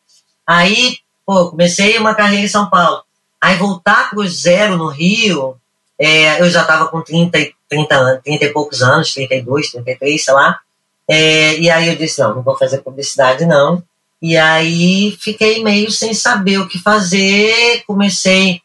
Aí, 0.46 0.98
pô, 1.26 1.50
comecei 1.50 1.98
uma 1.98 2.14
carreira 2.14 2.46
em 2.46 2.48
São 2.48 2.70
Paulo. 2.70 3.02
Aí 3.38 3.56
voltar 3.56 4.08
para 4.08 4.20
o 4.20 4.28
zero 4.28 4.78
no 4.78 4.88
Rio, 4.88 5.56
é, 5.98 6.40
eu 6.40 6.48
já 6.48 6.62
estava 6.62 6.88
com 6.88 7.02
30, 7.02 7.38
30, 7.68 8.20
30 8.24 8.44
e 8.44 8.52
poucos 8.52 8.82
anos, 8.82 9.12
32, 9.12 9.72
33, 9.72 10.24
sei 10.24 10.34
lá. 10.34 10.58
É, 11.08 11.56
e 11.58 11.70
aí 11.70 11.88
eu 11.88 11.96
disse, 11.96 12.20
não, 12.20 12.36
não 12.36 12.42
vou 12.42 12.56
fazer 12.56 12.78
publicidade 12.78 13.44
não. 13.46 13.82
E 14.20 14.36
aí 14.36 15.16
fiquei 15.20 15.62
meio 15.62 15.90
sem 15.90 16.14
saber 16.14 16.58
o 16.58 16.68
que 16.68 16.78
fazer, 16.78 17.84
comecei 17.86 18.60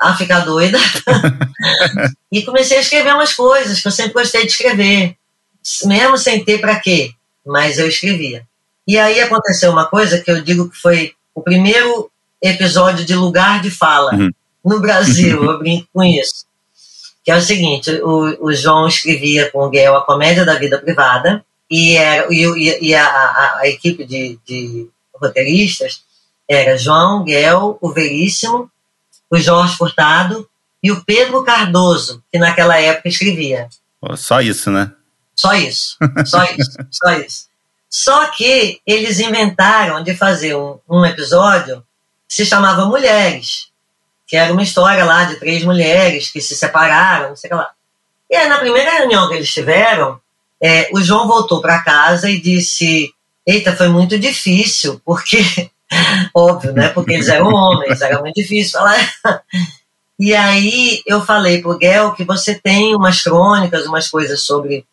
a 0.00 0.14
ficar 0.16 0.40
doida 0.40 0.78
e 2.32 2.42
comecei 2.42 2.78
a 2.78 2.80
escrever 2.80 3.14
umas 3.14 3.32
coisas 3.32 3.80
que 3.80 3.86
eu 3.86 3.92
sempre 3.92 4.14
gostei 4.14 4.42
de 4.42 4.52
escrever, 4.52 5.16
mesmo 5.84 6.18
sem 6.18 6.44
ter 6.44 6.60
para 6.60 6.80
quê, 6.80 7.12
mas 7.46 7.78
eu 7.78 7.88
escrevia. 7.88 8.44
E 8.86 8.98
aí 8.98 9.20
aconteceu 9.20 9.70
uma 9.70 9.86
coisa 9.86 10.20
que 10.20 10.30
eu 10.30 10.42
digo 10.42 10.68
que 10.68 10.76
foi 10.76 11.12
o 11.34 11.40
primeiro 11.40 12.10
episódio 12.42 13.04
de 13.04 13.14
lugar 13.14 13.62
de 13.62 13.70
fala 13.70 14.14
uhum. 14.14 14.30
no 14.64 14.80
Brasil, 14.80 15.42
eu 15.44 15.58
brinco 15.58 15.88
com 15.92 16.02
isso. 16.02 16.44
Que 17.24 17.30
é 17.30 17.36
o 17.36 17.42
seguinte: 17.42 17.90
o, 18.02 18.46
o 18.46 18.52
João 18.52 18.86
escrevia 18.86 19.50
com 19.50 19.64
o 19.64 19.70
Guel 19.70 19.96
a 19.96 20.04
comédia 20.04 20.44
da 20.44 20.58
vida 20.58 20.78
privada, 20.78 21.44
e, 21.70 21.96
era, 21.96 22.26
e, 22.32 22.88
e 22.88 22.94
a, 22.94 23.06
a, 23.06 23.58
a, 23.60 23.68
equipe 23.68 24.04
de, 24.04 24.38
de 24.46 24.88
roteiristas 25.14 26.02
era 26.48 26.76
João, 26.76 27.24
Guel, 27.24 27.78
o 27.80 27.90
Veríssimo, 27.90 28.70
o 29.30 29.38
Jorge 29.38 29.76
Furtado 29.76 30.48
e 30.82 30.92
o 30.92 31.02
Pedro 31.04 31.42
Cardoso, 31.42 32.22
que 32.30 32.38
naquela 32.38 32.78
época 32.78 33.08
escrevia. 33.08 33.68
Só 34.16 34.40
isso, 34.40 34.70
né? 34.70 34.92
Só 35.34 35.54
isso, 35.54 35.96
só 36.26 36.44
isso, 36.44 36.72
só 36.90 37.12
isso. 37.14 37.48
Só 37.88 38.26
que 38.28 38.80
eles 38.86 39.20
inventaram 39.20 40.02
de 40.02 40.14
fazer 40.14 40.54
um, 40.54 40.78
um 40.88 41.04
episódio 41.04 41.84
que 42.28 42.34
se 42.34 42.44
chamava 42.44 42.84
Mulheres, 42.84 43.70
que 44.26 44.36
era 44.36 44.52
uma 44.52 44.62
história 44.62 45.04
lá 45.04 45.24
de 45.24 45.36
três 45.36 45.64
mulheres 45.64 46.30
que 46.30 46.40
se 46.40 46.54
separaram, 46.54 47.30
não 47.30 47.36
sei 47.36 47.48
o 47.48 47.52
que 47.52 47.56
lá. 47.56 47.70
E 48.30 48.36
aí, 48.36 48.48
na 48.48 48.58
primeira 48.58 48.98
reunião 48.98 49.28
que 49.28 49.34
eles 49.34 49.52
tiveram, 49.52 50.20
é, 50.64 50.88
o 50.94 51.02
João 51.02 51.28
voltou 51.28 51.60
para 51.60 51.82
casa 51.82 52.30
e 52.30 52.40
disse: 52.40 53.12
Eita, 53.46 53.76
foi 53.76 53.88
muito 53.88 54.18
difícil, 54.18 54.98
porque, 55.04 55.38
óbvio, 56.34 56.72
né? 56.72 56.88
Porque 56.88 57.12
eles 57.12 57.28
eram 57.28 57.48
homens, 57.52 58.00
era 58.00 58.18
muito 58.20 58.36
difícil 58.36 58.78
falar. 58.78 59.12
E 60.16 60.32
aí 60.32 61.02
eu 61.04 61.20
falei 61.26 61.60
pro 61.60 61.76
Guel 61.76 62.12
que 62.12 62.22
você 62.22 62.54
tem 62.54 62.94
umas 62.94 63.20
crônicas, 63.20 63.84
umas 63.84 64.08
coisas 64.08 64.42
sobre 64.42 64.86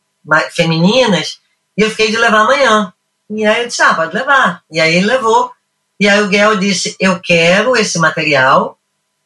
femininas, 0.49 1.39
e 1.77 1.83
eu 1.83 1.91
fiquei 1.91 2.09
de 2.09 2.17
levar 2.17 2.39
amanhã. 2.39 2.91
E 3.29 3.45
aí 3.45 3.61
eu 3.61 3.67
disse, 3.67 3.83
ah, 3.83 3.93
pode 3.93 4.15
levar. 4.15 4.63
E 4.71 4.81
aí 4.81 4.95
ele 4.95 5.05
levou. 5.05 5.51
E 5.99 6.09
aí 6.09 6.19
o 6.23 6.27
Guel 6.27 6.55
disse, 6.55 6.95
eu 6.99 7.19
quero 7.19 7.77
esse 7.77 7.99
material 7.99 8.79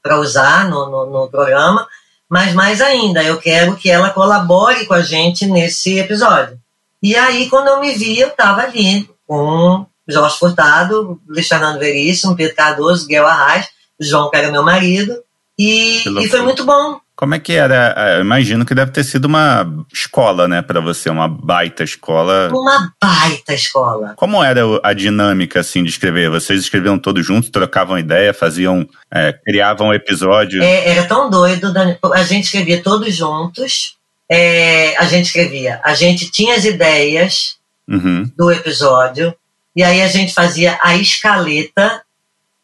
para 0.03 0.19
usar 0.19 0.69
no, 0.69 0.89
no, 0.89 1.05
no 1.05 1.29
programa, 1.29 1.87
mas 2.35 2.53
mais 2.53 2.81
ainda, 2.81 3.23
eu 3.23 3.37
quero 3.39 3.77
que 3.77 3.89
ela 3.89 4.09
colabore 4.09 4.85
com 4.85 4.93
a 4.93 4.99
gente 4.99 5.45
nesse 5.45 5.97
episódio. 5.99 6.59
E 7.01 7.15
aí, 7.15 7.49
quando 7.49 7.69
eu 7.69 7.79
me 7.79 7.93
vi, 7.93 8.19
eu 8.19 8.27
estava 8.27 8.63
ali 8.63 9.09
com 9.25 9.85
Jorge 10.05 10.37
Furtado, 10.37 11.17
Luiz 11.29 11.47
Fernando 11.47 11.79
Veríssimo, 11.79 12.35
Pedro 12.35 12.53
Cardoso, 12.53 13.07
Guel 13.07 13.25
Arraes, 13.25 13.69
João, 13.97 14.29
que 14.29 14.35
era 14.35 14.51
meu 14.51 14.63
marido, 14.63 15.17
e, 15.57 16.03
e 16.05 16.27
foi 16.27 16.41
muito 16.41 16.65
bom. 16.65 16.99
Como 17.15 17.33
é 17.33 17.39
que 17.39 17.53
era? 17.53 17.93
É, 17.95 18.17
eu 18.17 18.21
imagino 18.21 18.65
que 18.65 18.75
deve 18.75 18.91
ter 18.91 19.03
sido 19.05 19.25
uma 19.25 19.65
escola, 19.91 20.49
né, 20.49 20.61
para 20.61 20.81
você, 20.81 21.09
uma 21.09 21.29
baita 21.29 21.83
escola. 21.83 22.49
Uma 22.51 22.93
baita 23.01 23.53
escola. 23.53 24.13
Como 24.17 24.43
era 24.43 24.61
a 24.83 24.91
dinâmica, 24.91 25.61
assim, 25.61 25.81
de 25.81 25.89
escrever? 25.89 26.29
Vocês 26.29 26.59
escreviam 26.59 26.99
todos 26.99 27.25
juntos, 27.25 27.49
trocavam 27.49 27.97
ideia, 27.97 28.33
faziam, 28.33 28.85
é, 29.09 29.31
criavam 29.31 29.93
episódio? 29.93 30.61
É, 30.61 30.89
era 30.89 31.05
tão 31.05 31.29
doido, 31.29 31.71
a 32.13 32.23
gente 32.23 32.45
escrevia 32.45 32.83
todos 32.83 33.15
juntos, 33.15 33.95
é, 34.29 34.97
a 34.97 35.05
gente 35.05 35.27
escrevia, 35.27 35.79
a 35.85 35.93
gente 35.93 36.29
tinha 36.29 36.55
as 36.55 36.65
ideias 36.65 37.57
uhum. 37.87 38.29
do 38.35 38.51
episódio, 38.51 39.33
e 39.73 39.83
aí 39.83 40.01
a 40.01 40.07
gente 40.07 40.33
fazia 40.33 40.77
a 40.81 40.97
escaleta, 40.97 42.01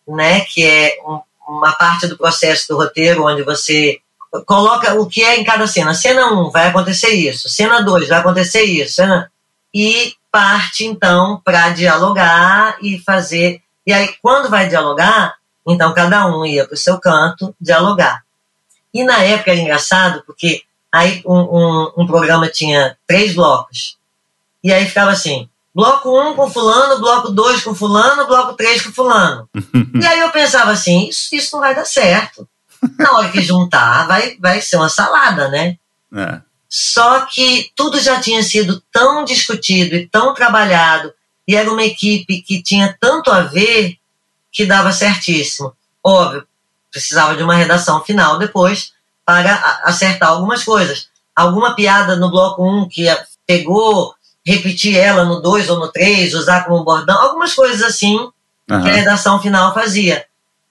né, 0.05 0.41
que 0.41 0.65
é 0.65 0.97
um, 1.05 1.21
uma 1.47 1.71
parte 1.71 2.07
do 2.07 2.17
processo 2.17 2.67
do 2.67 2.75
roteiro 2.75 3.25
onde 3.25 3.43
você 3.43 3.99
coloca 4.45 4.93
o 4.93 5.07
que 5.07 5.23
é 5.23 5.39
em 5.39 5.43
cada 5.43 5.67
cena. 5.67 5.93
Cena 5.93 6.31
1 6.31 6.47
um, 6.47 6.49
vai 6.49 6.67
acontecer 6.67 7.09
isso, 7.09 7.49
cena 7.49 7.81
2 7.81 8.07
vai 8.07 8.19
acontecer 8.19 8.63
isso, 8.63 8.95
cena... 8.95 9.31
e 9.73 10.13
parte 10.31 10.85
então 10.85 11.41
para 11.43 11.69
dialogar 11.69 12.77
e 12.81 12.97
fazer. 12.99 13.61
E 13.85 13.91
aí, 13.91 14.15
quando 14.21 14.49
vai 14.49 14.69
dialogar, 14.69 15.35
então 15.67 15.93
cada 15.93 16.25
um 16.27 16.45
ia 16.45 16.65
para 16.65 16.75
o 16.75 16.77
seu 16.77 16.99
canto 16.99 17.53
dialogar. 17.59 18.23
E 18.93 19.03
na 19.03 19.21
época 19.23 19.51
era 19.51 19.59
engraçado, 19.59 20.23
porque 20.25 20.63
aí 20.91 21.21
um, 21.25 21.39
um, 21.39 21.91
um 21.97 22.07
programa 22.07 22.47
tinha 22.47 22.97
três 23.07 23.33
blocos. 23.33 23.97
E 24.63 24.71
aí 24.71 24.85
ficava 24.85 25.11
assim: 25.11 25.49
bloco 25.73 26.09
1 26.09 26.29
um 26.29 26.35
com 26.35 26.49
fulano, 26.49 26.99
bloco 26.99 27.29
2 27.29 27.63
com 27.63 27.75
fulano, 27.75 28.27
bloco 28.27 28.53
3 28.53 28.81
com 28.83 28.91
fulano. 28.91 29.49
e 29.99 30.05
aí 30.05 30.19
eu 30.19 30.29
pensava 30.31 30.71
assim, 30.71 31.07
isso, 31.09 31.33
isso 31.33 31.53
não 31.53 31.61
vai 31.61 31.75
dar 31.75 31.85
certo. 31.85 32.47
Na 32.97 33.11
hora 33.13 33.29
que 33.29 33.41
juntar, 33.41 34.07
vai, 34.07 34.37
vai 34.39 34.61
ser 34.61 34.77
uma 34.77 34.89
salada, 34.89 35.49
né? 35.49 35.77
É. 36.15 36.41
Só 36.69 37.21
que 37.25 37.69
tudo 37.75 37.99
já 37.99 38.21
tinha 38.21 38.41
sido 38.43 38.81
tão 38.91 39.25
discutido 39.25 39.95
e 39.95 40.07
tão 40.07 40.33
trabalhado, 40.33 41.13
e 41.47 41.55
era 41.55 41.69
uma 41.69 41.83
equipe 41.83 42.41
que 42.41 42.63
tinha 42.63 42.95
tanto 42.99 43.29
a 43.29 43.41
ver 43.41 43.97
que 44.51 44.65
dava 44.65 44.91
certíssimo. 44.91 45.73
Óbvio, 46.03 46.47
precisava 46.89 47.35
de 47.35 47.43
uma 47.43 47.55
redação 47.55 48.01
final 48.03 48.39
depois 48.39 48.93
para 49.25 49.81
acertar 49.83 50.29
algumas 50.29 50.63
coisas. 50.63 51.09
Alguma 51.35 51.75
piada 51.75 52.15
no 52.15 52.29
bloco 52.29 52.63
1 52.63 52.89
que 52.89 53.05
pegou, 53.45 54.13
repetir 54.45 54.97
ela 54.97 55.23
no 55.23 55.41
2 55.41 55.69
ou 55.69 55.79
no 55.79 55.91
3, 55.91 56.33
usar 56.33 56.65
como 56.65 56.83
bordão, 56.83 57.21
algumas 57.21 57.53
coisas 57.53 57.81
assim 57.81 58.17
uhum. 58.17 58.81
que 58.81 58.89
a 58.89 58.93
redação 58.93 59.41
final 59.41 59.73
fazia 59.73 60.25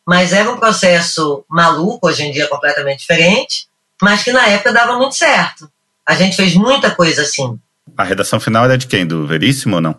mas 0.07 0.33
era 0.33 0.51
um 0.51 0.59
processo 0.59 1.45
maluco, 1.49 2.09
hoje 2.09 2.25
em 2.25 2.33
dia 2.33 2.49
completamente 2.49 3.01
diferente, 3.01 3.67
mas 4.01 4.23
que 4.23 4.33
na 4.33 4.47
época 4.47 4.73
dava 4.73 4.97
muito 4.97 5.15
certo. 5.15 5.71
A 6.07 6.15
gente 6.15 6.37
fez 6.37 6.55
muita 6.55 6.91
coisa 6.91 7.23
assim. 7.23 7.59
A 7.97 8.05
redação 8.05 8.41
final 8.41 8.65
era 8.65 8.79
de 8.79 8.87
quem? 8.87 9.07
Do 9.07 9.27
Veríssimo 9.27 9.77
ou 9.77 9.81
não? 9.81 9.97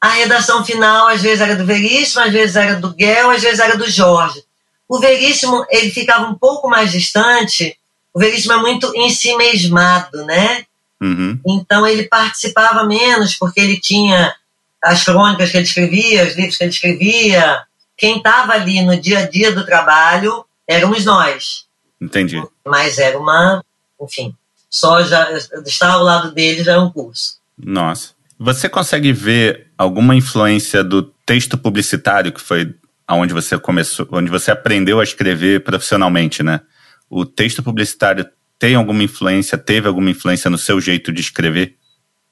A 0.00 0.08
redação 0.08 0.64
final 0.64 1.08
às 1.08 1.22
vezes 1.22 1.40
era 1.40 1.56
do 1.56 1.64
Veríssimo, 1.64 2.22
às 2.22 2.32
vezes 2.32 2.56
era 2.56 2.76
do 2.76 2.92
Guel, 2.94 3.30
às 3.30 3.42
vezes 3.42 3.60
era 3.60 3.76
do 3.76 3.88
Jorge. 3.88 4.42
O 4.88 4.98
Veríssimo, 4.98 5.64
ele 5.70 5.90
ficava 5.90 6.26
um 6.26 6.34
pouco 6.34 6.68
mais 6.68 6.92
distante. 6.92 7.76
O 8.12 8.18
Veríssimo 8.18 8.52
é 8.52 8.58
muito 8.58 8.92
em 8.94 9.10
si 9.10 9.34
mesmado, 9.36 10.24
né? 10.24 10.64
Uhum. 11.00 11.38
Então 11.46 11.86
ele 11.86 12.04
participava 12.04 12.84
menos 12.84 13.34
porque 13.34 13.60
ele 13.60 13.80
tinha 13.80 14.34
as 14.82 15.02
crônicas 15.02 15.50
que 15.50 15.56
ele 15.56 15.64
escrevia, 15.64 16.26
os 16.26 16.36
livros 16.36 16.56
que 16.56 16.64
ele 16.64 16.70
escrevia, 16.70 17.62
quem 17.96 18.18
estava 18.18 18.52
ali 18.52 18.82
no 18.82 19.00
dia 19.00 19.20
a 19.20 19.28
dia 19.28 19.52
do 19.52 19.64
trabalho 19.64 20.44
éramos 20.66 21.04
nós. 21.04 21.66
Entendi. 22.00 22.42
Mas 22.66 22.98
era 22.98 23.18
uma, 23.18 23.64
enfim, 24.00 24.34
só 24.68 25.02
já 25.02 25.30
estar 25.64 25.92
ao 25.92 26.02
lado 26.02 26.32
dele 26.32 26.64
já 26.64 26.72
é 26.72 26.78
um 26.78 26.90
curso. 26.90 27.38
Nossa. 27.56 28.12
Você 28.38 28.68
consegue 28.68 29.12
ver 29.12 29.68
alguma 29.78 30.14
influência 30.14 30.82
do 30.82 31.02
texto 31.24 31.56
publicitário 31.56 32.32
que 32.32 32.40
foi 32.40 32.74
aonde 33.06 33.32
você 33.32 33.58
começou, 33.58 34.08
onde 34.10 34.30
você 34.30 34.50
aprendeu 34.50 34.98
a 34.98 35.04
escrever 35.04 35.62
profissionalmente, 35.62 36.42
né? 36.42 36.60
O 37.08 37.24
texto 37.24 37.62
publicitário 37.62 38.26
tem 38.58 38.74
alguma 38.74 39.02
influência, 39.02 39.56
teve 39.56 39.86
alguma 39.86 40.10
influência 40.10 40.50
no 40.50 40.58
seu 40.58 40.80
jeito 40.80 41.12
de 41.12 41.20
escrever? 41.20 41.76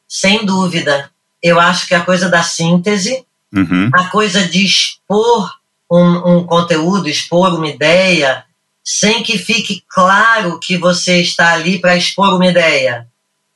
Sem 0.09 0.45
dúvida. 0.45 1.11
Eu 1.43 1.61
acho 1.61 1.87
que 1.87 1.95
a 1.95 2.05
coisa 2.05 2.29
da 2.29 2.43
síntese 2.43 3.25
Uhum. 3.55 3.91
A 3.93 4.09
coisa 4.09 4.47
de 4.47 4.65
expor 4.65 5.53
um, 5.91 6.37
um, 6.37 6.45
conteúdo, 6.45 7.09
expor 7.09 7.55
uma 7.55 7.69
ideia, 7.69 8.45
sem 8.83 9.23
que 9.23 9.37
fique 9.39 9.85
claro 9.89 10.59
que 10.59 10.77
você 10.77 11.21
está 11.21 11.53
ali 11.53 11.79
para 11.79 11.97
expor 11.97 12.35
uma 12.35 12.47
ideia, 12.47 13.07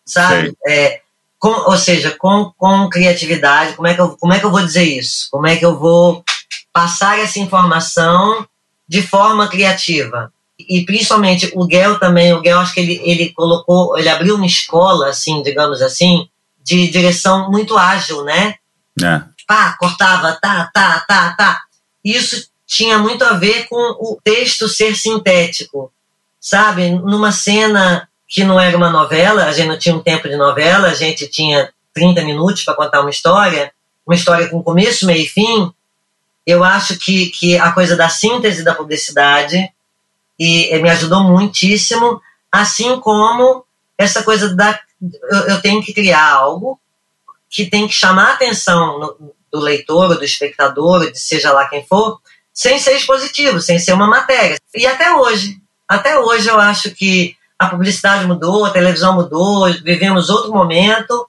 sabe? 0.05 0.55
É, 0.67 1.01
com, 1.39 1.49
ou 1.49 1.77
seja, 1.77 2.11
com, 2.11 2.53
com 2.57 2.89
criatividade, 2.89 3.75
como 3.75 3.89
é, 3.89 3.95
que 3.95 4.01
eu, 4.01 4.17
como 4.17 4.33
é 4.33 4.39
que 4.39 4.45
eu 4.45 4.51
vou 4.51 4.65
dizer 4.65 4.85
isso? 4.85 5.29
Como 5.31 5.47
é 5.47 5.57
que 5.57 5.65
eu 5.65 5.79
vou 5.79 6.25
passar 6.73 7.19
essa 7.19 7.39
informação 7.39 8.47
de 8.89 9.03
forma 9.03 9.49
criativa? 9.49 10.31
e 10.59 10.85
principalmente 10.85 11.51
o 11.55 11.67
Guel 11.67 11.99
também, 11.99 12.33
o 12.33 12.41
Guel 12.41 12.59
acho 12.59 12.73
que 12.73 12.81
ele, 12.81 13.01
ele 13.05 13.33
colocou, 13.33 13.99
ele 13.99 14.09
abriu 14.09 14.37
uma 14.37 14.47
escola, 14.47 15.09
assim, 15.09 15.43
digamos 15.43 15.83
assim, 15.83 16.29
de 16.63 16.89
direção 16.89 17.51
muito 17.51 17.77
ágil, 17.77 18.25
né? 18.25 18.55
É. 19.03 19.23
Pá, 19.47 19.77
cortava, 19.79 20.39
tá, 20.41 20.71
tá, 20.73 21.05
tá, 21.07 21.35
tá. 21.37 21.63
Isso 22.05 22.49
tinha 22.67 22.99
muito 22.99 23.25
a 23.25 23.35
ver 23.35 23.67
com 23.69 23.77
o 23.77 24.19
texto 24.23 24.69
ser 24.69 24.97
sintético, 24.97 25.93
sabe? 26.41 26.91
Numa 26.91 27.31
cena 27.31 28.09
que 28.27 28.43
não 28.43 28.59
era 28.59 28.77
uma 28.77 28.91
novela, 28.91 29.45
a 29.45 29.53
gente 29.53 29.69
não 29.69 29.79
tinha 29.79 29.95
um 29.95 30.03
tempo 30.03 30.29
de 30.29 30.37
novela, 30.37 30.89
a 30.89 30.95
gente 30.95 31.29
tinha 31.29 31.73
30 31.95 32.25
minutos 32.25 32.65
para 32.65 32.75
contar 32.75 33.01
uma 33.01 33.11
história, 33.11 33.73
uma 34.05 34.17
história 34.17 34.49
com 34.49 34.63
começo, 34.63 35.07
meio 35.07 35.25
e 35.25 35.29
fim. 35.29 35.73
Eu 36.45 36.65
acho 36.65 36.99
que, 36.99 37.27
que 37.31 37.57
a 37.57 37.73
coisa 37.73 37.97
da 37.97 38.09
síntese 38.09 38.65
da 38.65 38.75
publicidade 38.75 39.73
e 40.39 40.77
me 40.83 40.91
ajudou 40.91 41.23
muitíssimo, 41.23 42.21
assim 42.51 43.01
como 43.01 43.65
essa 43.97 44.23
coisa 44.23 44.55
da 44.55 44.79
eu, 45.31 45.39
eu 45.49 45.63
tenho 45.63 45.83
que 45.83 45.93
criar 45.93 46.33
algo 46.33 46.81
que 47.49 47.67
tem 47.67 47.87
que 47.87 47.95
chamar 47.95 48.31
a 48.31 48.33
atenção 48.35 48.99
no, 48.99 49.35
do 49.53 49.61
leitor, 49.61 50.11
ou 50.11 50.19
do 50.19 50.25
espectador, 50.25 51.03
ou 51.03 51.13
de 51.13 51.19
seja 51.19 51.53
lá 51.53 51.69
quem 51.69 51.85
for, 51.87 52.19
sem 52.53 52.79
ser 52.79 52.97
expositivo, 52.97 53.61
sem 53.61 53.79
ser 53.79 53.93
uma 53.93 54.07
matéria. 54.07 54.57
E 54.75 54.87
até 54.87 55.13
hoje, 55.13 55.57
até 55.89 56.19
hoje 56.19 56.49
eu 56.49 56.59
acho 56.59 56.91
que 56.91 57.37
a 57.59 57.69
publicidade 57.69 58.27
mudou, 58.27 58.65
a 58.65 58.71
televisão 58.71 59.15
mudou, 59.15 59.73
vivemos 59.83 60.29
outro 60.29 60.53
momento, 60.53 61.27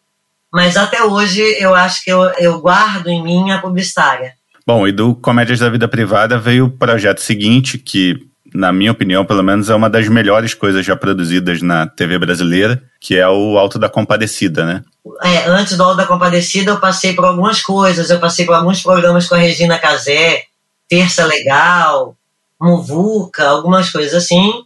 mas 0.52 0.78
até 0.78 1.04
hoje 1.04 1.42
eu 1.60 1.76
acho 1.76 2.04
que 2.04 2.12
eu, 2.12 2.24
eu 2.40 2.60
guardo 2.60 3.08
em 3.08 3.24
mim 3.24 3.52
a 3.52 3.60
publicitária. 3.60 4.34
Bom, 4.66 4.88
e 4.88 4.92
do 4.92 5.16
Comédias 5.16 5.60
da 5.60 5.70
Vida 5.70 5.88
Privada 5.88 6.38
veio 6.38 6.66
o 6.66 6.72
projeto 6.72 7.22
seguinte, 7.22 7.78
que 7.78 8.28
na 8.54 8.72
minha 8.72 8.92
opinião, 8.92 9.26
pelo 9.26 9.44
menos, 9.44 9.70
é 9.70 9.76
uma 9.76 9.90
das 9.90 10.08
melhores 10.08 10.54
coisas 10.54 10.86
já 10.86 10.96
produzidas 10.96 11.62
na 11.62 11.86
TV 11.86 12.18
brasileira, 12.18 12.82
que 13.00 13.16
é 13.16 13.28
o 13.28 13.58
Alto 13.58 13.78
da 13.78 13.90
Compadecida, 13.90 14.66
né? 14.66 14.84
É, 15.22 15.46
antes 15.48 15.78
do 15.78 15.84
Alto 15.84 15.98
da 15.98 16.06
Compadecida, 16.06 16.72
eu 16.72 16.80
passei 16.80 17.14
por 17.14 17.26
algumas 17.26 17.62
coisas. 17.62 18.10
Eu 18.10 18.20
passei 18.20 18.46
por 18.46 18.56
alguns 18.56 18.82
programas 18.82 19.28
com 19.28 19.36
a 19.36 19.40
Regina 19.40 19.80
Casé, 19.80 20.46
Terça 20.88 21.26
Legal, 21.26 22.16
Muvuca, 22.60 23.48
algumas 23.48 23.90
coisas 23.90 24.14
assim, 24.14 24.64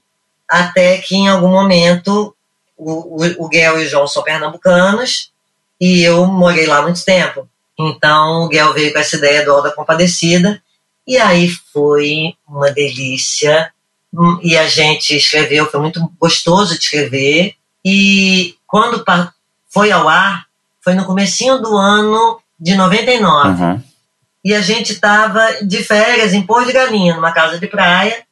até 0.48 0.98
que 0.98 1.16
em 1.16 1.28
algum 1.28 1.50
momento 1.50 2.36
o, 2.78 3.24
o, 3.24 3.46
o 3.46 3.50
Guel 3.50 3.82
e 3.82 3.86
o 3.86 3.90
João 3.90 4.08
são 4.08 4.24
pernambucanos 4.24 5.32
e 5.80 6.02
eu 6.02 6.26
morei 6.26 6.68
lá 6.68 6.82
muito 6.82 7.04
tempo. 7.04 7.48
Então 7.78 8.44
o 8.44 8.48
Guel 8.48 8.74
veio 8.74 8.94
com 8.94 9.00
essa 9.00 9.18
ideia 9.18 9.44
do 9.44 9.52
Alto 9.52 9.64
da 9.64 9.76
Compadecida 9.76 10.62
e 11.08 11.18
aí 11.18 11.50
foi 11.74 12.36
uma 12.48 12.72
delícia. 12.72 13.72
Hum, 14.14 14.40
e 14.42 14.58
a 14.58 14.68
gente 14.68 15.16
escreveu, 15.16 15.70
foi 15.70 15.80
muito 15.80 16.12
gostoso 16.20 16.78
de 16.78 16.84
escrever. 16.84 17.56
E 17.84 18.56
quando 18.68 19.04
foi 19.72 19.92
ao 19.92 20.08
ar, 20.08 20.46
foi 20.84 20.94
no 20.94 21.06
comecinho 21.06 21.60
do 21.60 21.76
ano 21.78 22.40
de 22.60 22.76
99. 22.76 23.64
Uhum. 23.64 23.84
E 24.44 24.54
a 24.54 24.62
gente 24.62 24.94
estava 24.94 25.64
de 25.64 25.84
férias 25.84 26.34
em 26.34 26.42
Porto 26.42 26.68
de 26.68 26.74
Galinha, 26.74 27.16
numa 27.16 27.32
casa 27.32 27.60
de 27.60 27.68
praia. 27.68 28.24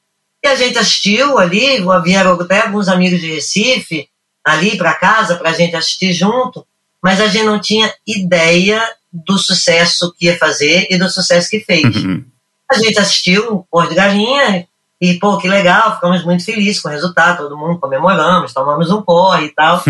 E 0.43 0.47
a 0.47 0.55
gente 0.55 0.77
assistiu 0.77 1.37
ali, 1.37 1.83
vieram 2.03 2.33
até 2.33 2.61
alguns 2.61 2.87
amigos 2.87 3.19
de 3.19 3.33
Recife 3.33 4.07
ali 4.45 4.77
para 4.77 4.93
casa 4.93 5.35
para 5.35 5.49
a 5.49 5.53
gente 5.53 5.75
assistir 5.75 6.13
junto, 6.13 6.65
mas 7.03 7.19
a 7.21 7.27
gente 7.27 7.45
não 7.45 7.59
tinha 7.59 7.93
ideia 8.07 8.81
do 9.11 9.37
sucesso 9.37 10.13
que 10.17 10.25
ia 10.25 10.37
fazer 10.37 10.87
e 10.89 10.97
do 10.97 11.09
sucesso 11.09 11.49
que 11.49 11.59
fez. 11.59 11.95
Uhum. 11.95 12.23
A 12.71 12.77
gente 12.77 12.99
assistiu 12.99 13.53
o 13.53 13.63
Pôr 13.69 13.87
de 13.87 13.95
Galinha 13.95 14.67
e, 15.01 15.15
pô, 15.15 15.37
que 15.37 15.47
legal, 15.47 15.95
ficamos 15.95 16.23
muito 16.23 16.43
felizes 16.43 16.81
com 16.81 16.89
o 16.89 16.91
resultado, 16.91 17.43
todo 17.43 17.57
mundo 17.57 17.79
comemoramos, 17.79 18.53
tomamos 18.53 18.91
um 18.91 19.01
pó 19.01 19.37
e 19.39 19.49
tal. 19.49 19.83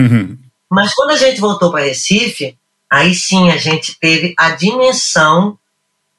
Mas 0.69 0.93
quando 0.93 1.11
a 1.11 1.17
gente 1.17 1.39
voltou 1.39 1.71
para 1.71 1.85
Recife, 1.85 2.57
aí 2.91 3.13
sim 3.15 3.51
a 3.51 3.57
gente 3.57 3.97
teve 3.99 4.33
a 4.37 4.51
dimensão 4.51 5.57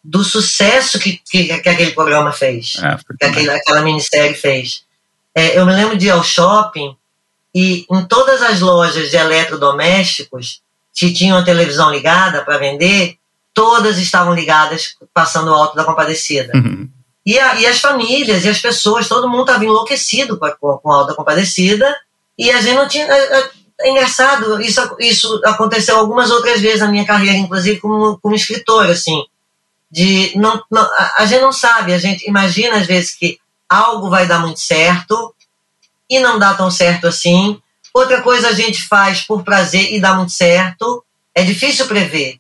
do 0.03 0.25
sucesso 0.25 0.99
que, 0.99 1.21
que, 1.31 1.45
que 1.61 1.69
aquele 1.69 1.93
programa 1.93 2.33
fez, 2.33 2.77
é, 2.83 2.97
que 3.19 3.25
aquele, 3.25 3.51
aquela 3.51 3.83
minissérie 3.83 4.35
fez. 4.35 4.85
É, 5.35 5.59
eu 5.59 5.67
me 5.67 5.75
lembro 5.75 5.97
de 5.97 6.07
ir 6.07 6.11
ao 6.11 6.25
shopping 6.25 6.97
e 7.55 7.87
em 7.91 8.05
todas 8.07 8.43
as 8.43 8.61
lojas 8.61 9.11
de 9.11 9.17
eletrodomésticos 9.17 10.63
que 10.95 11.13
tinham 11.13 11.39
a 11.39 11.45
televisão 11.45 11.91
ligada 11.91 12.43
para 12.45 12.59
vender, 12.59 13.17
todas 13.53 13.99
estavam 13.99 14.35
ligadas, 14.35 14.97
passando 15.13 15.51
o 15.51 15.55
alto 15.55 15.77
da 15.77 15.85
compadecida. 15.85 16.53
Uhum. 16.55 16.89
E, 17.25 17.39
a, 17.39 17.61
e, 17.61 17.67
as 17.67 17.81
famílias 17.81 18.45
e 18.45 18.49
as 18.49 18.61
pessoas, 18.61 19.09
todo 19.09 19.29
mundo 19.29 19.43
estava 19.43 19.65
enlouquecido 19.65 20.39
com, 20.39 20.47
a, 20.47 20.53
com 20.53 20.79
o 20.85 20.93
alto 20.93 21.09
da 21.09 21.15
compadecida, 21.15 21.95
e 22.39 22.51
a 22.51 22.61
gente 22.61 22.77
não 22.77 22.89
tinha. 22.89 23.05
É, 23.05 23.51
é, 23.81 23.91
engraçado, 23.91 24.61
isso, 24.61 24.81
isso 24.99 25.41
aconteceu 25.45 25.97
algumas 25.97 26.31
outras 26.31 26.61
vezes 26.61 26.81
na 26.81 26.89
minha 26.89 27.05
carreira, 27.05 27.37
inclusive 27.37 27.81
como, 27.81 28.19
como 28.19 28.35
escritor, 28.35 28.87
assim. 28.87 29.25
De 29.91 30.33
não, 30.37 30.63
não, 30.71 30.89
a 31.17 31.27
gente 31.27 31.41
não 31.41 31.53
sabe, 31.53 31.93
a 31.93 31.99
gente 31.99 32.29
imagina 32.29 32.77
às 32.77 32.87
vezes 32.87 33.11
que 33.11 33.39
algo 33.69 34.09
vai 34.09 34.27
dar 34.27 34.39
muito 34.39 34.61
certo 34.61 35.35
e 36.09 36.21
não 36.21 36.39
dá 36.39 36.55
tão 36.55 36.71
certo 36.71 37.07
assim. 37.07 37.61
Outra 37.93 38.23
coisa 38.23 38.49
a 38.49 38.53
gente 38.53 38.83
faz 38.83 39.23
por 39.23 39.43
prazer 39.43 39.93
e 39.93 40.01
dá 40.01 40.15
muito 40.15 40.33
certo. 40.33 41.05
É 41.35 41.43
difícil 41.43 41.87
prever. 41.87 42.39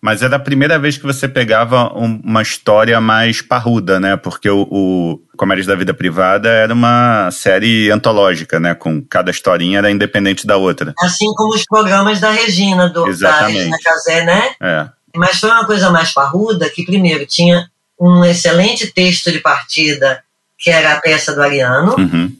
Mas 0.00 0.22
era 0.22 0.36
a 0.36 0.40
primeira 0.40 0.78
vez 0.78 0.96
que 0.96 1.04
você 1.04 1.26
pegava 1.26 1.92
um, 1.96 2.20
uma 2.22 2.42
história 2.42 3.00
mais 3.00 3.40
parruda, 3.40 3.98
né? 3.98 4.16
Porque 4.16 4.48
o, 4.48 4.62
o 4.70 5.20
Comédias 5.36 5.66
da 5.66 5.74
Vida 5.74 5.94
Privada 5.94 6.48
era 6.48 6.72
uma 6.72 7.30
série 7.30 7.90
antológica, 7.90 8.60
né? 8.60 8.74
Com 8.74 9.02
cada 9.02 9.30
historinha 9.30 9.78
era 9.78 9.90
independente 9.90 10.46
da 10.46 10.56
outra. 10.56 10.94
Assim 11.00 11.26
como 11.34 11.54
os 11.54 11.64
programas 11.64 12.20
da 12.20 12.30
Regina, 12.30 12.88
do, 12.88 13.06
Exatamente. 13.08 13.54
da 13.54 13.58
Regina 13.58 13.76
Casé, 13.82 14.24
né? 14.24 14.50
É. 14.60 14.88
Mas 15.16 15.38
foi 15.38 15.50
uma 15.50 15.64
coisa 15.64 15.90
mais 15.90 16.12
parruda 16.12 16.68
que, 16.68 16.84
primeiro, 16.84 17.26
tinha 17.26 17.68
um 17.98 18.24
excelente 18.24 18.92
texto 18.92 19.32
de 19.32 19.40
partida, 19.40 20.22
que 20.58 20.70
era 20.70 20.92
a 20.92 21.00
peça 21.00 21.34
do 21.34 21.42
Ariano, 21.42 21.96
uhum. 21.96 22.32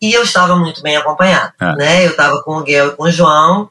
e 0.00 0.12
eu 0.12 0.22
estava 0.22 0.56
muito 0.56 0.82
bem 0.82 0.96
acompanhado. 0.96 1.52
É. 1.60 1.74
Né? 1.74 2.06
Eu 2.06 2.10
estava 2.10 2.40
com 2.42 2.56
o 2.56 2.62
Guel 2.62 2.88
e 2.88 2.96
com 2.96 3.04
o 3.04 3.10
João, 3.10 3.68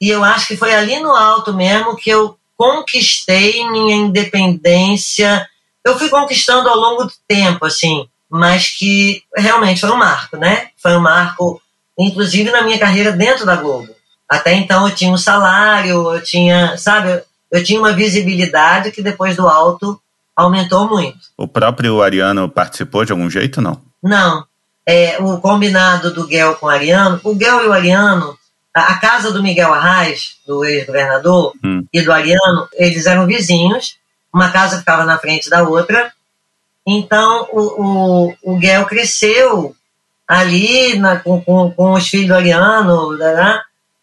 e 0.00 0.10
eu 0.10 0.22
acho 0.24 0.48
que 0.48 0.56
foi 0.56 0.74
ali 0.74 0.98
no 1.00 1.14
alto 1.14 1.54
mesmo 1.54 1.96
que 1.96 2.10
eu 2.10 2.36
conquistei 2.56 3.68
minha 3.70 3.94
independência. 3.94 5.46
Eu 5.84 5.98
fui 5.98 6.08
conquistando 6.08 6.68
ao 6.68 6.76
longo 6.76 7.04
do 7.04 7.12
tempo, 7.28 7.64
assim, 7.66 8.08
mas 8.28 8.68
que 8.76 9.22
realmente 9.36 9.80
foi 9.80 9.90
um 9.90 9.96
marco, 9.96 10.36
né? 10.36 10.68
Foi 10.76 10.96
um 10.96 11.00
marco, 11.00 11.60
inclusive 11.98 12.50
na 12.50 12.62
minha 12.62 12.78
carreira 12.78 13.12
dentro 13.12 13.46
da 13.46 13.56
Globo. 13.56 13.94
Até 14.28 14.54
então 14.54 14.88
eu 14.88 14.94
tinha 14.94 15.12
um 15.12 15.18
salário, 15.18 16.12
eu 16.12 16.22
tinha, 16.22 16.76
sabe, 16.76 17.22
eu 17.50 17.62
tinha 17.62 17.78
uma 17.78 17.92
visibilidade 17.92 18.90
que 18.90 19.02
depois 19.02 19.36
do 19.36 19.48
alto 19.48 20.00
aumentou 20.34 20.88
muito. 20.88 21.18
O 21.36 21.46
próprio 21.46 22.02
Ariano 22.02 22.48
participou 22.48 23.04
de 23.04 23.12
algum 23.12 23.30
jeito, 23.30 23.60
não? 23.60 23.80
Não. 24.02 24.44
É, 24.84 25.18
o 25.20 25.38
combinado 25.40 26.12
do 26.12 26.26
Guel 26.26 26.54
com 26.56 26.66
o 26.66 26.68
Ariano, 26.68 27.20
o 27.24 27.34
Guel 27.34 27.64
e 27.64 27.68
o 27.68 27.72
Ariano 27.72 28.36
a 28.78 28.98
casa 28.98 29.32
do 29.32 29.42
Miguel 29.42 29.72
Arraes, 29.72 30.36
do 30.46 30.62
ex-governador, 30.62 31.54
hum. 31.64 31.82
e 31.90 32.02
do 32.02 32.12
Ariano, 32.12 32.68
eles 32.74 33.06
eram 33.06 33.26
vizinhos, 33.26 33.96
uma 34.32 34.50
casa 34.50 34.78
ficava 34.78 35.06
na 35.06 35.18
frente 35.18 35.48
da 35.48 35.62
outra. 35.62 36.12
Então, 36.86 37.48
o, 37.52 37.60
o, 37.62 38.34
o 38.42 38.58
Guel 38.58 38.84
cresceu 38.84 39.74
ali 40.28 40.98
na, 40.98 41.18
com, 41.18 41.40
com, 41.40 41.70
com, 41.70 41.92
os 41.92 42.06
filhos 42.06 42.28
do 42.28 42.34
Ariano, 42.34 43.16
né? 43.16 43.60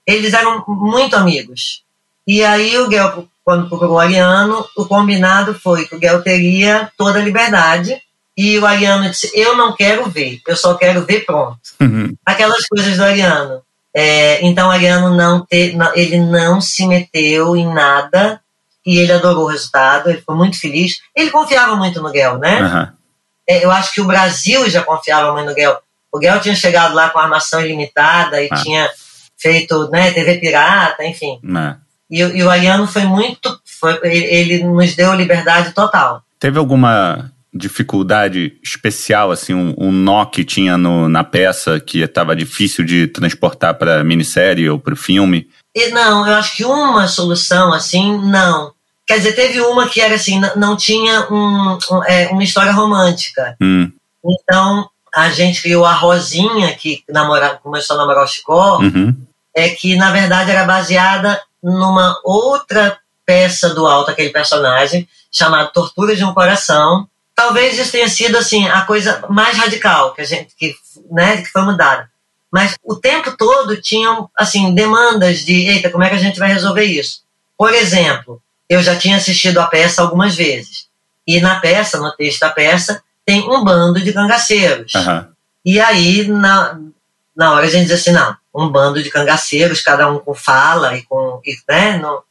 eles 0.07 0.33
eram 0.33 0.63
muito 0.67 1.15
amigos. 1.15 1.83
E 2.25 2.43
aí 2.43 2.75
o 2.79 2.87
Guel, 2.87 3.27
quando 3.45 3.69
procurou 3.69 3.95
o 3.95 3.99
Ariano, 3.99 4.65
o 4.75 4.85
combinado 4.85 5.53
foi 5.53 5.85
que 5.85 5.95
o 5.95 5.99
Guel 5.99 6.23
teria 6.23 6.91
toda 6.97 7.19
a 7.19 7.23
liberdade 7.23 8.01
e 8.35 8.57
o 8.57 8.65
Ariano 8.65 9.07
disse, 9.07 9.29
eu 9.35 9.55
não 9.55 9.75
quero 9.75 10.09
ver, 10.09 10.41
eu 10.47 10.55
só 10.55 10.73
quero 10.73 11.05
ver 11.05 11.25
pronto. 11.25 11.59
Uhum. 11.79 12.15
Aquelas 12.25 12.65
coisas 12.65 12.97
do 12.97 13.03
Ariano. 13.03 13.61
É, 13.95 14.43
então, 14.45 14.71
Ariano 14.71 15.15
não, 15.15 15.45
te, 15.45 15.77
ele 15.93 16.19
não 16.19 16.59
se 16.59 16.87
meteu 16.87 17.55
em 17.55 17.71
nada 17.71 18.41
e 18.85 18.97
ele 18.97 19.11
adorou 19.11 19.45
o 19.45 19.49
resultado, 19.49 20.09
ele 20.09 20.21
foi 20.21 20.35
muito 20.35 20.59
feliz. 20.59 20.99
Ele 21.15 21.29
confiava 21.29 21.75
muito 21.75 22.01
no 22.01 22.11
Guel, 22.11 22.37
né? 22.37 22.61
Uhum. 22.61 22.87
É, 23.47 23.63
eu 23.63 23.71
acho 23.71 23.93
que 23.93 24.01
o 24.01 24.05
Brasil 24.05 24.69
já 24.69 24.81
confiava 24.81 25.31
muito 25.33 25.47
no 25.47 25.55
Guel. 25.55 25.79
O 26.11 26.19
Guel 26.19 26.39
tinha 26.39 26.55
chegado 26.55 26.93
lá 26.93 27.09
com 27.09 27.19
armação 27.19 27.61
ilimitada 27.61 28.41
e 28.41 28.49
ah. 28.51 28.55
tinha 28.55 28.89
feito 29.37 29.89
né, 29.89 30.11
TV 30.11 30.37
pirata, 30.37 31.05
enfim. 31.05 31.39
Uhum. 31.43 31.75
E, 32.09 32.19
e, 32.19 32.43
o 32.43 32.49
Ariano 32.49 32.85
foi 32.87 33.03
muito. 33.03 33.59
Foi, 33.79 33.99
ele, 34.03 34.25
ele 34.25 34.63
nos 34.63 34.95
deu 34.95 35.13
liberdade 35.13 35.71
total. 35.71 36.21
Teve 36.39 36.59
alguma 36.59 37.31
dificuldade 37.53 38.57
especial, 38.63 39.31
assim, 39.31 39.53
um, 39.53 39.73
um 39.77 39.91
nó 39.91 40.25
que 40.25 40.43
tinha 40.43 40.77
no, 40.77 41.07
na 41.07 41.23
peça 41.23 41.79
que 41.79 41.99
estava 41.99 42.35
difícil 42.35 42.83
de 42.83 43.07
transportar 43.07 43.75
para 43.75 44.03
minissérie 44.03 44.69
ou 44.69 44.79
para 44.79 44.93
o 44.93 44.97
filme? 44.97 45.47
E 45.75 45.89
não, 45.89 46.27
eu 46.27 46.33
acho 46.35 46.55
que 46.55 46.65
uma 46.65 47.07
solução, 47.07 47.73
assim, 47.73 48.17
não. 48.17 48.71
Quer 49.05 49.17
dizer, 49.17 49.33
teve 49.33 49.59
uma 49.61 49.87
que 49.87 49.99
era 49.99 50.15
assim, 50.15 50.41
não 50.55 50.75
tinha 50.77 51.27
um, 51.31 51.77
um 51.91 52.03
é, 52.05 52.29
uma 52.29 52.43
história 52.43 52.71
romântica. 52.71 53.55
Hum. 53.61 53.91
Então, 54.25 54.89
a 55.13 55.29
gente 55.29 55.61
criou 55.61 55.85
a 55.85 55.93
Rosinha, 55.93 56.73
que 56.73 57.03
namora, 57.09 57.59
começou 57.61 57.95
a 57.95 57.99
namorar 57.99 58.23
o 58.23 58.27
Chicó, 58.27 58.79
Uhum. 58.79 59.15
é 59.55 59.69
que 59.69 59.95
na 59.95 60.11
verdade 60.11 60.51
era 60.51 60.63
baseada 60.63 61.39
numa 61.61 62.19
outra 62.23 62.97
peça 63.25 63.73
do 63.73 63.85
Alto, 63.85 64.11
aquele 64.11 64.29
personagem, 64.29 65.07
chamado 65.31 65.71
Tortura 65.71 66.15
de 66.15 66.23
um 66.23 66.33
Coração. 66.33 67.07
Talvez 67.35 67.77
isso 67.79 67.91
tenha 67.91 68.07
sido 68.07 68.37
assim 68.37 68.67
a 68.67 68.81
coisa 68.81 69.23
mais 69.29 69.57
radical 69.57 70.13
que 70.13 70.21
a 70.21 70.25
gente 70.25 70.53
que, 70.55 70.75
né, 71.11 71.41
que 71.41 71.49
foi 71.49 71.63
mudada. 71.63 72.09
Mas 72.51 72.75
o 72.83 72.95
tempo 72.95 73.35
todo 73.35 73.81
tinham 73.81 74.29
assim 74.37 74.75
demandas 74.75 75.39
de, 75.39 75.67
eita, 75.67 75.89
como 75.89 76.03
é 76.03 76.09
que 76.09 76.15
a 76.15 76.19
gente 76.19 76.37
vai 76.37 76.53
resolver 76.53 76.83
isso? 76.83 77.23
Por 77.57 77.73
exemplo, 77.73 78.41
eu 78.69 78.81
já 78.81 78.95
tinha 78.95 79.17
assistido 79.17 79.59
a 79.59 79.65
peça 79.65 80.01
algumas 80.01 80.35
vezes. 80.35 80.87
E 81.25 81.39
na 81.41 81.59
peça, 81.59 81.99
no 81.99 82.11
texto 82.11 82.41
da 82.41 82.49
peça, 82.49 83.01
tem 83.25 83.49
um 83.49 83.63
bando 83.63 84.01
de 84.01 84.13
cangaceiros. 84.13 84.93
Aham. 84.95 85.29
E 85.65 85.79
aí, 85.79 86.27
na, 86.27 86.77
na 87.35 87.53
hora 87.53 87.65
a 87.65 87.69
gente 87.69 87.87
diz 87.87 87.93
assim, 87.93 88.11
não, 88.11 88.35
um 88.53 88.69
bando 88.69 89.01
de 89.01 89.09
cangaceiros, 89.09 89.81
cada 89.81 90.09
um 90.11 90.19
com 90.19 90.33
fala 90.33 90.95
e 90.95 91.03
com. 91.03 91.41
E, 91.45 91.55
né, 91.67 91.97
não, 91.97 92.21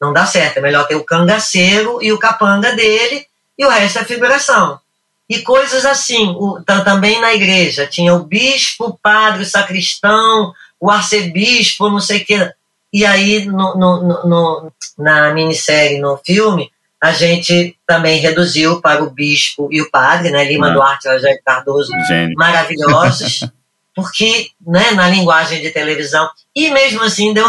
não 0.00 0.12
dá 0.12 0.26
certo. 0.26 0.58
É 0.58 0.60
melhor 0.60 0.86
ter 0.86 0.96
o 0.96 1.04
cangaceiro 1.04 2.02
e 2.02 2.12
o 2.12 2.18
capanga 2.18 2.74
dele, 2.74 3.26
e 3.60 3.64
o 3.66 3.68
resto 3.68 3.98
é 3.98 4.04
figuração. 4.04 4.80
E 5.28 5.42
coisas 5.42 5.84
assim, 5.84 6.28
o, 6.36 6.60
ta- 6.64 6.80
também 6.82 7.20
na 7.20 7.34
igreja, 7.34 7.86
tinha 7.86 8.14
o 8.14 8.24
bispo, 8.24 8.86
o 8.86 8.98
padre, 8.98 9.42
o 9.42 9.46
sacristão, 9.46 10.52
o 10.80 10.90
arcebispo, 10.90 11.90
não 11.90 12.00
sei 12.00 12.22
o 12.22 12.24
que. 12.24 12.52
E 12.92 13.04
aí, 13.04 13.44
no, 13.44 13.76
no, 13.76 14.02
no- 14.26 14.72
na 14.98 15.32
minissérie, 15.34 16.00
no 16.00 16.16
filme, 16.24 16.72
a 17.00 17.12
gente 17.12 17.76
também 17.86 18.18
reduziu 18.18 18.80
para 18.80 19.02
o 19.04 19.10
bispo 19.10 19.68
e 19.70 19.80
o 19.82 19.90
padre, 19.90 20.30
né, 20.30 20.42
Lima 20.44 20.68
Ah. 20.68 20.70
Duarte 20.70 21.06
e 21.06 21.12
Rogério 21.12 21.40
Cardoso, 21.44 21.92
Gênio. 22.08 22.34
maravilhosos, 22.36 23.40
porque, 23.94 24.48
né, 24.66 24.90
na 24.92 25.08
linguagem 25.08 25.60
de 25.62 25.70
televisão, 25.70 26.28
e 26.56 26.70
mesmo 26.70 27.02
assim 27.02 27.32
deu, 27.34 27.46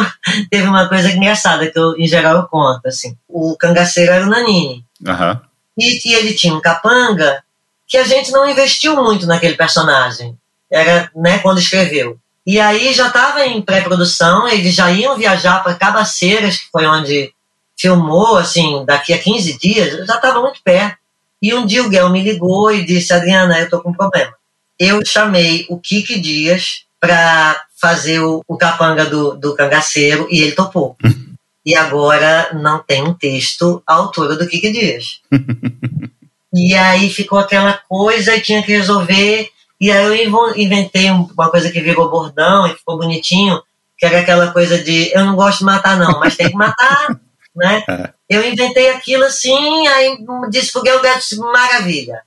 teve 0.49 0.67
uma 0.67 0.87
coisa 0.87 1.09
engraçada 1.09 1.69
que 1.71 1.79
eu, 1.79 1.97
em 1.97 2.07
geral, 2.07 2.35
eu 2.37 2.43
conto, 2.43 2.85
assim, 2.85 3.15
o 3.27 3.55
cangaceiro 3.57 4.11
era 4.11 4.25
o 4.25 4.29
Nanini, 4.29 4.83
Aham. 5.07 5.41
E, 5.77 6.09
e 6.09 6.13
ele 6.13 6.33
tinha 6.33 6.53
um 6.53 6.61
capanga 6.61 7.43
que 7.87 7.97
a 7.97 8.03
gente 8.03 8.31
não 8.31 8.49
investiu 8.49 8.95
muito 8.95 9.25
naquele 9.25 9.55
personagem, 9.55 10.37
era, 10.71 11.11
né, 11.15 11.39
quando 11.39 11.59
escreveu. 11.59 12.17
E 12.45 12.59
aí 12.59 12.93
já 12.93 13.07
estava 13.07 13.45
em 13.45 13.61
pré-produção, 13.61 14.47
eles 14.47 14.73
já 14.73 14.89
iam 14.91 15.17
viajar 15.17 15.61
para 15.61 15.75
Cabaceiras, 15.75 16.57
que 16.57 16.69
foi 16.71 16.85
onde 16.85 17.33
filmou, 17.77 18.37
assim, 18.37 18.85
daqui 18.85 19.13
a 19.13 19.17
15 19.17 19.59
dias, 19.59 20.07
já 20.07 20.15
estava 20.15 20.39
muito 20.41 20.61
perto. 20.63 20.97
E 21.41 21.53
um 21.53 21.65
dia 21.65 21.83
o 21.83 21.89
Guel 21.89 22.09
me 22.09 22.23
ligou 22.23 22.71
e 22.71 22.85
disse, 22.85 23.13
Adriana, 23.13 23.59
eu 23.59 23.69
tô 23.69 23.81
com 23.81 23.89
um 23.89 23.93
problema. 23.93 24.33
Eu 24.79 25.03
chamei 25.05 25.65
o 25.69 25.79
Kiki 25.79 26.19
Dias 26.19 26.85
para 26.99 27.63
fazer 27.79 28.19
o, 28.19 28.43
o 28.47 28.55
capanga 28.55 29.05
do, 29.05 29.35
do 29.35 29.55
cangaceiro 29.55 30.27
e 30.29 30.41
ele 30.41 30.51
topou. 30.53 30.95
e 31.65 31.75
agora 31.75 32.49
não 32.53 32.79
tem 32.79 33.03
um 33.03 33.13
texto 33.13 33.81
à 33.85 33.93
altura 33.95 34.35
do 34.35 34.47
Kiki 34.47 34.71
Dias. 34.71 35.21
e 36.53 36.73
aí 36.75 37.09
ficou 37.09 37.39
aquela 37.39 37.73
coisa 37.87 38.39
tinha 38.39 38.63
que 38.63 38.71
resolver. 38.71 39.49
E 39.79 39.91
aí 39.91 40.25
eu 40.25 40.57
inventei 40.57 41.11
um- 41.11 41.29
uma 41.35 41.49
coisa 41.49 41.71
que 41.71 41.81
virou 41.81 42.09
bordão 42.09 42.67
e 42.67 42.75
ficou 42.75 42.97
bonitinho, 42.97 43.61
que 43.97 44.05
era 44.05 44.19
aquela 44.19 44.51
coisa 44.51 44.77
de 44.83 45.11
eu 45.13 45.25
não 45.25 45.35
gosto 45.35 45.59
de 45.59 45.65
matar 45.65 45.97
não, 45.97 46.19
mas 46.19 46.35
tem 46.35 46.49
que 46.49 46.55
matar, 46.55 47.19
né? 47.55 47.83
É. 47.87 48.09
Eu 48.29 48.47
inventei 48.47 48.89
aquilo 48.89 49.23
assim, 49.23 49.87
aí 49.87 50.17
disse 50.49 50.71
pro 50.71 50.81
Beto, 50.81 51.37
maravilha. 51.39 52.21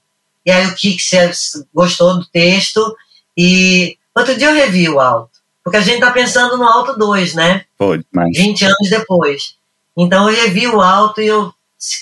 E 0.44 0.50
aí 0.50 0.66
o 0.66 0.74
Kik 0.74 1.02
gostou 1.72 2.18
do 2.18 2.26
texto 2.26 2.94
e 3.36 3.96
outro 4.14 4.36
dia 4.36 4.48
eu 4.48 4.54
revi 4.54 4.88
o 4.88 5.00
Alto, 5.00 5.33
porque 5.64 5.78
a 5.78 5.80
gente 5.80 6.00
tá 6.00 6.10
pensando 6.10 6.56
no 6.56 6.64
Alto 6.64 6.96
2, 6.96 7.34
né? 7.34 7.62
Pô, 7.78 7.96
demais. 7.96 8.36
20 8.36 8.64
anos 8.66 8.90
depois. 8.90 9.54
Então 9.96 10.28
eu 10.30 10.36
revi 10.44 10.68
o 10.68 10.80
Alto 10.80 11.20
e 11.20 11.26
eu 11.26 11.52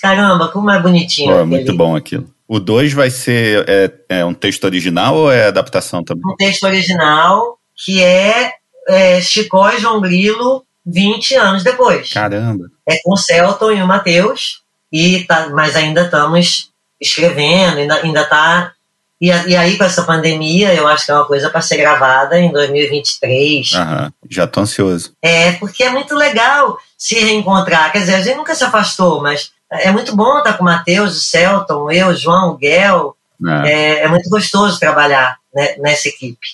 caramba, 0.01 0.47
como 0.49 0.69
é 0.69 0.79
bonitinho. 0.81 1.27
Pô, 1.31 1.33
é 1.33 1.41
aquele- 1.41 1.55
muito 1.55 1.75
bom 1.75 1.95
aquilo. 1.95 2.29
O 2.47 2.59
2 2.59 2.93
vai 2.93 3.09
ser 3.09 3.65
é, 3.67 3.91
é 4.19 4.25
um 4.25 4.33
texto 4.33 4.65
original 4.65 5.15
ou 5.15 5.31
é 5.31 5.47
adaptação 5.47 6.03
também? 6.03 6.23
um 6.31 6.35
texto 6.35 6.63
original 6.65 7.57
que 7.75 8.03
é, 8.03 8.53
é 8.87 9.21
Chicó 9.21 9.69
e 9.71 9.79
João 9.79 10.01
Grilo 10.01 10.63
20 10.85 11.35
anos 11.35 11.63
depois. 11.63 12.11
Caramba. 12.11 12.65
É 12.87 12.97
com 13.03 13.13
o 13.13 13.17
Celton 13.17 13.71
e 13.71 13.81
o 13.81 13.87
Matheus, 13.87 14.61
e 14.91 15.23
tá, 15.23 15.49
mas 15.49 15.75
ainda 15.75 16.03
estamos 16.03 16.69
escrevendo, 16.99 17.77
ainda, 17.77 17.95
ainda 17.95 18.25
tá. 18.25 18.73
E, 19.21 19.27
e 19.27 19.55
aí, 19.55 19.77
com 19.77 19.83
essa 19.83 20.03
pandemia, 20.03 20.73
eu 20.73 20.87
acho 20.87 21.05
que 21.05 21.11
é 21.11 21.15
uma 21.15 21.25
coisa 21.25 21.49
para 21.49 21.61
ser 21.61 21.77
gravada 21.77 22.37
em 22.39 22.51
2023. 22.51 23.73
Aham. 23.73 24.13
Já 24.29 24.47
tô 24.47 24.59
ansioso. 24.61 25.13
É, 25.21 25.53
porque 25.53 25.83
é 25.83 25.89
muito 25.89 26.13
legal 26.15 26.77
se 26.97 27.15
reencontrar. 27.15 27.91
Quer 27.91 27.99
dizer, 27.99 28.15
a 28.15 28.21
gente 28.21 28.37
nunca 28.37 28.55
se 28.55 28.63
afastou, 28.63 29.21
mas 29.21 29.51
é 29.71 29.91
muito 29.91 30.15
bom 30.15 30.37
estar 30.37 30.53
com 30.53 30.63
o 30.63 30.65
Matheus, 30.65 31.17
o 31.17 31.19
Celton, 31.21 31.91
eu, 31.91 32.07
o 32.07 32.15
João, 32.15 32.51
o 32.51 32.57
Guel. 32.57 33.15
né? 33.39 33.71
É, 33.71 33.99
é 34.01 34.07
muito 34.07 34.29
gostoso 34.29 34.79
trabalhar 34.79 35.37
né, 35.53 35.75
nessa 35.77 36.09
equipe. 36.09 36.47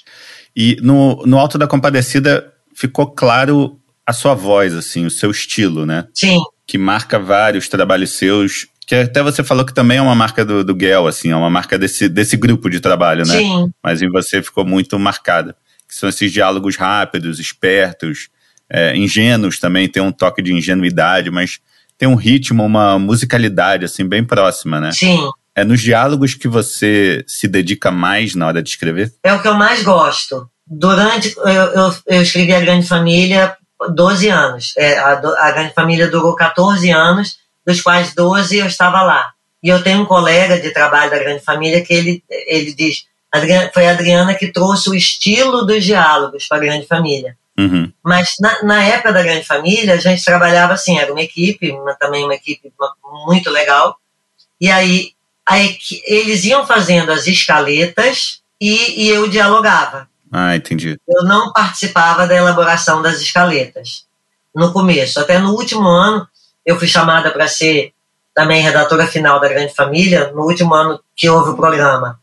E 0.56 0.78
no, 0.82 1.24
no 1.26 1.38
Alto 1.38 1.58
da 1.58 1.68
Compadecida 1.68 2.54
ficou 2.76 3.08
claro 3.08 3.80
a 4.06 4.14
sua 4.14 4.34
voz, 4.34 4.74
assim, 4.74 5.06
o 5.06 5.12
seu 5.12 5.30
estilo, 5.30 5.86
né? 5.86 6.08
Sim, 6.14 6.42
Que 6.66 6.78
marca 6.78 7.20
vários 7.20 7.70
trabalhos 7.70 8.12
seus. 8.12 8.68
Que 8.90 8.96
até 8.96 9.22
você 9.22 9.44
falou 9.44 9.64
que 9.64 9.72
também 9.72 10.00
é 10.00 10.02
uma 10.02 10.16
marca 10.16 10.44
do, 10.44 10.64
do 10.64 10.74
Guel, 10.74 11.06
assim, 11.06 11.30
é 11.30 11.36
uma 11.36 11.48
marca 11.50 11.78
desse, 11.78 12.10
desse 12.10 12.36
grupo 12.36 12.68
de 12.72 12.80
trabalho, 12.80 13.24
né? 13.24 13.38
sim. 13.38 13.72
Mas 13.84 14.02
em 14.02 14.10
você 14.10 14.42
ficou 14.42 14.66
muito 14.66 14.98
marcada. 14.98 15.56
Que 15.88 15.94
são 15.94 16.10
esses 16.10 16.32
diálogos 16.32 16.76
rápidos, 16.76 17.40
espertos, 17.40 18.30
é, 18.68 18.98
ingênuos 18.98 19.60
também, 19.60 19.88
tem 19.88 20.02
um 20.02 20.12
toque 20.12 20.42
de 20.42 20.52
ingenuidade, 20.52 21.30
mas 21.30 21.60
tem 22.00 22.10
um 22.10 22.16
ritmo, 22.16 22.66
uma 22.66 22.98
musicalidade, 22.98 23.86
assim, 23.86 24.04
bem 24.08 24.24
próxima, 24.24 24.80
né? 24.80 24.92
Sim, 24.92 25.30
É 25.54 25.64
nos 25.64 25.82
diálogos 25.82 26.34
que 26.34 26.48
você 26.48 27.24
se 27.28 27.48
dedica 27.48 27.92
mais 27.92 28.34
na 28.34 28.48
hora 28.48 28.64
de 28.64 28.72
escrever? 28.72 29.14
é 29.24 29.32
o 29.32 29.40
que 29.40 29.48
eu 29.48 29.54
mais 29.54 29.84
gosto. 29.84 30.50
Durante. 30.66 31.36
Eu, 31.38 31.46
eu, 31.46 31.96
eu 32.08 32.22
escrevi 32.24 32.56
A 32.56 32.60
Grande 32.60 32.88
Família 32.88 33.56
12 33.94 34.30
anos. 34.30 34.74
É, 34.76 34.98
a, 34.98 35.12
a 35.12 35.52
Grande 35.52 35.76
Família 35.76 36.08
durou 36.08 36.34
14 36.34 36.90
anos, 36.90 37.38
dos 37.70 37.82
quais 37.82 38.14
12 38.16 38.58
eu 38.58 38.66
estava 38.66 39.02
lá. 39.02 39.32
E 39.62 39.70
eu 39.70 39.84
tenho 39.84 40.02
um 40.02 40.06
colega 40.06 40.60
de 40.60 40.72
trabalho 40.72 41.12
da 41.12 41.20
Grande 41.20 41.44
Família 41.44 41.82
que 41.84 41.94
ele, 41.94 42.24
ele 42.30 42.74
diz: 42.74 43.06
"Adriana- 43.32 43.70
foi 43.74 43.88
a 43.88 43.92
Adriana 43.92 44.34
que 44.34 44.52
trouxe 44.52 44.90
o 44.90 44.96
estilo 44.96 45.66
dos 45.66 45.84
diálogos 45.84 46.48
para 46.48 46.58
a 46.58 46.62
Grande 46.62 46.88
Família. 46.88 47.38
Uhum. 47.58 47.92
Mas 48.04 48.36
na, 48.40 48.64
na 48.64 48.84
época 48.84 49.12
da 49.14 49.22
Grande 49.22 49.46
Família, 49.46 49.94
a 49.94 49.98
gente 49.98 50.24
trabalhava 50.24 50.74
assim, 50.74 50.98
era 50.98 51.12
uma 51.12 51.22
equipe, 51.22 51.72
uma- 51.72 51.94
também 51.96 52.24
uma 52.24 52.34
equipe 52.36 52.72
muito 53.26 53.50
legal. 53.50 53.98
E 54.62 54.70
aí 54.72 55.12
equi- 55.52 56.02
eles 56.06 56.46
iam 56.46 56.66
fazendo 56.66 57.12
as 57.12 57.28
escaletas 57.28 58.42
e, 58.62 59.04
e 59.06 59.10
eu 59.10 59.28
dialogava. 59.28 60.08
Ah, 60.32 60.56
entendi. 60.56 60.98
Eu 61.08 61.24
não 61.26 61.52
participava 61.52 62.26
da 62.28 62.36
elaboração 62.36 63.02
das 63.02 63.20
escaletas 63.20 64.06
no 64.56 64.72
começo. 64.72 65.20
Até 65.20 65.38
no 65.40 65.52
último 65.54 65.88
ano, 65.88 66.26
eu 66.66 66.78
fui 66.78 66.88
chamada 66.88 67.32
para 67.32 67.48
ser 67.48 67.94
também 68.34 68.62
redatora 68.62 69.08
final 69.08 69.40
da 69.40 69.50
Grande 69.50 69.74
Família, 69.74 70.32
no 70.34 70.44
último 70.44 70.74
ano 70.74 71.00
que 71.16 71.30
houve 71.30 71.52
o 71.52 71.56
programa. 71.56 72.20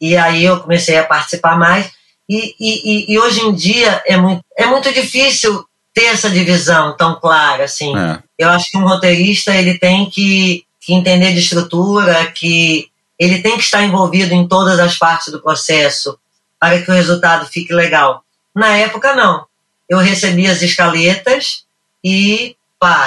E 0.00 0.16
aí 0.16 0.44
eu 0.44 0.60
comecei 0.60 0.98
a 0.98 1.04
participar 1.04 1.58
mais. 1.58 1.90
E, 2.28 2.54
e, 2.60 3.12
e- 3.14 3.18
hoje 3.18 3.40
em 3.40 3.54
dia 3.54 4.02
é 4.04 4.16
muito, 4.16 4.44
é 4.56 4.66
muito 4.66 4.92
difícil 4.92 5.64
ter 5.94 6.06
essa 6.06 6.28
divisão 6.28 6.94
tão 6.96 7.18
clara 7.18 7.64
assim. 7.64 7.96
É. 7.96 8.18
Eu 8.38 8.50
acho 8.50 8.70
que 8.70 8.76
um 8.76 8.86
roteirista 8.86 9.54
ele 9.54 9.78
tem 9.78 10.10
que, 10.10 10.64
que 10.80 10.92
entender 10.92 11.32
de 11.32 11.38
estrutura, 11.38 12.26
que 12.32 12.90
ele 13.18 13.40
tem 13.40 13.56
que 13.56 13.62
estar 13.62 13.82
envolvido 13.82 14.34
em 14.34 14.46
todas 14.46 14.78
as 14.78 14.98
partes 14.98 15.32
do 15.32 15.40
processo 15.40 16.18
para 16.60 16.82
que 16.82 16.90
o 16.90 16.94
resultado 16.94 17.46
fique 17.46 17.72
legal. 17.72 18.22
Na 18.54 18.76
época, 18.76 19.14
não. 19.14 19.46
Eu 19.88 19.98
recebia 19.98 20.50
as 20.50 20.60
escaletas 20.62 21.64
e, 22.04 22.56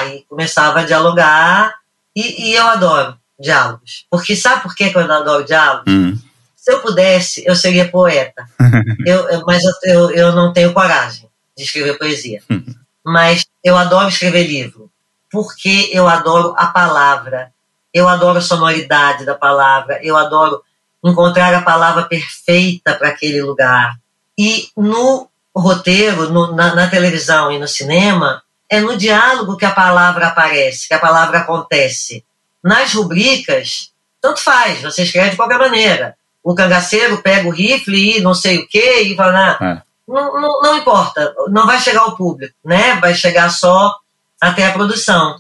e 0.08 0.24
começava 0.28 0.80
a 0.80 0.86
dialogar. 0.86 1.76
E, 2.16 2.50
e 2.50 2.56
eu 2.56 2.68
adoro 2.68 3.18
diálogos. 3.40 4.06
Porque 4.10 4.36
sabe 4.36 4.64
por 4.64 4.76
que 4.76 4.92
eu 4.94 5.00
adoro 5.12 5.46
diálogos? 5.46 5.92
Hum. 5.94 6.18
Se 6.56 6.72
eu 6.74 6.82
pudesse, 6.82 7.44
eu 7.46 7.56
seria 7.56 7.88
poeta. 7.90 8.46
Eu, 9.06 9.30
eu- 9.30 9.44
mas 9.46 9.64
eu, 9.86 10.12
eu, 10.12 10.32
não 10.34 10.52
tenho 10.52 10.74
coragem 10.74 11.28
de 11.58 11.64
escrever 11.64 11.98
poesia. 11.98 12.42
Mas 13.04 13.46
eu 13.64 13.78
adoro 13.78 14.10
escrever 14.10 14.44
livro. 14.46 14.92
Porque 15.32 15.90
eu 15.92 16.08
adoro 16.08 16.54
a 16.58 16.68
palavra. 16.68 17.52
Eu 17.94 18.08
adoro 18.08 18.38
a 18.38 18.42
sonoridade 18.42 19.26
da 19.26 19.34
palavra. 19.34 20.00
Eu 20.04 20.18
adoro 20.18 20.62
encontrar 21.04 21.54
a 21.54 21.62
palavra 21.62 22.04
perfeita 22.04 22.94
para 22.96 23.08
aquele 23.10 23.42
lugar. 23.42 23.96
E 24.38 24.68
no 24.76 25.28
roteiro, 25.56 26.30
no- 26.30 26.54
na, 26.54 26.76
na 26.76 26.88
televisão 26.90 27.52
e 27.52 27.58
no 27.58 27.68
cinema, 27.68 28.44
é 28.70 28.80
no 28.80 28.96
diálogo 28.96 29.58
que 29.58 29.66
a 29.66 29.72
palavra 29.72 30.28
aparece, 30.28 30.88
que 30.88 30.94
a 30.94 31.00
palavra 31.00 31.40
acontece. 31.40 32.24
Nas 32.64 32.94
rubricas, 32.94 33.92
tanto 34.22 34.42
faz, 34.42 34.82
você 34.82 35.04
escreve 35.04 35.32
de 35.32 35.36
qualquer 35.36 35.58
maneira. 35.58 36.16
o 36.44 36.54
cangaceiro 36.54 37.22
pega 37.22 37.48
o 37.48 37.52
rifle 37.52 38.18
e 38.18 38.22
não 38.22 38.34
sei 38.34 38.60
o 38.60 38.68
quê 38.68 39.02
e 39.02 39.16
fala, 39.16 39.58
ah, 39.60 39.66
é. 39.66 39.82
não, 40.08 40.42
não, 40.42 40.62
não 40.62 40.78
importa, 40.78 41.34
não 41.50 41.66
vai 41.66 41.80
chegar 41.80 42.02
ao 42.02 42.16
público, 42.16 42.54
né? 42.64 42.96
Vai 42.96 43.14
chegar 43.14 43.50
só 43.50 43.96
até 44.40 44.66
a 44.66 44.72
produção. 44.72 45.36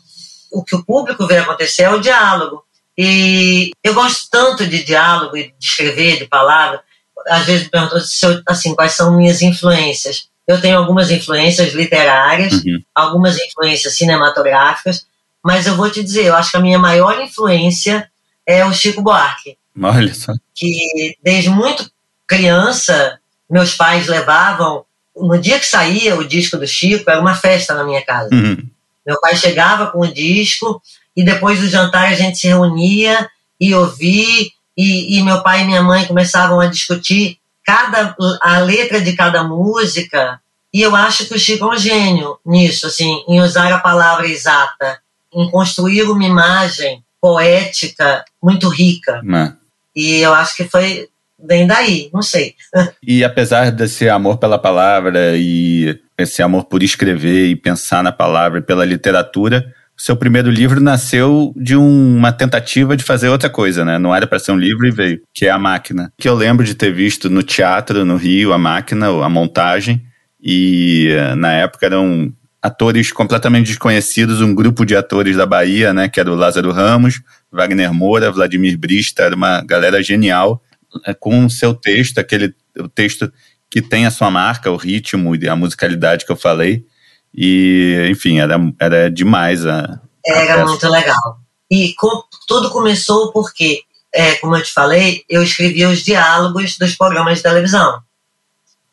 O 0.52 0.64
que 0.64 0.76
o 0.76 0.84
público 0.84 1.28
vê 1.28 1.38
acontecer 1.38 1.84
é 1.84 1.90
o 1.90 2.02
diálogo. 2.02 2.64
E 2.98 3.72
eu 3.84 3.94
gosto 3.94 4.28
tanto 4.30 4.68
de 4.68 4.84
diálogo 4.84 5.38
e 5.38 5.54
de 5.58 5.66
escrever, 5.66 6.18
de 6.18 6.26
palavra. 6.26 6.82
Às 7.28 7.46
vezes 7.46 7.64
me 7.64 7.70
perguntam 7.70 8.02
assim, 8.48 8.76
quais 8.76 8.94
são 8.94 9.16
minhas 9.16 9.42
influências. 9.42 10.29
Eu 10.50 10.60
tenho 10.60 10.80
algumas 10.80 11.12
influências 11.12 11.76
literárias, 11.76 12.54
uhum. 12.54 12.82
algumas 12.95 13.38
influências 13.38 13.95
cinematográficas, 13.95 15.06
mas 15.45 15.68
eu 15.68 15.76
vou 15.76 15.91
te 15.91 16.04
dizer, 16.04 16.26
eu 16.26 16.36
acho 16.36 16.50
que 16.50 16.58
a 16.58 16.60
minha 16.60 16.80
maior 16.80 17.22
influência 17.22 18.10
é 18.47 18.66
o 18.66 18.74
Chico 18.74 19.00
Buarque. 19.00 19.60
Olha 19.80 20.12
só. 20.12 20.34
Que 20.56 21.16
desde 21.24 21.52
muito 21.52 21.88
criança, 22.26 23.20
meus 23.47 23.76
pais 23.76 24.08
levavam. 24.08 24.86
No 25.16 25.38
dia 25.38 25.60
que 25.60 25.68
saía 25.68 26.16
o 26.16 26.28
disco 26.28 26.58
do 26.58 26.66
Chico, 26.66 27.08
era 27.08 27.22
uma 27.22 27.36
festa 27.36 27.76
na 27.76 27.84
minha 27.84 28.04
casa. 28.04 28.34
Uhum. 28.34 28.58
Meu 29.06 29.22
pai 29.22 29.36
chegava 29.36 29.91
com 29.91 30.00
o 30.00 30.12
disco 30.12 30.82
e 31.16 31.24
depois 31.24 31.60
do 31.60 31.70
jantar 31.70 32.08
a 32.08 32.16
gente 32.16 32.39
se 32.39 32.47
reunia 32.47 33.30
e 33.62 33.76
ouvia. 33.76 34.50
E, 34.76 35.20
e 35.20 35.24
meu 35.24 35.43
pai 35.43 35.62
e 35.62 35.66
minha 35.66 35.84
mãe 35.84 36.08
começavam 36.08 36.60
a 36.60 36.66
discutir 36.66 37.39
cada 37.70 38.16
a 38.42 38.60
letra 38.60 39.00
de 39.00 39.14
cada 39.14 39.44
música. 39.44 40.40
E 40.74 40.82
eu 40.82 40.96
acho 40.96 41.26
que 41.28 41.36
o 41.36 41.40
Chico 41.40 41.66
é 41.66 41.68
um 41.68 41.78
gênio 41.78 42.38
nisso, 42.46 42.88
assim, 42.88 43.24
em 43.28 43.40
usar 43.42 43.72
a 43.72 43.80
palavra 43.80 44.28
exata, 44.28 45.00
em 45.34 45.50
construir 45.52 46.04
uma 46.04 46.24
imagem 46.24 47.04
poética 47.22 48.24
muito 48.42 48.68
rica. 48.70 49.22
Né? 49.24 49.56
E 49.96 50.18
eu 50.18 50.34
acho 50.34 50.56
que 50.56 50.64
foi 50.64 51.10
bem 51.38 51.68
daí, 51.68 52.10
não 52.14 52.22
sei. 52.22 52.56
E 53.06 53.24
apesar 53.24 53.72
desse 53.72 54.10
amor 54.10 54.38
pela 54.38 54.60
palavra 54.60 55.36
e 55.36 56.00
esse 56.18 56.42
amor 56.42 56.66
por 56.66 56.84
escrever 56.84 57.48
e 57.48 57.56
pensar 57.56 58.04
na 58.04 58.12
palavra 58.12 58.60
e 58.60 58.64
pela 58.64 58.86
literatura, 58.86 59.74
seu 60.00 60.16
primeiro 60.16 60.50
livro 60.50 60.80
nasceu 60.80 61.54
de 61.58 61.76
um, 61.76 62.18
uma 62.18 62.32
tentativa 62.32 62.95
de 62.95 63.04
fazer 63.04 63.28
outra 63.28 63.50
coisa, 63.50 63.84
né? 63.84 64.00
Não 64.00 64.16
era 64.16 64.26
para 64.26 64.39
ser 64.39 64.54
um 64.54 64.58
livro 64.58 64.88
e 64.88 64.91
veio, 64.91 65.22
que 65.34 65.45
é 65.45 65.50
A 65.50 65.60
Máquina. 65.60 66.12
Que 66.18 66.30
eu 66.30 66.36
lembro 66.36 66.66
de 66.66 66.74
ter 66.74 66.93
visto 66.93 67.30
no 67.30 67.43
teatro, 67.43 68.06
no 68.06 68.16
Rio, 68.16 68.54
A 68.54 68.58
Máquina, 68.58 69.08
a 69.08 69.30
montagem. 69.30 70.02
E 70.41 71.10
eh, 71.10 71.36
na 71.36 71.52
época 71.52 71.86
eram 71.86 72.32
atores 72.62 73.12
completamente 73.12 73.68
desconhecidos, 73.68 74.39
um 74.39 74.56
grupo 74.56 74.86
de 74.86 74.95
atores 74.95 75.36
da 75.36 75.45
Bahia, 75.45 75.93
né? 75.93 76.08
Que 76.08 76.22
era 76.22 76.32
o 76.32 76.36
Lázaro 76.36 76.72
Ramos, 76.72 77.22
Wagner 77.52 77.93
Moura, 77.93 78.32
Vladimir 78.32 78.78
Brista, 78.78 79.24
era 79.24 79.36
uma 79.36 79.62
galera 79.66 80.02
genial, 80.02 80.64
eh, 81.06 81.14
com 81.14 81.45
o 81.45 81.50
seu 81.50 81.74
texto, 81.74 82.20
aquele 82.20 82.56
o 82.78 82.88
texto 82.88 83.32
que 83.70 83.82
tem 83.82 84.06
a 84.06 84.12
sua 84.12 84.32
marca, 84.32 84.72
o 84.72 84.78
ritmo 84.78 85.36
e 85.36 85.50
a 85.50 85.56
musicalidade 85.56 86.26
que 86.26 86.32
eu 86.32 86.38
falei. 86.38 86.86
E, 87.34 88.08
enfim, 88.10 88.40
era, 88.40 88.58
era 88.80 89.10
demais 89.10 89.66
a. 89.66 90.00
Era 90.26 90.64
a 90.64 90.66
muito 90.66 90.88
legal. 90.90 91.40
E 91.70 91.94
com, 91.94 92.24
tudo 92.48 92.70
começou 92.72 93.32
porque, 93.32 93.84
é, 94.14 94.36
como 94.36 94.56
eu 94.56 94.64
te 94.64 94.74
falei, 94.74 95.24
eu 95.30 95.44
escrevia 95.44 95.90
os 95.90 96.04
diálogos 96.04 96.78
dos 96.78 96.96
programas 96.96 97.38
de 97.38 97.44
televisão. 97.44 98.02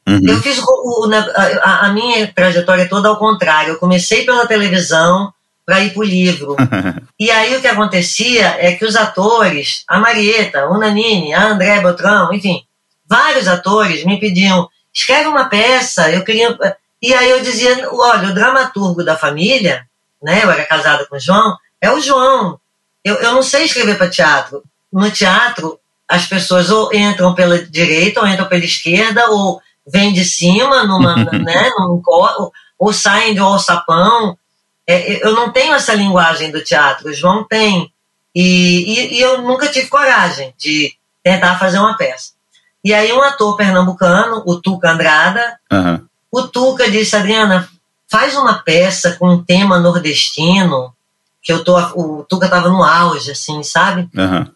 Uhum. 0.09 0.21
Eu 0.25 0.41
fiz 0.41 0.59
o, 0.59 0.65
o, 0.65 1.11
a, 1.63 1.87
a, 1.87 1.93
minha 1.93 2.33
trajetória 2.33 2.89
toda 2.89 3.09
ao 3.09 3.19
contrário. 3.19 3.73
Eu 3.73 3.79
comecei 3.79 4.25
pela 4.25 4.47
televisão 4.47 5.33
para 5.65 5.81
ir 5.81 5.93
para 5.93 6.01
o 6.01 6.05
livro. 6.05 6.55
e 7.19 7.31
aí 7.31 7.57
o 7.57 7.61
que 7.61 7.67
acontecia 7.67 8.57
é 8.61 8.73
que 8.73 8.85
os 8.85 8.95
atores, 8.95 9.83
a 9.89 9.99
Marieta, 9.99 10.67
o 10.67 10.79
Nanini, 10.79 11.35
a 11.35 11.49
André 11.49 11.81
Beltrão, 11.81 12.33
enfim, 12.33 12.63
vários 13.09 13.49
atores 13.49 14.05
me 14.05 14.21
pediam: 14.21 14.69
escreve 14.95 15.29
uma 15.29 15.47
peça. 15.47 16.11
Eu 16.11 16.23
queria. 16.23 16.57
E 17.03 17.15
aí 17.15 17.31
eu 17.31 17.43
dizia, 17.43 17.89
olha, 17.93 18.31
o 18.31 18.35
dramaturgo 18.35 19.05
da 19.05 19.17
família, 19.17 19.87
né, 20.23 20.43
eu 20.43 20.51
era 20.51 20.65
casada 20.65 21.07
com 21.07 21.17
o 21.17 21.21
João, 21.21 21.57
é 21.81 21.91
o 21.91 22.01
João. 22.01 22.59
Eu, 23.05 23.17
eu 23.17 23.33
não 23.33 23.43
sei 23.43 23.65
escrever 23.65 23.97
para 23.97 24.11
teatro. 24.11 24.63
No 24.93 25.11
teatro, 25.11 25.79
as 26.09 26.27
pessoas 26.27 26.71
ou 26.71 26.93
entram 26.95 27.35
pela 27.35 27.59
direita, 27.63 28.21
ou 28.21 28.27
entram 28.27 28.49
pela 28.49 28.65
esquerda, 28.65 29.31
ou 29.31 29.61
vêm 29.87 30.13
de 30.13 30.25
cima, 30.25 30.85
numa, 30.85 31.17
né, 31.33 31.71
num, 31.79 32.03
ou, 32.05 32.53
ou 32.79 32.93
saem 32.93 33.35
de 33.35 33.41
um 33.41 33.47
alçapão. 33.47 34.37
É, 34.87 35.25
eu 35.27 35.35
não 35.35 35.53
tenho 35.53 35.75
essa 35.75 35.95
linguagem 35.95 36.51
do 36.51 36.63
teatro, 36.63 37.09
o 37.09 37.15
João 37.15 37.45
tem. 37.45 37.93
E, 38.35 38.43
e, 38.43 39.15
e, 39.15 39.21
eu 39.21 39.43
nunca 39.43 39.69
tive 39.69 39.89
coragem 39.89 40.55
de 40.59 40.93
tentar 41.23 41.59
fazer 41.59 41.79
uma 41.79 41.97
peça. 41.97 42.33
E 42.85 42.95
aí 42.95 43.13
um 43.13 43.23
ator 43.23 43.57
pernambucano, 43.57 44.43
o 44.47 44.61
Tuca 44.61 44.91
Andrada, 44.91 45.59
uhum. 45.73 46.07
O 46.31 46.43
Tuca 46.43 46.91
disse, 46.91 47.17
Adriana, 47.17 47.69
faz 48.09 48.35
uma 48.37 48.55
peça 48.55 49.17
com 49.19 49.31
um 49.31 49.45
tema 49.45 49.79
nordestino, 49.79 50.95
que 51.43 51.53
eu 51.53 51.65
tô, 51.65 51.77
o 51.95 52.25
Tuca 52.25 52.47
estava 52.47 52.69
no 52.69 52.83
auge, 52.83 53.31
assim, 53.31 53.63
sabe? 53.63 54.09
Uhum. 54.15 54.47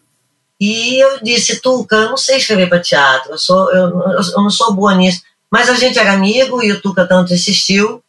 E 0.59 1.03
eu 1.03 1.23
disse, 1.23 1.59
Tuca, 1.59 1.95
eu 1.95 2.09
não 2.09 2.17
sei 2.17 2.37
escrever 2.37 2.69
para 2.69 2.79
teatro, 2.79 3.31
eu, 3.31 3.37
sou, 3.37 3.71
eu, 3.71 3.89
eu 3.99 4.41
não 4.41 4.49
sou 4.49 4.73
boa 4.73 4.93
nisso. 4.93 5.21
Mas 5.49 5.69
a 5.69 5.75
gente 5.75 5.97
era 5.97 6.13
amigo 6.13 6.61
e 6.63 6.71
o 6.71 6.81
Tuca 6.81 7.05
tanto 7.05 7.33
insistiu 7.33 8.01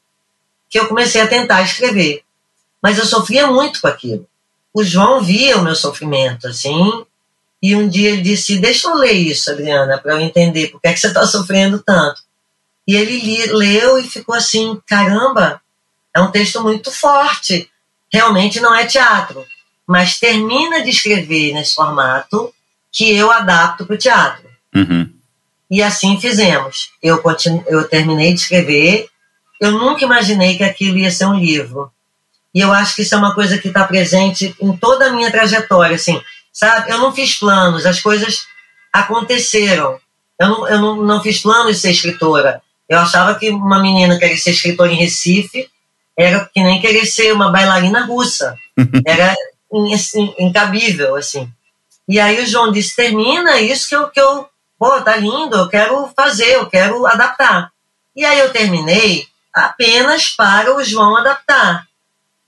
que 0.68 0.78
eu 0.78 0.86
comecei 0.86 1.20
a 1.20 1.26
tentar 1.26 1.62
escrever. 1.62 2.22
Mas 2.82 2.98
eu 2.98 3.06
sofria 3.06 3.46
muito 3.46 3.80
com 3.80 3.88
aquilo. 3.88 4.26
O 4.72 4.82
João 4.82 5.20
via 5.20 5.58
o 5.58 5.62
meu 5.62 5.74
sofrimento, 5.74 6.46
assim, 6.46 7.04
e 7.62 7.76
um 7.76 7.88
dia 7.88 8.10
ele 8.10 8.22
disse: 8.22 8.58
Deixa 8.58 8.88
eu 8.88 8.94
ler 8.94 9.12
isso, 9.12 9.50
Adriana, 9.50 9.98
para 9.98 10.14
eu 10.14 10.20
entender 10.20 10.68
por 10.68 10.80
que, 10.80 10.88
é 10.88 10.92
que 10.92 10.98
você 10.98 11.08
está 11.08 11.26
sofrendo 11.26 11.82
tanto. 11.84 12.22
E 12.86 12.96
ele 12.96 13.18
li, 13.18 13.46
leu 13.46 13.98
e 13.98 14.08
ficou 14.08 14.34
assim: 14.34 14.80
caramba, 14.86 15.60
é 16.14 16.20
um 16.20 16.30
texto 16.30 16.62
muito 16.62 16.90
forte. 16.90 17.68
Realmente 18.12 18.60
não 18.60 18.74
é 18.74 18.84
teatro, 18.84 19.44
mas 19.86 20.18
termina 20.18 20.82
de 20.82 20.90
escrever 20.90 21.54
nesse 21.54 21.74
formato 21.74 22.52
que 22.92 23.14
eu 23.16 23.30
adapto 23.30 23.86
para 23.86 23.94
o 23.94 23.98
teatro. 23.98 24.44
Uhum. 24.74 25.10
E 25.70 25.82
assim 25.82 26.20
fizemos. 26.20 26.90
Eu, 27.02 27.22
continu, 27.22 27.64
eu 27.66 27.88
terminei 27.88 28.34
de 28.34 28.40
escrever. 28.40 29.08
Eu 29.58 29.72
nunca 29.72 30.04
imaginei 30.04 30.56
que 30.56 30.64
aquilo 30.64 30.98
ia 30.98 31.10
ser 31.10 31.24
um 31.24 31.38
livro. 31.38 31.90
E 32.54 32.60
eu 32.60 32.70
acho 32.70 32.94
que 32.94 33.02
isso 33.02 33.14
é 33.14 33.18
uma 33.18 33.34
coisa 33.34 33.56
que 33.56 33.68
está 33.68 33.84
presente 33.84 34.54
em 34.60 34.76
toda 34.76 35.06
a 35.06 35.12
minha 35.12 35.30
trajetória. 35.30 35.96
Assim, 35.96 36.20
sabe? 36.52 36.90
Eu 36.90 36.98
não 36.98 37.14
fiz 37.14 37.38
planos, 37.38 37.86
as 37.86 38.00
coisas 38.00 38.46
aconteceram. 38.92 39.98
Eu 40.38 40.48
não, 40.48 40.68
eu 40.68 40.78
não, 40.78 40.96
não 40.96 41.22
fiz 41.22 41.40
planos 41.40 41.76
de 41.76 41.80
ser 41.80 41.92
escritora. 41.92 42.60
Eu 42.92 42.98
achava 42.98 43.34
que 43.38 43.48
uma 43.48 43.80
menina 43.80 44.18
querer 44.18 44.36
ser 44.36 44.50
escritora 44.50 44.92
em 44.92 44.96
Recife 44.96 45.70
era 46.14 46.44
que 46.44 46.62
nem 46.62 46.78
querer 46.78 47.06
ser 47.06 47.32
uma 47.32 47.50
bailarina 47.50 48.04
russa. 48.04 48.54
Era 49.06 49.34
incabível, 50.38 51.16
assim. 51.16 51.50
E 52.06 52.20
aí 52.20 52.42
o 52.42 52.46
João 52.46 52.70
disse: 52.70 52.94
termina 52.94 53.58
isso 53.62 53.88
que 53.88 53.96
eu, 53.96 54.08
que 54.08 54.20
eu. 54.20 54.46
Pô, 54.78 55.00
tá 55.00 55.16
lindo, 55.16 55.56
eu 55.56 55.68
quero 55.68 56.12
fazer, 56.14 56.56
eu 56.56 56.66
quero 56.66 57.06
adaptar. 57.06 57.72
E 58.14 58.26
aí 58.26 58.40
eu 58.40 58.52
terminei 58.52 59.26
apenas 59.54 60.28
para 60.28 60.76
o 60.76 60.84
João 60.84 61.16
adaptar. 61.16 61.86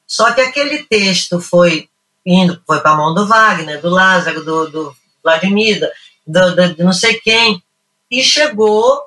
Só 0.07 0.31
que 0.33 0.43
aquele 0.43 0.83
texto 0.83 1.41
foi 1.41 1.89
indo, 2.27 2.61
foi 2.67 2.81
para 2.81 2.91
a 2.91 2.97
mão 2.97 3.15
do 3.15 3.27
Wagner, 3.27 3.81
do 3.81 3.89
Lázaro, 3.89 4.45
do, 4.45 4.69
do 4.69 4.97
Vladimir, 5.23 5.81
do, 6.27 6.55
do, 6.55 6.75
do 6.75 6.85
não 6.85 6.93
sei 6.93 7.15
quem, 7.15 7.63
e 8.11 8.23
chegou 8.23 9.05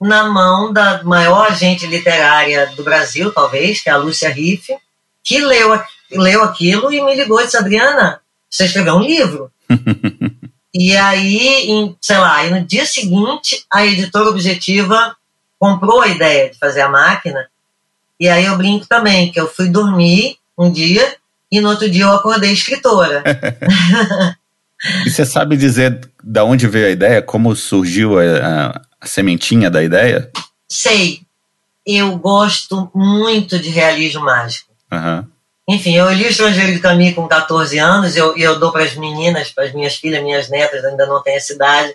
na 0.00 0.24
mão 0.24 0.72
da 0.72 1.02
maior 1.02 1.46
agente 1.50 1.86
literária 1.86 2.66
do 2.76 2.84
Brasil, 2.84 3.32
talvez, 3.32 3.82
que 3.82 3.88
é 3.88 3.92
a 3.92 3.96
Lúcia 3.96 4.28
Riff, 4.28 4.74
que 5.24 5.40
leu, 5.40 5.80
leu 6.12 6.42
aquilo 6.42 6.92
e 6.92 7.02
me 7.02 7.14
ligou 7.14 7.40
e 7.40 7.44
disse, 7.44 7.56
Adriana, 7.56 8.20
você 8.48 8.66
escreveu 8.66 8.94
um 8.94 9.02
livro? 9.02 9.50
e 10.74 10.96
aí, 10.96 11.70
em, 11.70 11.96
sei 12.00 12.18
lá, 12.18 12.44
e 12.44 12.50
no 12.50 12.64
dia 12.64 12.84
seguinte, 12.84 13.64
a 13.72 13.84
editora 13.84 14.28
Objetiva 14.28 15.16
comprou 15.58 16.02
a 16.02 16.08
ideia 16.08 16.50
de 16.50 16.58
fazer 16.58 16.82
a 16.82 16.88
máquina, 16.88 17.48
e 18.18 18.28
aí 18.28 18.44
eu 18.44 18.56
brinco 18.56 18.86
também, 18.86 19.30
que 19.30 19.40
eu 19.40 19.48
fui 19.48 19.68
dormir 19.68 20.38
um 20.58 20.70
dia 20.70 21.16
e 21.50 21.60
no 21.60 21.68
outro 21.68 21.88
dia 21.88 22.04
eu 22.04 22.12
acordei 22.12 22.52
escritora. 22.52 23.22
e 25.04 25.10
você 25.10 25.24
sabe 25.24 25.56
dizer 25.56 26.00
de 26.22 26.40
onde 26.40 26.66
veio 26.66 26.86
a 26.86 26.90
ideia? 26.90 27.22
Como 27.22 27.54
surgiu 27.54 28.18
a, 28.18 28.82
a 28.95 28.95
sementinha 29.06 29.70
da 29.70 29.82
ideia? 29.82 30.30
Sei. 30.68 31.20
Eu 31.84 32.16
gosto 32.18 32.90
muito 32.94 33.58
de 33.58 33.70
realismo 33.70 34.24
mágico. 34.24 34.72
Uhum. 34.92 35.24
Enfim, 35.68 35.96
eu 35.96 36.12
li 36.12 36.24
O 36.24 36.28
Estrangeiro 36.28 36.72
de 36.72 36.80
Caminho 36.80 37.14
com 37.14 37.26
14 37.26 37.78
anos 37.78 38.16
e 38.16 38.18
eu, 38.18 38.36
eu 38.36 38.58
dou 38.58 38.72
para 38.72 38.84
as 38.84 38.94
meninas, 38.94 39.50
para 39.50 39.64
as 39.64 39.72
minhas 39.72 39.96
filhas, 39.96 40.22
minhas 40.22 40.48
netas, 40.48 40.84
ainda 40.84 41.06
não 41.06 41.22
têm 41.22 41.36
essa 41.36 41.52
idade. 41.52 41.94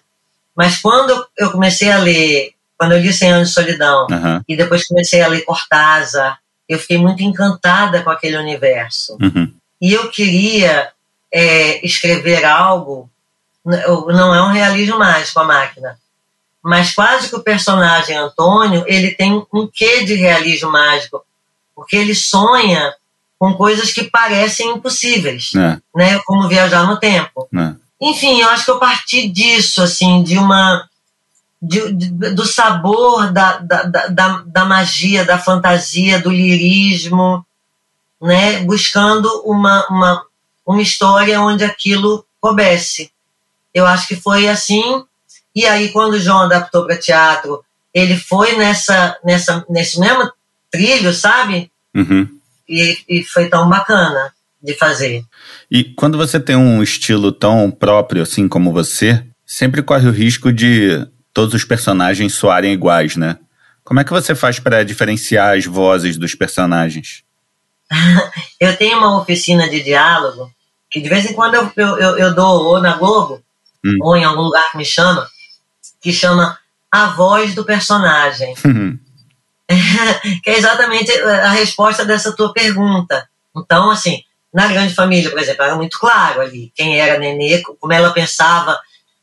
Mas 0.55 0.77
quando 0.77 1.25
eu 1.37 1.51
comecei 1.51 1.89
a 1.89 1.97
ler, 1.97 2.51
quando 2.77 2.93
eu 2.93 2.99
li 2.99 3.11
Cem 3.13 3.31
Anos 3.31 3.49
de 3.49 3.53
Solidão, 3.53 4.07
uhum. 4.09 4.41
e 4.47 4.55
depois 4.55 4.87
comecei 4.87 5.21
a 5.21 5.27
ler 5.27 5.41
Cortázar, 5.41 6.39
eu 6.67 6.79
fiquei 6.79 6.97
muito 6.97 7.23
encantada 7.23 8.01
com 8.01 8.09
aquele 8.09 8.37
universo. 8.37 9.17
Uhum. 9.21 9.51
E 9.81 9.93
eu 9.93 10.09
queria 10.09 10.89
é, 11.33 11.85
escrever 11.85 12.45
algo 12.45 13.09
não 13.63 14.33
é 14.33 14.41
um 14.41 14.51
realismo 14.51 14.97
mágico 14.97 15.39
a 15.39 15.43
máquina, 15.43 15.97
mas 16.63 16.93
quase 16.93 17.29
que 17.29 17.35
o 17.35 17.43
personagem 17.43 18.15
Antônio 18.15 18.83
ele 18.87 19.11
tem 19.11 19.45
um 19.53 19.67
quê 19.67 20.03
de 20.03 20.15
realismo 20.15 20.71
mágico, 20.71 21.23
porque 21.75 21.95
ele 21.95 22.13
sonha 22.13 22.93
com 23.39 23.53
coisas 23.55 23.91
que 23.91 24.03
parecem 24.03 24.69
impossíveis, 24.69 25.51
é. 25.55 25.79
né? 25.95 26.19
Como 26.25 26.47
viajar 26.47 26.85
no 26.85 26.99
tempo. 26.99 27.47
É. 27.55 27.73
Enfim, 27.99 28.39
eu 28.39 28.49
acho 28.49 28.65
que 28.65 28.71
eu 28.71 28.79
parti 28.79 29.27
disso, 29.27 29.81
assim, 29.81 30.23
de 30.23 30.37
uma 30.37 30.87
de, 31.61 31.93
de, 31.93 32.09
do 32.33 32.45
sabor 32.45 33.31
da, 33.31 33.57
da, 33.59 33.83
da, 33.83 34.43
da, 34.45 34.65
magia, 34.65 35.23
da 35.23 35.37
fantasia, 35.37 36.19
do 36.19 36.31
lirismo, 36.31 37.45
né? 38.19 38.59
Buscando 38.59 39.27
uma, 39.45 39.85
uma, 39.87 40.25
uma 40.65 40.81
história 40.81 41.39
onde 41.39 41.63
aquilo 41.63 42.25
coubesse. 42.39 43.11
Eu 43.73 43.85
acho 43.85 44.07
que 44.07 44.15
foi 44.15 44.47
assim. 44.47 45.03
E 45.55 45.65
aí, 45.65 45.89
quando 45.89 46.13
o 46.13 46.19
João 46.19 46.41
adaptou 46.41 46.85
para 46.85 46.97
teatro, 46.97 47.63
ele 47.93 48.15
foi 48.15 48.55
nessa, 48.55 49.17
nessa, 49.23 49.65
nesse 49.69 49.99
mesmo 49.99 50.31
trilho, 50.71 51.13
sabe? 51.13 51.71
Uhum 51.93 52.41
e, 52.71 52.97
e 53.07 53.23
foi 53.23 53.49
tão 53.49 53.69
bacana 53.69 54.33
de 54.63 54.73
fazer. 54.73 55.23
E 55.69 55.83
quando 55.83 56.17
você 56.17 56.39
tem 56.39 56.55
um 56.55 56.81
estilo 56.81 57.31
tão 57.31 57.69
próprio 57.69 58.23
assim 58.23 58.47
como 58.47 58.71
você, 58.71 59.23
sempre 59.45 59.83
corre 59.83 60.07
o 60.07 60.11
risco 60.11 60.53
de 60.53 61.05
todos 61.33 61.53
os 61.53 61.65
personagens 61.65 62.33
soarem 62.33 62.73
iguais, 62.73 63.17
né? 63.17 63.37
Como 63.83 63.99
é 63.99 64.03
que 64.03 64.11
você 64.11 64.33
faz 64.33 64.59
para 64.59 64.83
diferenciar 64.83 65.57
as 65.57 65.65
vozes 65.65 66.17
dos 66.17 66.33
personagens? 66.33 67.23
eu 68.59 68.75
tenho 68.77 68.97
uma 68.99 69.19
oficina 69.19 69.69
de 69.69 69.83
diálogo 69.83 70.49
que 70.89 71.01
de 71.01 71.09
vez 71.09 71.25
em 71.25 71.33
quando 71.33 71.55
eu, 71.55 71.71
eu, 71.77 72.17
eu 72.17 72.35
dou 72.35 72.65
ou 72.65 72.81
na 72.81 72.95
Globo 72.95 73.41
hum. 73.83 73.97
ou 74.01 74.15
em 74.15 74.23
algum 74.23 74.43
lugar 74.43 74.71
que 74.71 74.77
me 74.77 74.85
chama, 74.85 75.27
que 76.01 76.11
chama 76.11 76.57
A 76.91 77.07
Voz 77.07 77.53
do 77.53 77.63
Personagem. 77.63 78.55
que 80.43 80.49
é 80.49 80.57
exatamente 80.57 81.11
a 81.21 81.51
resposta 81.51 82.03
dessa 82.03 82.35
tua 82.35 82.51
pergunta. 82.51 83.29
Então, 83.55 83.89
assim, 83.91 84.23
na 84.53 84.67
grande 84.67 84.93
família, 84.93 85.29
por 85.29 85.39
exemplo, 85.39 85.63
era 85.63 85.75
muito 85.75 85.97
claro 85.97 86.41
ali 86.41 86.71
quem 86.75 86.99
era 86.99 87.15
a 87.15 87.19
Nenê, 87.19 87.61
como 87.61 87.93
ela 87.93 88.11
pensava. 88.11 88.77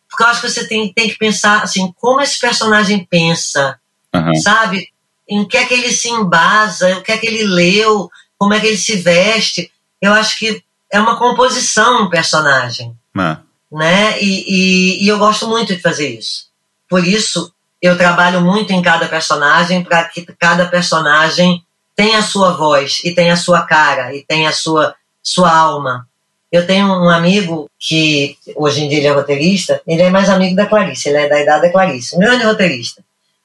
Porque 0.09 0.23
eu 0.23 0.27
acho 0.27 0.41
que 0.41 0.51
você 0.51 0.67
tem, 0.67 0.93
tem 0.93 1.09
que 1.09 1.19
pensar, 1.19 1.63
assim, 1.63 1.93
como 1.99 2.21
esse 2.21 2.39
personagem 2.39 3.07
pensa, 3.11 3.79
uhum. 4.15 4.35
sabe? 4.37 4.89
Em 5.29 5.47
que 5.47 5.59
é 5.59 5.67
que 5.67 5.75
ele 5.75 5.93
se 5.93 6.09
embasa, 6.09 6.97
o 6.97 7.03
que 7.03 7.13
é 7.13 7.19
que 7.19 7.27
ele 7.27 7.45
leu, 7.45 8.11
como 8.39 8.55
é 8.55 8.61
que 8.61 8.69
ele 8.69 8.79
se 8.79 8.97
veste. 8.97 9.71
Eu 10.01 10.15
acho 10.15 10.39
que 10.39 10.63
é 10.91 10.99
uma 10.99 11.19
composição 11.19 12.05
um 12.05 12.09
personagem. 12.09 12.97
Uhum. 13.15 13.37
Né? 13.71 14.23
E, 14.23 14.45
e, 14.49 15.05
e 15.05 15.09
eu 15.09 15.19
gosto 15.19 15.47
muito 15.47 15.75
de 15.75 15.83
fazer 15.83 16.09
isso. 16.09 16.48
Por 16.89 17.07
isso, 17.07 17.53
eu 17.81 17.97
trabalho 17.97 18.41
muito 18.41 18.73
em 18.73 18.83
cada 18.83 19.07
personagem 19.07 19.85
para 19.85 20.05
que 20.05 20.23
cada 20.39 20.67
personagem 20.67 21.63
tenha 21.95 22.19
a 22.19 22.23
sua 22.23 22.53
voz 22.53 23.01
e 23.05 23.13
tenha 23.13 23.35
a 23.35 23.37
sua 23.37 23.63
cara 23.63 24.15
e 24.15 24.25
tenha 24.25 24.49
a 24.49 24.53
sua, 24.53 24.95
sua 25.23 25.55
alma. 25.55 26.07
Eu 26.51 26.67
tenho 26.67 26.87
um 26.87 27.11
amigo 27.11 27.71
que 27.79 28.39
hoje 28.57 28.83
em 28.83 28.89
dia 28.89 28.99
ele 28.99 29.07
é 29.07 29.13
roteirista, 29.13 29.83
ele 29.87 30.03
é 30.03 30.11
mais 30.11 30.31
amigo 30.31 30.57
da 30.57 30.67
Clarice, 30.67 31.09
ele 31.09 31.19
é 31.19 31.29
da 31.29 31.41
idade 31.41 31.63
da 31.63 31.73
Clarice, 31.73 32.17
um 32.17 32.21
grande 32.21 32.45
roteirista, 32.45 33.03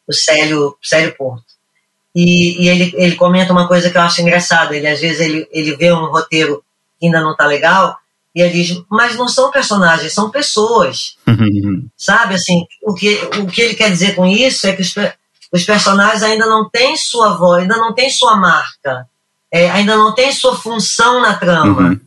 o 0.07 0.13
Célio, 0.13 0.77
Célio 0.81 1.13
Porto. 1.15 1.43
E, 2.15 2.63
e 2.63 2.69
ele, 2.69 2.93
ele 2.95 3.15
comenta 3.15 3.51
uma 3.51 3.67
coisa 3.67 3.89
que 3.89 3.97
eu 3.97 4.01
acho 4.01 4.21
engraçada, 4.21 4.75
ele 4.75 4.87
às 4.87 5.01
vezes 5.01 5.19
ele, 5.19 5.47
ele 5.51 5.75
vê 5.75 5.91
um 5.91 6.05
roteiro 6.05 6.63
que 6.99 7.07
ainda 7.07 7.21
não 7.21 7.31
está 7.31 7.45
legal, 7.45 7.97
e 8.35 8.41
ele 8.41 8.63
diz, 8.63 8.83
mas 8.89 9.15
não 9.15 9.27
são 9.27 9.51
personagens, 9.51 10.13
são 10.13 10.31
pessoas. 10.31 11.15
Sabe, 11.95 12.35
assim, 12.35 12.65
o 12.81 12.93
que, 12.93 13.15
o 13.39 13.47
que 13.47 13.61
ele 13.61 13.75
quer 13.75 13.91
dizer 13.91 14.15
com 14.15 14.25
isso 14.25 14.65
é 14.65 14.73
que 14.73 14.81
os, 14.81 14.93
os 15.51 15.63
personagens 15.63 16.23
ainda 16.23 16.47
não 16.47 16.67
têm 16.67 16.97
sua 16.97 17.35
voz, 17.35 17.61
ainda 17.61 17.77
não 17.77 17.93
têm 17.93 18.09
sua 18.09 18.35
marca, 18.35 19.07
é, 19.51 19.69
ainda 19.69 19.95
não 19.95 20.15
têm 20.15 20.33
sua 20.33 20.55
função 20.55 21.21
na 21.21 21.35
trama. 21.35 21.89
Uhum. 21.89 21.99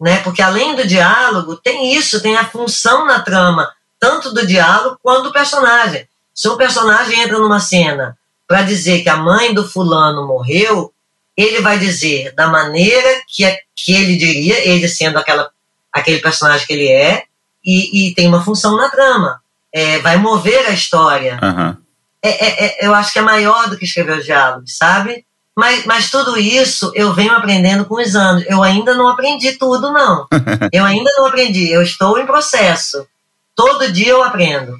Né? 0.00 0.18
Porque 0.18 0.40
além 0.40 0.76
do 0.76 0.86
diálogo, 0.86 1.56
tem 1.56 1.94
isso, 1.94 2.22
tem 2.22 2.36
a 2.36 2.44
função 2.44 3.04
na 3.04 3.20
trama, 3.20 3.72
tanto 3.98 4.32
do 4.32 4.46
diálogo 4.46 4.98
quanto 5.02 5.24
do 5.24 5.32
personagem. 5.32 6.06
Se 6.34 6.48
um 6.48 6.56
personagem 6.56 7.20
entra 7.20 7.38
numa 7.38 7.60
cena 7.60 8.16
para 8.46 8.62
dizer 8.62 9.02
que 9.02 9.08
a 9.08 9.16
mãe 9.16 9.52
do 9.52 9.68
fulano 9.68 10.26
morreu, 10.26 10.92
ele 11.36 11.60
vai 11.60 11.78
dizer 11.78 12.34
da 12.34 12.48
maneira 12.48 13.22
que, 13.28 13.44
que 13.74 13.92
ele 13.92 14.16
diria, 14.16 14.68
ele 14.68 14.88
sendo 14.88 15.18
aquela 15.18 15.50
aquele 15.92 16.20
personagem 16.20 16.66
que 16.66 16.72
ele 16.72 16.88
é 16.88 17.24
e, 17.64 18.08
e 18.08 18.14
tem 18.14 18.28
uma 18.28 18.42
função 18.42 18.76
na 18.76 18.88
trama. 18.88 19.40
É, 19.72 19.98
vai 19.98 20.16
mover 20.16 20.66
a 20.66 20.70
história. 20.70 21.38
Uhum. 21.42 21.76
É, 22.22 22.64
é, 22.66 22.86
eu 22.86 22.94
acho 22.94 23.12
que 23.12 23.18
é 23.18 23.22
maior 23.22 23.68
do 23.68 23.76
que 23.76 23.84
escrever 23.84 24.18
os 24.18 24.24
diálogos, 24.24 24.76
sabe? 24.76 25.24
Mas, 25.56 25.84
mas 25.84 26.10
tudo 26.10 26.38
isso 26.38 26.90
eu 26.94 27.12
venho 27.12 27.32
aprendendo 27.32 27.84
com 27.84 28.00
os 28.00 28.14
anos. 28.14 28.44
Eu 28.46 28.62
ainda 28.62 28.94
não 28.94 29.08
aprendi 29.08 29.52
tudo, 29.52 29.92
não. 29.92 30.26
eu 30.72 30.84
ainda 30.84 31.10
não 31.18 31.26
aprendi. 31.26 31.70
Eu 31.70 31.82
estou 31.82 32.18
em 32.18 32.26
processo. 32.26 33.06
Todo 33.54 33.92
dia 33.92 34.10
eu 34.10 34.22
aprendo. 34.22 34.78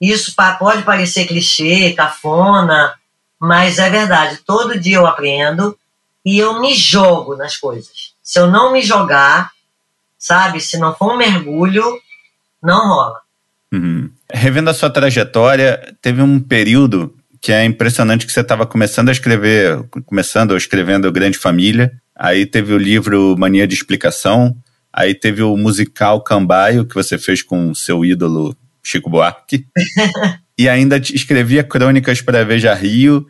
Isso 0.00 0.34
pode 0.58 0.82
parecer 0.82 1.26
clichê, 1.26 1.92
cafona, 1.92 2.94
mas 3.38 3.78
é 3.78 3.90
verdade. 3.90 4.38
Todo 4.46 4.78
dia 4.78 4.96
eu 4.96 5.06
aprendo 5.06 5.76
e 6.24 6.38
eu 6.38 6.60
me 6.60 6.74
jogo 6.74 7.36
nas 7.36 7.56
coisas. 7.56 8.12
Se 8.22 8.38
eu 8.38 8.46
não 8.48 8.72
me 8.72 8.82
jogar, 8.82 9.50
sabe? 10.18 10.60
Se 10.60 10.76
não 10.78 10.94
for 10.94 11.14
um 11.14 11.16
mergulho, 11.16 11.84
não 12.62 12.88
rola. 12.88 13.20
Uhum. 13.72 14.10
Revendo 14.32 14.70
a 14.70 14.74
sua 14.74 14.90
trajetória, 14.90 15.94
teve 16.02 16.20
um 16.20 16.40
período 16.40 17.14
que 17.40 17.52
é 17.52 17.64
impressionante 17.64 18.26
que 18.26 18.32
você 18.32 18.40
estava 18.40 18.66
começando 18.66 19.08
a 19.10 19.12
escrever, 19.12 19.84
começando 20.04 20.50
ou 20.50 20.56
escrevendo 20.56 21.12
Grande 21.12 21.38
Família, 21.38 21.92
aí 22.16 22.44
teve 22.44 22.72
o 22.72 22.78
livro 22.78 23.36
Mania 23.38 23.66
de 23.66 23.74
Explicação, 23.74 24.56
aí 24.92 25.14
teve 25.14 25.42
o 25.42 25.56
musical 25.56 26.20
Cambaio, 26.22 26.84
que 26.84 26.94
você 26.94 27.16
fez 27.16 27.42
com 27.42 27.72
seu 27.74 28.04
ídolo 28.04 28.56
Chico 28.82 29.08
Buarque, 29.08 29.66
e 30.58 30.68
ainda 30.68 30.96
escrevia 30.96 31.62
crônicas 31.62 32.20
para 32.20 32.44
Veja 32.44 32.74
Rio. 32.74 33.24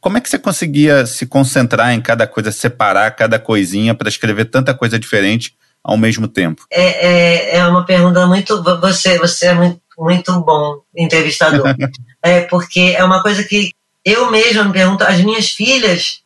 Como 0.00 0.18
é 0.18 0.20
que 0.20 0.28
você 0.28 0.38
conseguia 0.38 1.06
se 1.06 1.24
concentrar 1.26 1.92
em 1.92 2.00
cada 2.00 2.26
coisa, 2.26 2.50
separar 2.50 3.10
cada 3.12 3.38
coisinha 3.38 3.94
para 3.94 4.08
escrever 4.08 4.46
tanta 4.46 4.74
coisa 4.74 4.98
diferente 4.98 5.54
ao 5.84 5.98
mesmo 5.98 6.26
tempo? 6.26 6.64
É, 6.70 7.06
é, 7.06 7.56
é 7.58 7.66
uma 7.66 7.84
pergunta 7.84 8.26
muito. 8.26 8.62
Você, 8.80 9.18
você 9.18 9.48
é 9.48 9.54
muito, 9.54 9.80
muito 9.98 10.40
bom 10.40 10.80
entrevistador. 10.96 11.76
é, 12.22 12.40
porque 12.40 12.94
é 12.96 13.04
uma 13.04 13.22
coisa 13.22 13.44
que 13.44 13.70
eu 14.02 14.30
mesma 14.30 14.64
me 14.64 14.72
pergunto, 14.72 15.04
as 15.04 15.20
minhas 15.20 15.50
filhas, 15.50 16.20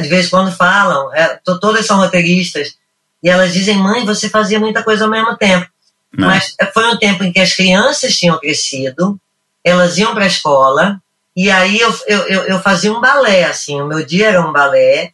de 0.00 0.08
vez 0.08 0.26
em 0.26 0.30
quando 0.30 0.52
falam, 0.52 1.14
é, 1.14 1.38
todas 1.44 1.86
são 1.86 1.98
roteiristas, 1.98 2.76
e 3.22 3.28
elas 3.28 3.52
dizem, 3.52 3.76
mãe, 3.76 4.04
você 4.04 4.28
fazia 4.28 4.60
muita 4.60 4.82
coisa 4.82 5.04
ao 5.04 5.10
mesmo 5.10 5.36
tempo. 5.36 5.66
Não. 6.12 6.28
Mas 6.28 6.54
foi 6.72 6.86
um 6.86 6.96
tempo 6.96 7.24
em 7.24 7.32
que 7.32 7.40
as 7.40 7.54
crianças 7.54 8.16
tinham 8.16 8.38
crescido, 8.38 9.18
elas 9.64 9.98
iam 9.98 10.14
para 10.14 10.24
a 10.24 10.28
escola, 10.28 11.00
e 11.36 11.50
aí 11.50 11.80
eu, 11.80 11.92
eu, 12.06 12.42
eu 12.44 12.60
fazia 12.60 12.92
um 12.92 13.00
balé, 13.00 13.44
assim, 13.44 13.80
o 13.80 13.86
meu 13.86 14.04
dia 14.06 14.28
era 14.28 14.46
um 14.46 14.52
balé, 14.52 15.10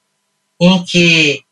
em 0.60 0.82
que 0.84 1.42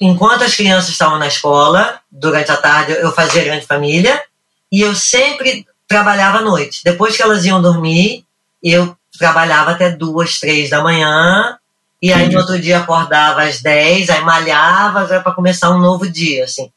enquanto 0.00 0.42
as 0.42 0.54
crianças 0.54 0.90
estavam 0.90 1.18
na 1.18 1.28
escola, 1.28 2.00
durante 2.10 2.50
a 2.50 2.56
tarde 2.56 2.92
eu 2.92 3.12
fazia 3.12 3.44
grande 3.44 3.66
família 3.66 4.22
e 4.70 4.80
eu 4.80 4.94
sempre 4.94 5.66
trabalhava 5.86 6.38
à 6.38 6.42
noite. 6.42 6.80
Depois 6.84 7.16
que 7.16 7.22
elas 7.22 7.44
iam 7.44 7.62
dormir, 7.62 8.24
eu 8.62 8.96
trabalhava 9.18 9.72
até 9.72 9.90
duas, 9.90 10.40
três 10.40 10.70
da 10.70 10.82
manhã 10.82 11.56
e 12.02 12.12
aí 12.12 12.28
no 12.28 12.38
outro 12.38 12.60
dia 12.60 12.80
acordava 12.80 13.44
às 13.44 13.62
dez, 13.62 14.10
aí 14.10 14.20
malhava 14.22 15.06
para 15.06 15.32
começar 15.32 15.70
um 15.70 15.78
novo 15.78 16.10
dia, 16.10 16.44
assim. 16.44 16.70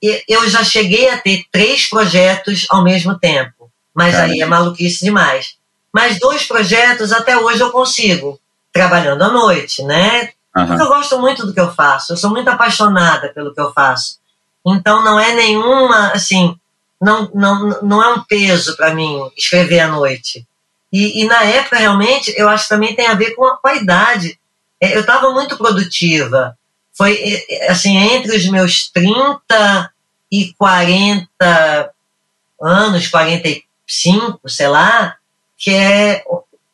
E 0.00 0.22
eu 0.28 0.48
já 0.48 0.62
cheguei 0.62 1.08
a 1.08 1.18
ter 1.18 1.44
três 1.50 1.88
projetos 1.88 2.66
ao 2.70 2.84
mesmo 2.84 3.18
tempo, 3.18 3.70
mas 3.92 4.14
Caramba. 4.14 4.32
aí 4.32 4.40
é 4.40 4.46
maluquice 4.46 5.04
demais. 5.04 5.56
Mas 5.92 6.20
dois 6.20 6.44
projetos 6.44 7.12
até 7.12 7.36
hoje 7.36 7.60
eu 7.60 7.70
consigo, 7.70 8.38
trabalhando 8.72 9.22
à 9.22 9.30
noite, 9.30 9.82
né? 9.82 10.30
Uhum. 10.56 10.78
Eu 10.78 10.88
gosto 10.88 11.18
muito 11.18 11.46
do 11.46 11.52
que 11.52 11.60
eu 11.60 11.72
faço, 11.72 12.12
eu 12.12 12.16
sou 12.16 12.30
muito 12.30 12.48
apaixonada 12.48 13.28
pelo 13.28 13.54
que 13.54 13.60
eu 13.60 13.72
faço. 13.72 14.18
Então 14.66 15.02
não 15.02 15.18
é 15.18 15.34
nenhuma, 15.34 16.08
assim, 16.08 16.56
não, 17.00 17.30
não, 17.34 17.80
não 17.82 18.02
é 18.02 18.14
um 18.14 18.22
peso 18.24 18.76
para 18.76 18.94
mim 18.94 19.30
escrever 19.36 19.80
à 19.80 19.88
noite. 19.88 20.46
E, 20.92 21.22
e, 21.22 21.26
na 21.26 21.42
época, 21.44 21.76
realmente, 21.76 22.32
eu 22.36 22.48
acho 22.48 22.64
que 22.64 22.70
também 22.70 22.96
tem 22.96 23.06
a 23.06 23.14
ver 23.14 23.34
com 23.34 23.44
a, 23.44 23.58
com 23.58 23.68
a 23.68 23.74
idade. 23.74 24.38
É, 24.80 24.96
eu 24.96 25.02
estava 25.02 25.30
muito 25.30 25.56
produtiva. 25.56 26.56
Foi, 26.96 27.14
é, 27.14 27.66
é, 27.66 27.70
assim, 27.70 27.96
entre 27.96 28.34
os 28.34 28.46
meus 28.48 28.90
30 28.90 29.92
e 30.32 30.54
40 30.54 31.90
anos, 32.60 33.06
45, 33.08 34.40
sei 34.48 34.68
lá, 34.68 35.16
que 35.58 35.70
é 35.70 36.24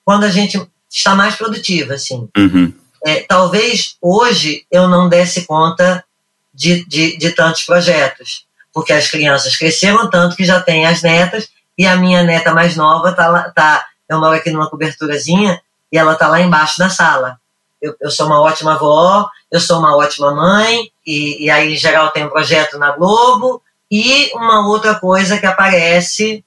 quando 0.05 0.25
a 0.25 0.31
gente 0.31 0.65
está 0.89 1.15
mais 1.17 1.35
produtiva, 1.35 1.95
assim. 1.95 2.29
Uhum 2.37 2.73
é, 3.05 3.21
talvez 3.21 3.97
hoje 4.01 4.67
eu 4.71 4.89
não 4.89 5.09
desse 5.09 5.45
conta 5.45 6.05
de, 6.53 6.85
de, 6.87 7.17
de 7.19 7.31
tantos 7.33 7.65
projetos. 7.65 8.47
porque 8.73 8.93
as 8.93 9.09
crianças 9.09 9.57
cresceram 9.57 10.11
tanto 10.11 10.35
que 10.35 10.45
já 10.45 10.61
tem 10.61 10.85
as 10.85 11.01
netas, 11.01 11.49
e 11.79 11.87
a 11.87 11.97
minha 11.97 12.25
neta 12.25 12.53
mais 12.53 12.77
nova 12.77 13.13
tá 13.13 13.53
tá, 13.55 13.87
eu 14.09 14.19
moro 14.19 14.35
aqui 14.35 14.51
numa 14.51 14.69
coberturazinha, 14.69 15.61
e 15.93 15.97
ela 15.97 16.17
tá 16.17 16.27
lá 16.27 16.41
embaixo 16.41 16.81
na 16.81 16.91
sala. 16.91 17.39
Eu, 17.81 17.95
eu 18.01 18.11
sou 18.11 18.27
uma 18.27 18.41
ótima 18.41 18.75
avó, 18.75 19.29
eu 19.51 19.61
sou 19.61 19.79
uma 19.79 19.97
ótima 19.97 20.35
mãe, 20.35 20.91
e, 21.07 21.45
e 21.45 21.51
aí, 21.51 21.75
em 21.75 21.77
geral, 21.77 22.11
tem 22.11 22.25
um 22.25 22.31
projeto 22.31 22.79
na 22.79 22.91
Globo, 22.91 23.63
e 23.91 24.33
uma 24.35 24.67
outra 24.67 24.97
coisa 24.97 25.39
que 25.39 25.47
aparece, 25.47 26.45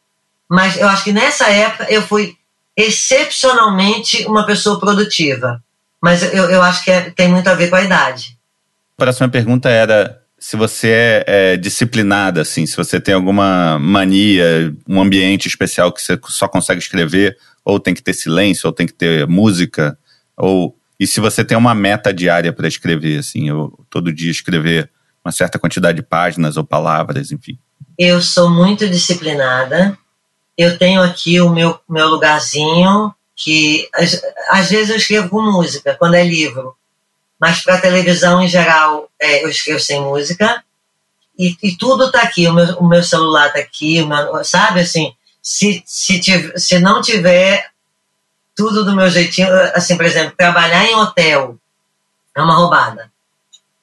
mas 0.49 0.77
eu 0.77 0.87
acho 0.89 1.05
que 1.05 1.13
nessa 1.13 1.47
época 1.47 1.87
eu 1.89 2.01
fui 2.01 2.35
excepcionalmente 2.75 4.25
uma 4.25 4.45
pessoa 4.45 4.79
produtiva. 4.79 5.63
Mas 6.01 6.21
eu, 6.33 6.49
eu 6.49 6.61
acho 6.61 6.83
que 6.83 6.91
é, 6.91 7.09
tem 7.09 7.27
muito 7.27 7.47
a 7.47 7.55
ver 7.55 7.69
com 7.69 7.75
a 7.75 7.81
idade. 7.81 8.37
A 8.97 9.03
próxima 9.03 9.29
pergunta 9.29 9.69
era 9.69 10.21
se 10.39 10.55
você 10.55 10.89
é, 10.89 11.23
é, 11.27 11.57
disciplinada, 11.57 12.41
assim, 12.41 12.65
se 12.65 12.77
você 12.77 12.99
tem 12.99 13.13
alguma 13.13 13.79
mania, 13.79 14.73
um 14.87 15.01
ambiente 15.01 15.47
especial 15.47 15.91
que 15.91 16.01
você 16.01 16.19
só 16.27 16.47
consegue 16.47 16.79
escrever, 16.79 17.37
ou 17.65 17.79
tem 17.79 17.93
que 17.93 18.03
ter 18.03 18.13
silêncio, 18.13 18.67
ou 18.67 18.73
tem 18.73 18.85
que 18.85 18.93
ter 18.93 19.27
música, 19.27 19.97
ou 20.35 20.77
e 20.99 21.05
se 21.05 21.19
você 21.19 21.43
tem 21.43 21.57
uma 21.57 21.75
meta 21.75 22.13
diária 22.13 22.51
para 22.51 22.67
escrever, 22.67 23.19
assim, 23.19 23.49
eu 23.49 23.77
todo 23.89 24.11
dia 24.11 24.31
escrever 24.31 24.89
uma 25.23 25.31
certa 25.31 25.59
quantidade 25.59 25.97
de 25.97 26.01
páginas 26.01 26.57
ou 26.57 26.63
palavras, 26.63 27.31
enfim. 27.31 27.59
Eu 27.97 28.21
sou 28.21 28.49
muito 28.49 28.89
disciplinada. 28.89 29.97
Eu 30.57 30.77
tenho 30.77 31.01
aqui 31.01 31.39
o 31.39 31.49
meu 31.49 31.79
meu 31.87 32.07
lugarzinho 32.07 33.13
que 33.37 33.87
às, 34.49 34.69
vezes 34.69 34.89
eu 34.89 34.97
escrevo 34.97 35.29
com 35.29 35.41
música 35.41 35.95
quando 35.95 36.15
é 36.15 36.23
livro 36.23 36.75
mas 37.39 37.63
para 37.63 37.79
televisão 37.79 38.41
em 38.41 38.47
geral 38.47 39.09
é, 39.19 39.43
eu 39.43 39.49
escrevo 39.49 39.79
sem 39.79 40.01
música 40.01 40.63
e, 41.37 41.55
e 41.61 41.77
tudo 41.77 42.05
está 42.05 42.21
aqui, 42.21 42.47
o 42.47 42.53
meu, 42.53 42.65
o 42.77 42.87
meu 42.87 43.03
celular 43.03 43.47
está 43.47 43.59
aqui, 43.59 43.99
sabe 44.43 44.81
assim, 44.81 45.13
se, 45.41 45.83
se, 45.85 46.19
tiver, 46.19 46.57
se 46.57 46.79
não 46.79 46.99
tiver 46.99 47.69
tudo 48.55 48.83
do 48.83 48.95
meu 48.95 49.07
jeitinho, 49.09 49.47
assim, 49.75 49.95
por 49.95 50.05
exemplo, 50.05 50.33
trabalhar 50.35 50.85
em 50.85 50.95
hotel 50.95 51.57
é 52.35 52.41
uma 52.41 52.55
roubada. 52.55 53.11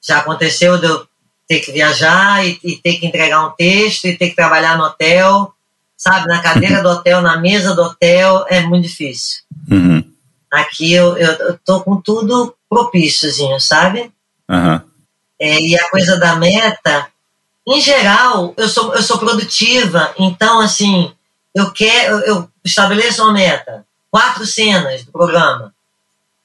Já 0.01 0.19
aconteceu 0.19 0.77
de 0.77 0.85
eu 0.85 1.07
ter 1.47 1.61
que 1.61 1.71
viajar 1.71 2.45
e, 2.45 2.59
e 2.63 2.75
ter 2.75 2.97
que 2.97 3.05
entregar 3.05 3.45
um 3.45 3.51
texto 3.51 4.05
e 4.05 4.17
ter 4.17 4.29
que 4.29 4.35
trabalhar 4.35 4.77
no 4.77 4.83
hotel, 4.83 5.53
sabe, 5.95 6.27
na 6.27 6.41
cadeira 6.41 6.83
do 6.83 6.89
hotel, 6.89 7.21
na 7.21 7.37
mesa 7.37 7.73
do 7.73 7.83
hotel, 7.83 8.45
é 8.49 8.61
muito 8.61 8.87
difícil. 8.87 9.44
Uhum. 9.69 10.03
Aqui 10.51 10.93
eu, 10.93 11.17
eu, 11.17 11.31
eu 11.33 11.59
tô 11.65 11.81
com 11.81 11.99
tudo 11.99 12.55
propíciozinho, 12.69 13.59
sabe? 13.59 14.11
Uhum. 14.49 14.81
É, 15.39 15.59
e 15.59 15.77
a 15.77 15.89
coisa 15.89 16.17
da 16.17 16.35
meta, 16.35 17.07
em 17.67 17.81
geral, 17.81 18.53
eu 18.55 18.69
sou, 18.69 18.93
eu 18.93 19.01
sou 19.01 19.17
produtiva, 19.17 20.13
então, 20.17 20.59
assim, 20.59 21.11
eu 21.53 21.71
quero, 21.71 22.19
eu 22.19 22.49
estabeleço 22.63 23.23
uma 23.23 23.33
meta, 23.33 23.85
quatro 24.11 24.45
cenas 24.45 25.03
do 25.03 25.11
programa. 25.11 25.73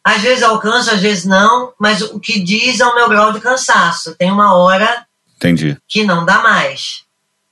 Às 0.03 0.23
vezes 0.23 0.43
alcanço, 0.43 0.91
às 0.91 1.01
vezes 1.01 1.25
não, 1.25 1.73
mas 1.79 2.01
o 2.01 2.19
que 2.19 2.41
diz 2.41 2.81
é 2.81 2.87
o 2.87 2.95
meu 2.95 3.09
grau 3.09 3.33
de 3.33 3.41
cansaço. 3.41 4.15
Tem 4.15 4.31
uma 4.31 4.57
hora 4.57 5.07
Entendi. 5.37 5.77
que 5.87 6.05
não 6.05 6.25
dá 6.25 6.39
mais. 6.39 7.05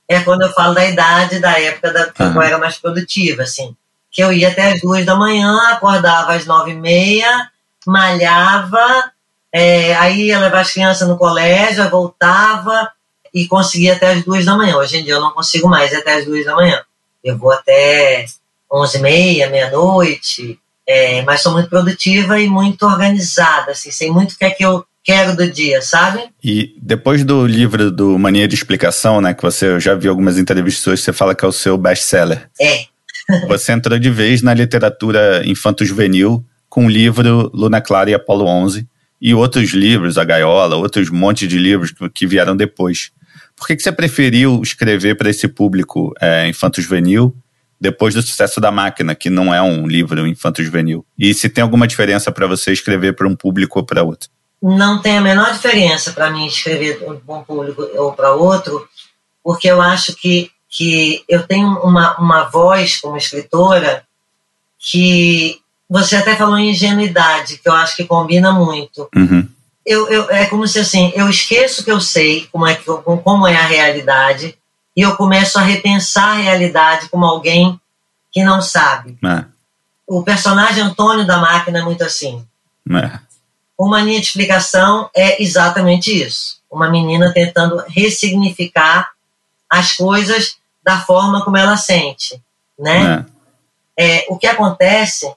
É 0.07 0.19
quando 0.21 0.41
eu 0.41 0.51
falo 0.53 0.73
da 0.73 0.85
idade, 0.85 1.39
da 1.39 1.59
época 1.59 1.93
da, 1.93 2.11
que 2.11 2.23
uhum. 2.23 2.35
eu 2.35 2.41
era 2.41 2.57
mais 2.57 2.77
produtiva, 2.77 3.43
assim. 3.43 3.75
Que 4.19 4.23
eu 4.25 4.33
ia 4.33 4.49
até 4.49 4.73
as 4.73 4.81
duas 4.81 5.05
da 5.05 5.15
manhã, 5.15 5.57
acordava 5.71 6.33
às 6.33 6.45
nove 6.45 6.71
e 6.71 6.75
meia, 6.75 7.49
malhava, 7.87 9.13
é, 9.49 9.95
aí 9.95 10.23
ia 10.23 10.39
levar 10.39 10.59
as 10.59 10.73
crianças 10.73 11.07
no 11.07 11.17
colégio, 11.17 11.89
voltava 11.89 12.91
e 13.33 13.47
conseguia 13.47 13.93
até 13.93 14.11
as 14.11 14.25
duas 14.25 14.43
da 14.43 14.57
manhã. 14.57 14.75
Hoje 14.75 14.97
em 14.97 15.05
dia 15.05 15.13
eu 15.13 15.21
não 15.21 15.31
consigo 15.31 15.69
mais 15.69 15.93
até 15.93 16.15
as 16.15 16.25
duas 16.25 16.43
da 16.43 16.53
manhã. 16.53 16.81
Eu 17.23 17.37
vou 17.37 17.49
até 17.49 18.25
onze 18.69 18.97
e 18.97 19.01
meia, 19.01 19.49
meia-noite, 19.49 20.59
é, 20.85 21.21
mas 21.21 21.41
sou 21.41 21.53
muito 21.53 21.69
produtiva 21.69 22.37
e 22.41 22.49
muito 22.49 22.85
organizada, 22.85 23.71
assim, 23.71 23.89
sei 23.89 24.11
muito 24.11 24.33
o 24.33 24.37
que 24.37 24.43
é 24.43 24.51
que 24.51 24.65
eu 24.65 24.83
quero 25.01 25.33
do 25.33 25.49
dia, 25.49 25.81
sabe? 25.81 26.29
E 26.43 26.75
depois 26.81 27.23
do 27.23 27.47
livro 27.47 27.89
do 27.89 28.19
Mania 28.19 28.49
de 28.49 28.55
Explicação, 28.55 29.21
né, 29.21 29.33
que 29.33 29.41
você 29.41 29.79
já 29.79 29.95
viu 29.95 30.11
algumas 30.11 30.37
entrevistas 30.37 30.85
hoje, 30.85 31.03
você 31.03 31.13
fala 31.13 31.33
que 31.33 31.45
é 31.45 31.47
o 31.47 31.53
seu 31.53 31.77
best-seller. 31.77 32.49
É. 32.59 32.89
você 33.47 33.71
entrou 33.71 33.97
de 33.99 34.09
vez 34.09 34.41
na 34.41 34.53
literatura 34.53 35.41
infanto-juvenil 35.45 36.45
com 36.67 36.85
o 36.85 36.89
livro 36.89 37.51
Luna 37.53 37.81
Clara 37.81 38.09
e 38.09 38.13
Apolo 38.13 38.45
11 38.45 38.87
e 39.21 39.33
outros 39.33 39.71
livros, 39.71 40.17
A 40.17 40.23
Gaiola, 40.23 40.75
outros 40.75 41.09
montes 41.09 41.47
de 41.47 41.57
livros 41.57 41.93
que 42.13 42.25
vieram 42.25 42.55
depois. 42.55 43.11
Por 43.55 43.67
que, 43.67 43.75
que 43.75 43.83
você 43.83 43.91
preferiu 43.91 44.61
escrever 44.61 45.15
para 45.15 45.29
esse 45.29 45.47
público 45.47 46.13
é, 46.21 46.47
infanto-juvenil 46.47 47.35
depois 47.81 48.13
do 48.13 48.21
sucesso 48.21 48.59
da 48.61 48.71
máquina, 48.71 49.15
que 49.15 49.29
não 49.29 49.53
é 49.53 49.61
um 49.61 49.85
livro 49.85 50.25
infanto-juvenil? 50.25 51.05
E 51.17 51.33
se 51.33 51.49
tem 51.49 51.61
alguma 51.61 51.87
diferença 51.87 52.31
para 52.31 52.47
você 52.47 52.71
escrever 52.71 53.13
para 53.13 53.27
um 53.27 53.35
público 53.35 53.79
ou 53.79 53.85
para 53.85 54.03
outro? 54.03 54.29
Não 54.61 55.01
tem 55.01 55.17
a 55.17 55.21
menor 55.21 55.51
diferença 55.51 56.11
para 56.11 56.29
mim 56.29 56.45
escrever 56.45 56.99
para 56.99 57.13
um 57.13 57.43
público 57.43 57.81
ou 57.95 58.13
para 58.13 58.33
outro, 58.33 58.87
porque 59.43 59.69
eu 59.69 59.81
acho 59.81 60.15
que, 60.15 60.49
que 60.69 61.23
eu 61.27 61.45
tenho 61.47 61.67
uma, 61.79 62.15
uma 62.19 62.43
voz 62.43 62.97
como 62.97 63.17
escritora 63.17 64.03
que 64.77 65.59
você 65.89 66.15
até 66.15 66.35
falou 66.35 66.57
em 66.57 66.69
ingenuidade, 66.69 67.57
que 67.57 67.67
eu 67.67 67.73
acho 67.73 67.95
que 67.95 68.05
combina 68.05 68.51
muito. 68.51 69.09
Uhum. 69.15 69.47
Eu, 69.83 70.07
eu, 70.07 70.29
é 70.29 70.45
como 70.45 70.67
se 70.67 70.79
assim, 70.79 71.11
eu 71.15 71.27
esqueço 71.27 71.83
que 71.83 71.91
eu 71.91 71.99
sei 71.99 72.47
como 72.51 72.67
é, 72.67 72.75
que, 72.75 72.85
como 72.85 73.47
é 73.47 73.55
a 73.55 73.65
realidade 73.65 74.55
e 74.95 75.01
eu 75.01 75.15
começo 75.15 75.57
a 75.57 75.63
repensar 75.63 76.37
a 76.37 76.41
realidade 76.41 77.09
como 77.09 77.25
alguém 77.25 77.79
que 78.31 78.43
não 78.43 78.61
sabe. 78.61 79.17
É. 79.25 79.45
O 80.05 80.21
personagem 80.23 80.83
Antônio 80.83 81.25
da 81.25 81.37
Máquina 81.37 81.79
é 81.79 81.83
muito 81.83 82.03
assim. 82.03 82.45
É. 82.91 83.19
Uma 83.77 84.01
linha 84.01 84.19
de 84.19 84.27
explicação 84.27 85.09
é 85.15 85.41
exatamente 85.41 86.11
isso. 86.11 86.59
Uma 86.69 86.89
menina 86.89 87.33
tentando 87.33 87.83
ressignificar 87.87 89.09
as 89.69 89.95
coisas 89.95 90.58
da 90.83 90.99
forma 90.99 91.43
como 91.43 91.57
ela 91.57 91.77
sente, 91.77 92.41
né? 92.77 93.25
É. 93.25 93.39
É, 94.01 94.25
o 94.29 94.37
que 94.37 94.47
acontece 94.47 95.31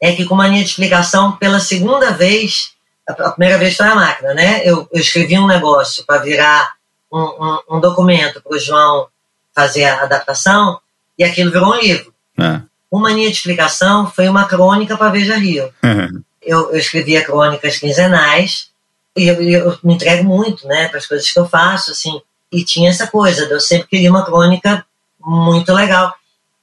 é 0.00 0.12
que 0.12 0.24
com 0.24 0.34
mania 0.34 0.62
de 0.62 0.70
explicação, 0.70 1.36
pela 1.36 1.60
segunda 1.60 2.10
vez, 2.10 2.72
a 3.06 3.30
primeira 3.30 3.58
vez 3.58 3.76
foi 3.76 3.86
a 3.86 3.94
máquina, 3.94 4.34
né? 4.34 4.62
Eu, 4.64 4.88
eu 4.92 5.00
escrevi 5.00 5.38
um 5.38 5.46
negócio 5.46 6.04
para 6.04 6.20
virar 6.20 6.72
um, 7.12 7.20
um, 7.20 7.76
um 7.76 7.80
documento 7.80 8.42
para 8.42 8.56
o 8.56 8.58
João 8.58 9.08
fazer 9.54 9.84
a 9.84 10.02
adaptação 10.02 10.80
e 11.16 11.24
aquilo 11.24 11.50
virou 11.50 11.72
um 11.72 11.78
livro. 11.78 12.12
É. 12.38 12.60
O 12.90 12.98
Mania 12.98 13.28
de 13.28 13.36
Explicação 13.36 14.10
foi 14.10 14.28
uma 14.28 14.46
crônica 14.46 14.96
para 14.96 15.10
Veja 15.10 15.36
Rio. 15.36 15.72
eu, 16.42 16.70
eu 16.70 16.78
escrevia 16.78 17.24
crônicas 17.24 17.78
quinzenais 17.78 18.70
e 19.16 19.26
eu, 19.28 19.42
eu, 19.42 19.78
me 19.82 19.94
entrego 19.94 20.24
muito 20.24 20.66
né, 20.66 20.88
para 20.88 20.98
as 20.98 21.06
coisas 21.06 21.30
que 21.30 21.38
eu 21.38 21.48
faço, 21.48 21.90
assim, 21.90 22.20
e 22.50 22.64
tinha 22.64 22.90
essa 22.90 23.06
coisa, 23.06 23.44
eu 23.44 23.60
sempre 23.60 23.88
queria 23.88 24.10
uma 24.10 24.24
crônica 24.24 24.84
muito 25.20 25.72
legal. 25.72 26.14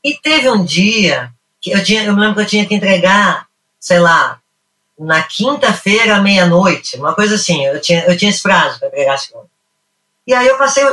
E 0.04 0.16
teve 0.16 0.50
um 0.50 0.64
dia 0.64 1.32
eu, 1.72 1.84
tinha, 1.84 2.04
eu 2.04 2.14
me 2.14 2.20
lembro 2.20 2.36
que 2.36 2.42
eu 2.42 2.46
tinha 2.46 2.66
que 2.66 2.76
entregar, 2.76 3.48
sei 3.80 4.00
lá, 4.00 4.40
na 4.98 5.24
quinta-feira, 5.24 6.22
meia-noite, 6.22 6.98
uma 6.98 7.14
coisa 7.14 7.36
assim. 7.36 7.66
Eu 7.66 7.82
tinha, 7.82 8.06
eu 8.06 8.16
tinha 8.16 8.30
esse 8.30 8.42
prazo 8.42 8.80
para 8.80 8.88
entregar 8.88 9.16
as 9.16 9.28
crônicas. 9.28 9.56
E 10.28 10.34
aí 10.34 10.48
eu 10.48 10.58
passei 10.58 10.84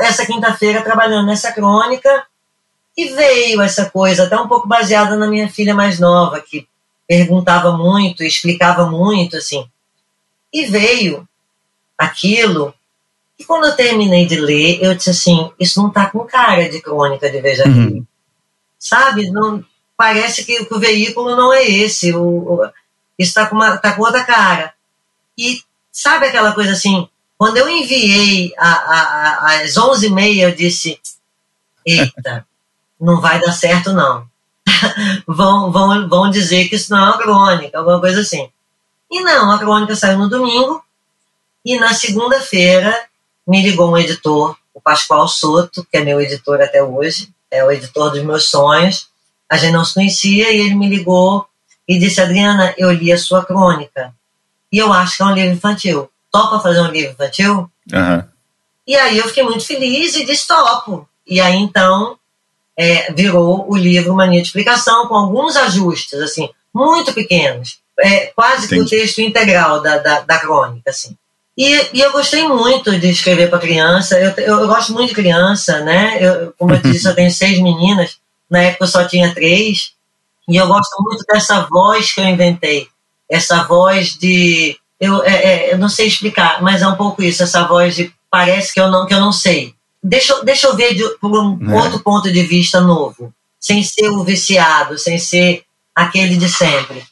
essa 0.00 0.26
quinta-feira 0.26 0.82
trabalhando 0.82 1.26
nessa 1.26 1.52
crônica 1.52 2.26
e 2.96 3.08
veio 3.08 3.60
essa 3.60 3.90
coisa, 3.90 4.24
até 4.24 4.36
um 4.38 4.48
pouco 4.48 4.68
baseada 4.68 5.16
na 5.16 5.26
minha 5.26 5.48
filha 5.48 5.74
mais 5.74 5.98
nova, 5.98 6.40
que 6.40 6.66
perguntava 7.06 7.76
muito, 7.76 8.22
explicava 8.22 8.86
muito, 8.86 9.36
assim. 9.36 9.68
E 10.52 10.66
veio 10.66 11.28
aquilo. 11.98 12.72
E 13.38 13.44
quando 13.44 13.66
eu 13.66 13.76
terminei 13.76 14.26
de 14.26 14.36
ler, 14.36 14.82
eu 14.82 14.94
disse 14.94 15.10
assim: 15.10 15.50
Isso 15.58 15.82
não 15.82 15.90
tá 15.90 16.06
com 16.06 16.20
cara 16.20 16.68
de 16.68 16.80
crônica 16.80 17.30
de 17.30 17.40
Veja 17.40 17.66
uhum. 17.68 18.04
Sabe? 18.78 19.30
Não, 19.30 19.64
parece 19.96 20.44
que, 20.44 20.64
que, 20.64 20.74
o 20.74 20.78
veículo 20.78 21.34
não 21.36 21.52
é 21.52 21.64
esse, 21.64 22.14
o, 22.14 22.22
o 22.22 22.70
isso 23.18 23.30
está 23.30 23.46
com, 23.46 23.58
tá 23.58 23.92
com 23.94 24.02
outra 24.02 24.24
cara. 24.24 24.74
E 25.36 25.62
sabe 25.90 26.26
aquela 26.26 26.52
coisa 26.52 26.72
assim, 26.72 27.08
quando 27.38 27.56
eu 27.56 27.68
enviei 27.68 28.52
a, 28.58 28.68
a, 28.68 29.00
a, 29.00 29.62
às 29.62 29.74
11h30, 29.74 30.36
eu 30.36 30.54
disse, 30.54 31.00
eita, 31.84 32.46
não 33.00 33.20
vai 33.20 33.40
dar 33.40 33.52
certo 33.52 33.92
não. 33.92 34.26
vão, 35.26 35.70
vão, 35.72 36.08
vão 36.08 36.30
dizer 36.30 36.68
que 36.68 36.76
isso 36.76 36.92
não 36.92 36.98
é 36.98 37.02
uma 37.04 37.18
crônica, 37.18 37.78
alguma 37.78 38.00
coisa 38.00 38.20
assim. 38.20 38.50
E 39.10 39.20
não, 39.22 39.50
a 39.50 39.58
crônica 39.58 39.96
saiu 39.96 40.18
no 40.18 40.28
domingo, 40.28 40.82
e 41.64 41.78
na 41.78 41.92
segunda-feira 41.94 42.94
me 43.46 43.62
ligou 43.62 43.90
um 43.90 43.98
editor, 43.98 44.56
o 44.74 44.80
Pascoal 44.80 45.28
Soto, 45.28 45.86
que 45.90 45.96
é 45.96 46.04
meu 46.04 46.20
editor 46.20 46.60
até 46.60 46.82
hoje, 46.82 47.30
é 47.50 47.64
o 47.64 47.70
editor 47.70 48.10
dos 48.10 48.22
meus 48.22 48.48
sonhos, 48.48 49.08
a 49.48 49.56
gente 49.56 49.72
não 49.72 49.84
se 49.84 49.94
conhecia 49.94 50.50
e 50.50 50.60
ele 50.60 50.74
me 50.74 50.88
ligou 50.88 51.46
e 51.86 51.98
disse: 51.98 52.20
Adriana, 52.20 52.74
eu 52.76 52.90
li 52.90 53.12
a 53.12 53.18
sua 53.18 53.44
crônica 53.44 54.12
e 54.72 54.78
eu 54.78 54.92
acho 54.92 55.16
que 55.16 55.22
é 55.22 55.26
um 55.26 55.34
livro 55.34 55.54
infantil. 55.54 56.10
Topa 56.30 56.60
fazer 56.60 56.80
um 56.80 56.90
livro 56.90 57.12
infantil? 57.12 57.70
Uhum. 57.92 58.24
E 58.86 58.96
aí 58.96 59.18
eu 59.18 59.28
fiquei 59.28 59.44
muito 59.44 59.64
feliz 59.64 60.16
e 60.16 60.24
disse 60.24 60.46
topo. 60.46 61.08
E 61.26 61.40
aí 61.40 61.56
então 61.56 62.18
é, 62.76 63.12
virou 63.12 63.70
o 63.70 63.76
livro 63.76 64.14
Mania 64.14 64.42
de 64.42 64.48
Explicação, 64.48 65.06
com 65.06 65.14
alguns 65.14 65.56
ajustes, 65.56 66.20
assim, 66.20 66.50
muito 66.74 67.12
pequenos. 67.14 67.78
É, 67.98 68.26
quase 68.26 68.68
que 68.68 68.78
o 68.78 68.86
texto 68.86 69.20
integral 69.20 69.80
da, 69.80 69.96
da, 69.96 70.20
da 70.20 70.38
crônica, 70.38 70.90
assim. 70.90 71.16
E, 71.56 71.96
e, 71.96 72.00
eu 72.00 72.12
gostei 72.12 72.46
muito 72.46 72.98
de 72.98 73.08
escrever 73.08 73.48
para 73.48 73.58
criança. 73.58 74.20
Eu, 74.20 74.30
eu, 74.36 74.60
eu, 74.60 74.66
gosto 74.66 74.92
muito 74.92 75.08
de 75.08 75.14
criança, 75.14 75.80
né? 75.80 76.18
Eu, 76.20 76.52
como 76.58 76.74
eu 76.74 76.82
disse, 76.82 77.08
eu 77.08 77.14
tenho 77.14 77.30
seis 77.32 77.58
meninas. 77.60 78.18
Na 78.50 78.60
época 78.60 78.84
eu 78.84 78.88
só 78.88 79.04
tinha 79.04 79.34
três. 79.34 79.92
E 80.48 80.56
eu 80.56 80.66
gosto 80.66 81.02
muito 81.02 81.24
dessa 81.26 81.66
voz 81.70 82.12
que 82.12 82.20
eu 82.20 82.26
inventei. 82.26 82.88
Essa 83.28 83.64
voz 83.64 84.16
de. 84.18 84.76
Eu, 85.00 85.24
é, 85.24 85.32
é, 85.32 85.72
eu 85.72 85.78
não 85.78 85.88
sei 85.88 86.06
explicar, 86.06 86.62
mas 86.62 86.82
é 86.82 86.88
um 86.88 86.94
pouco 86.94 87.22
isso. 87.22 87.42
Essa 87.42 87.66
voz 87.66 87.96
de 87.96 88.12
parece 88.30 88.72
que 88.72 88.80
eu 88.80 88.90
não, 88.90 89.06
que 89.06 89.14
eu 89.14 89.20
não 89.20 89.32
sei. 89.32 89.74
Deixa, 90.02 90.44
deixa 90.44 90.66
eu 90.66 90.76
ver 90.76 90.94
de, 90.94 91.08
por 91.18 91.32
um 91.32 91.72
é. 91.72 91.82
outro 91.82 92.00
ponto 92.00 92.30
de 92.30 92.42
vista 92.42 92.82
novo. 92.82 93.32
Sem 93.58 93.82
ser 93.82 94.10
o 94.10 94.22
viciado, 94.22 94.98
sem 94.98 95.18
ser 95.18 95.64
aquele 95.94 96.36
de 96.36 96.48
sempre. 96.50 97.02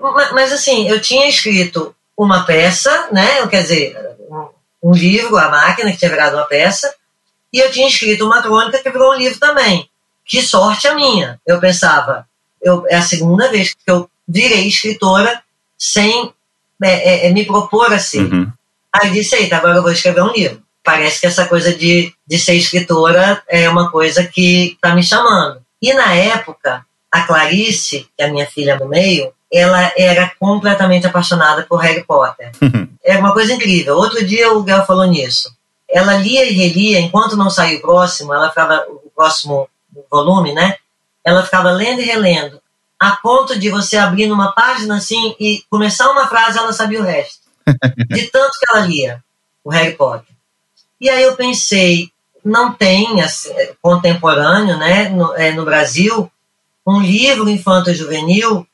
Mas, 0.00 0.32
mas 0.32 0.52
assim, 0.52 0.86
eu 0.86 1.00
tinha 1.00 1.28
escrito 1.28 1.95
uma 2.16 2.44
peça, 2.44 3.08
né? 3.12 3.46
Quer 3.48 3.62
dizer, 3.62 3.96
um, 4.82 4.92
livro, 4.92 5.36
A 5.36 5.48
Máquina, 5.48 5.90
que 5.92 5.98
tinha 5.98 6.10
virado 6.10 6.36
uma 6.36 6.46
peça, 6.46 6.94
e 7.52 7.58
eu 7.58 7.70
tinha 7.70 7.88
escrito 7.88 8.24
uma 8.24 8.42
crônica 8.42 8.78
que 8.78 8.90
virou 8.90 9.12
um 9.12 9.16
livro 9.16 9.38
também. 9.38 9.88
Que 10.24 10.42
sorte 10.42 10.88
a 10.88 10.94
minha! 10.94 11.40
Eu 11.46 11.60
pensava, 11.60 12.26
eu, 12.60 12.84
é 12.88 12.96
a 12.96 13.02
segunda 13.02 13.48
vez 13.48 13.74
que 13.74 13.90
eu 13.90 14.08
virei 14.26 14.66
escritora 14.66 15.42
sem 15.78 16.32
é, 16.82 17.26
é, 17.26 17.26
é 17.26 17.32
me 17.32 17.44
propor 17.44 17.92
assim. 17.92 18.24
Uhum. 18.24 18.52
Aí 18.92 19.10
disse, 19.10 19.36
eita, 19.36 19.56
agora 19.56 19.76
eu 19.76 19.82
vou 19.82 19.92
escrever 19.92 20.22
um 20.22 20.32
livro. 20.32 20.62
Parece 20.82 21.20
que 21.20 21.26
essa 21.26 21.46
coisa 21.46 21.74
de, 21.74 22.12
de 22.26 22.38
ser 22.38 22.54
escritora 22.54 23.42
é 23.48 23.68
uma 23.68 23.90
coisa 23.90 24.24
que 24.24 24.72
está 24.72 24.94
me 24.94 25.02
chamando. 25.02 25.60
E 25.82 25.92
na 25.92 26.14
época, 26.14 26.84
a 27.10 27.22
Clarice, 27.22 28.08
que 28.16 28.22
é 28.22 28.26
a 28.26 28.32
minha 28.32 28.46
filha 28.46 28.76
do 28.76 28.86
meio, 28.86 29.32
ela 29.56 29.90
era 29.96 30.30
completamente 30.38 31.06
apaixonada 31.06 31.62
por 31.62 31.78
Harry 31.78 32.04
Potter. 32.04 32.50
é 33.02 33.16
uma 33.16 33.32
coisa 33.32 33.54
incrível. 33.54 33.96
Outro 33.96 34.24
dia 34.24 34.52
o 34.52 34.62
Gal 34.62 34.84
falou 34.84 35.06
nisso. 35.06 35.54
Ela 35.88 36.16
lia 36.16 36.44
e 36.44 36.52
relia, 36.52 37.00
enquanto 37.00 37.36
não 37.36 37.48
saiu 37.48 37.78
o 37.78 37.80
próximo, 37.80 38.34
ela 38.34 38.48
ficava, 38.48 38.84
o 38.88 39.10
próximo 39.14 39.68
volume, 40.10 40.52
né? 40.52 40.76
Ela 41.24 41.42
ficava 41.42 41.70
lendo 41.70 42.00
e 42.00 42.04
relendo, 42.04 42.60
a 42.98 43.12
ponto 43.12 43.58
de 43.58 43.70
você 43.70 43.96
abrir 43.96 44.26
numa 44.26 44.52
página 44.52 44.96
assim 44.96 45.34
e 45.40 45.62
começar 45.70 46.10
uma 46.10 46.26
frase, 46.26 46.58
ela 46.58 46.72
sabia 46.72 47.00
o 47.00 47.04
resto. 47.04 47.46
De 48.08 48.22
tanto 48.30 48.58
que 48.58 48.70
ela 48.70 48.86
lia 48.86 49.24
o 49.64 49.70
Harry 49.70 49.94
Potter. 49.94 50.34
E 51.00 51.10
aí 51.10 51.22
eu 51.22 51.36
pensei, 51.36 52.10
não 52.44 52.72
tem 52.72 53.20
assim, 53.20 53.52
contemporâneo, 53.82 54.76
né, 54.76 55.08
no, 55.08 55.34
é, 55.34 55.52
no 55.52 55.64
Brasil, 55.64 56.30
um 56.86 57.00
livro 57.00 57.48
infanto-juvenil 57.48 58.66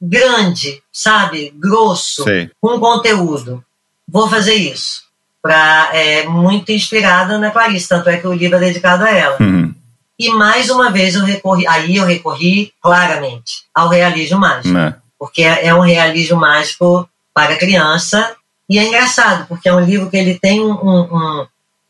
grande, 0.00 0.82
sabe? 0.92 1.52
Grosso, 1.56 2.24
Sei. 2.24 2.50
com 2.60 2.78
conteúdo. 2.78 3.64
Vou 4.06 4.28
fazer 4.28 4.54
isso. 4.54 5.02
Pra, 5.42 5.90
é, 5.92 6.26
muito 6.26 6.72
inspirada 6.72 7.38
na 7.38 7.50
Clarice, 7.50 7.88
tanto 7.88 8.08
é 8.08 8.16
que 8.16 8.26
o 8.26 8.32
livro 8.32 8.56
é 8.56 8.60
dedicado 8.60 9.04
a 9.04 9.10
ela. 9.10 9.36
Uhum. 9.40 9.74
E 10.18 10.30
mais 10.30 10.68
uma 10.68 10.90
vez 10.90 11.14
eu 11.14 11.24
recorri, 11.24 11.66
aí 11.66 11.96
eu 11.96 12.04
recorri 12.04 12.72
claramente 12.82 13.64
ao 13.74 13.88
realismo 13.88 14.38
mágico. 14.38 14.74
Né. 14.74 14.96
Porque 15.18 15.42
é, 15.42 15.66
é 15.66 15.74
um 15.74 15.80
realismo 15.80 16.38
mágico 16.38 17.08
para 17.32 17.56
criança. 17.56 18.34
E 18.68 18.78
é 18.78 18.86
engraçado, 18.86 19.46
porque 19.46 19.68
é 19.68 19.74
um 19.74 19.80
livro 19.80 20.10
que 20.10 20.16
ele 20.16 20.38
tem 20.38 20.60
um, 20.60 20.72
um, 20.72 21.46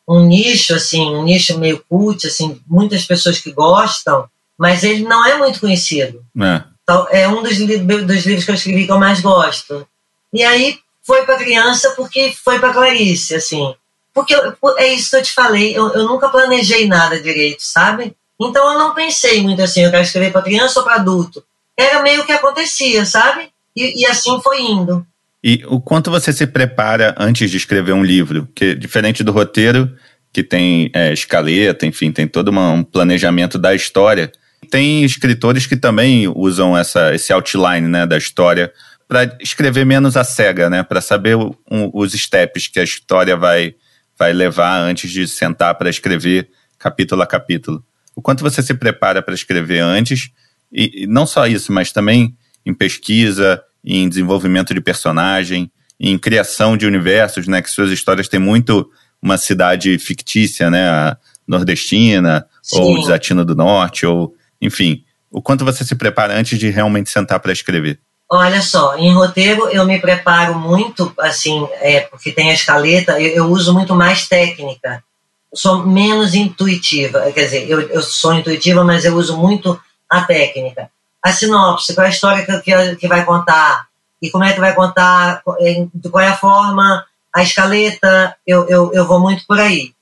um 0.08 0.26
nicho, 0.26 0.74
assim, 0.74 1.14
um 1.14 1.24
nicho 1.24 1.58
meio 1.58 1.82
cult, 1.88 2.26
assim, 2.26 2.60
muitas 2.66 3.04
pessoas 3.04 3.38
que 3.38 3.50
gostam, 3.50 4.28
mas 4.56 4.84
ele 4.84 5.02
não 5.02 5.24
é 5.26 5.36
muito 5.38 5.58
conhecido. 5.58 6.22
É. 6.40 6.62
Então, 6.88 7.06
é 7.10 7.28
um 7.28 7.42
dos, 7.42 7.58
dos 7.58 8.24
livros 8.24 8.46
que 8.46 8.50
eu 8.50 8.54
escrevi 8.54 8.86
que 8.86 8.90
eu 8.90 8.98
mais 8.98 9.20
gosto. 9.20 9.86
E 10.32 10.42
aí 10.42 10.78
foi 11.02 11.22
para 11.26 11.36
criança 11.36 11.90
porque 11.90 12.32
foi 12.42 12.58
para 12.58 12.72
Clarice, 12.72 13.34
assim. 13.34 13.74
Porque 14.14 14.34
eu, 14.34 14.56
é 14.78 14.94
isso 14.94 15.10
que 15.10 15.16
eu 15.16 15.22
te 15.22 15.34
falei, 15.34 15.76
eu, 15.76 15.92
eu 15.92 16.08
nunca 16.08 16.30
planejei 16.30 16.88
nada 16.88 17.20
direito, 17.20 17.60
sabe? 17.60 18.16
Então 18.40 18.72
eu 18.72 18.78
não 18.78 18.94
pensei 18.94 19.42
muito 19.42 19.60
assim, 19.60 19.84
eu 19.84 19.90
quero 19.90 20.02
escrever 20.02 20.32
para 20.32 20.40
criança 20.40 20.80
ou 20.80 20.84
para 20.86 20.94
adulto. 20.94 21.44
Era 21.76 22.02
meio 22.02 22.24
que 22.24 22.32
acontecia, 22.32 23.04
sabe? 23.04 23.50
E, 23.76 24.00
e, 24.00 24.06
assim 24.06 24.40
foi 24.40 24.62
indo. 24.62 25.06
E 25.44 25.62
o 25.68 25.78
quanto 25.82 26.10
você 26.10 26.32
se 26.32 26.46
prepara 26.46 27.14
antes 27.18 27.50
de 27.50 27.58
escrever 27.58 27.92
um 27.92 28.02
livro? 28.02 28.48
Que 28.54 28.74
diferente 28.74 29.22
do 29.22 29.30
roteiro, 29.30 29.94
que 30.32 30.42
tem 30.42 30.90
é, 30.94 31.12
escaleta, 31.12 31.84
enfim, 31.84 32.10
tem 32.10 32.26
todo 32.26 32.48
uma, 32.48 32.70
um 32.70 32.82
planejamento 32.82 33.58
da 33.58 33.74
história. 33.74 34.32
Tem 34.70 35.04
escritores 35.04 35.66
que 35.66 35.76
também 35.76 36.28
usam 36.28 36.76
essa, 36.76 37.14
esse 37.14 37.32
outline 37.32 37.88
né, 37.88 38.06
da 38.06 38.18
história 38.18 38.72
para 39.08 39.36
escrever 39.40 39.86
menos 39.86 40.16
a 40.16 40.22
cega, 40.22 40.68
né? 40.68 40.82
Para 40.82 41.00
saber 41.00 41.34
o, 41.34 41.56
um, 41.70 41.90
os 41.94 42.12
steps 42.12 42.68
que 42.68 42.78
a 42.78 42.84
história 42.84 43.34
vai, 43.36 43.74
vai 44.18 44.34
levar 44.34 44.78
antes 44.78 45.10
de 45.10 45.26
sentar 45.26 45.74
para 45.76 45.88
escrever 45.88 46.50
capítulo 46.78 47.22
a 47.22 47.26
capítulo. 47.26 47.82
O 48.14 48.20
quanto 48.20 48.42
você 48.42 48.62
se 48.62 48.74
prepara 48.74 49.22
para 49.22 49.34
escrever 49.34 49.80
antes, 49.80 50.30
e, 50.70 51.04
e, 51.04 51.06
não 51.06 51.26
só 51.26 51.46
isso, 51.46 51.72
mas 51.72 51.90
também 51.90 52.36
em 52.66 52.74
pesquisa, 52.74 53.62
em 53.82 54.06
desenvolvimento 54.08 54.74
de 54.74 54.80
personagem, 54.80 55.70
em 55.98 56.18
criação 56.18 56.76
de 56.76 56.86
universos, 56.86 57.48
né? 57.48 57.62
Que 57.62 57.70
suas 57.70 57.90
histórias 57.90 58.28
têm 58.28 58.38
muito 58.38 58.90
uma 59.22 59.38
cidade 59.38 59.98
fictícia, 59.98 60.70
né? 60.70 60.86
A 60.90 61.16
nordestina, 61.46 62.44
Sim. 62.62 62.78
ou 62.78 63.00
Desatina 63.00 63.42
do 63.42 63.54
Norte, 63.54 64.04
ou 64.04 64.34
enfim, 64.60 65.04
o 65.30 65.42
quanto 65.42 65.64
você 65.64 65.84
se 65.84 65.94
prepara 65.94 66.34
antes 66.34 66.58
de 66.58 66.70
realmente 66.70 67.10
sentar 67.10 67.40
para 67.40 67.52
escrever? 67.52 68.00
Olha 68.30 68.60
só, 68.60 68.96
em 68.96 69.12
roteiro 69.12 69.68
eu 69.68 69.86
me 69.86 69.98
preparo 69.98 70.54
muito, 70.54 71.12
assim, 71.18 71.66
é, 71.80 72.00
porque 72.00 72.30
tem 72.30 72.50
a 72.50 72.54
escaleta, 72.54 73.18
eu, 73.20 73.28
eu 73.30 73.44
uso 73.46 73.72
muito 73.72 73.94
mais 73.94 74.28
técnica. 74.28 75.02
Eu 75.50 75.56
sou 75.56 75.86
menos 75.86 76.34
intuitiva, 76.34 77.32
quer 77.32 77.44
dizer, 77.44 77.70
eu, 77.70 77.80
eu 77.88 78.02
sou 78.02 78.34
intuitiva, 78.34 78.84
mas 78.84 79.06
eu 79.06 79.16
uso 79.16 79.36
muito 79.36 79.80
a 80.10 80.22
técnica. 80.22 80.90
A 81.22 81.32
sinopse, 81.32 81.94
qual 81.94 82.04
é 82.04 82.08
a 82.08 82.12
história 82.12 82.44
que, 82.44 82.60
que, 82.60 82.96
que 82.96 83.08
vai 83.08 83.24
contar, 83.24 83.86
e 84.20 84.30
como 84.30 84.44
é 84.44 84.52
que 84.52 84.60
vai 84.60 84.74
contar, 84.74 85.42
qual 85.42 86.22
é 86.22 86.28
a 86.28 86.36
forma, 86.36 87.04
a 87.34 87.42
escaleta, 87.42 88.36
eu, 88.46 88.68
eu, 88.68 88.92
eu 88.92 89.06
vou 89.06 89.20
muito 89.20 89.46
por 89.46 89.58
aí. 89.58 89.92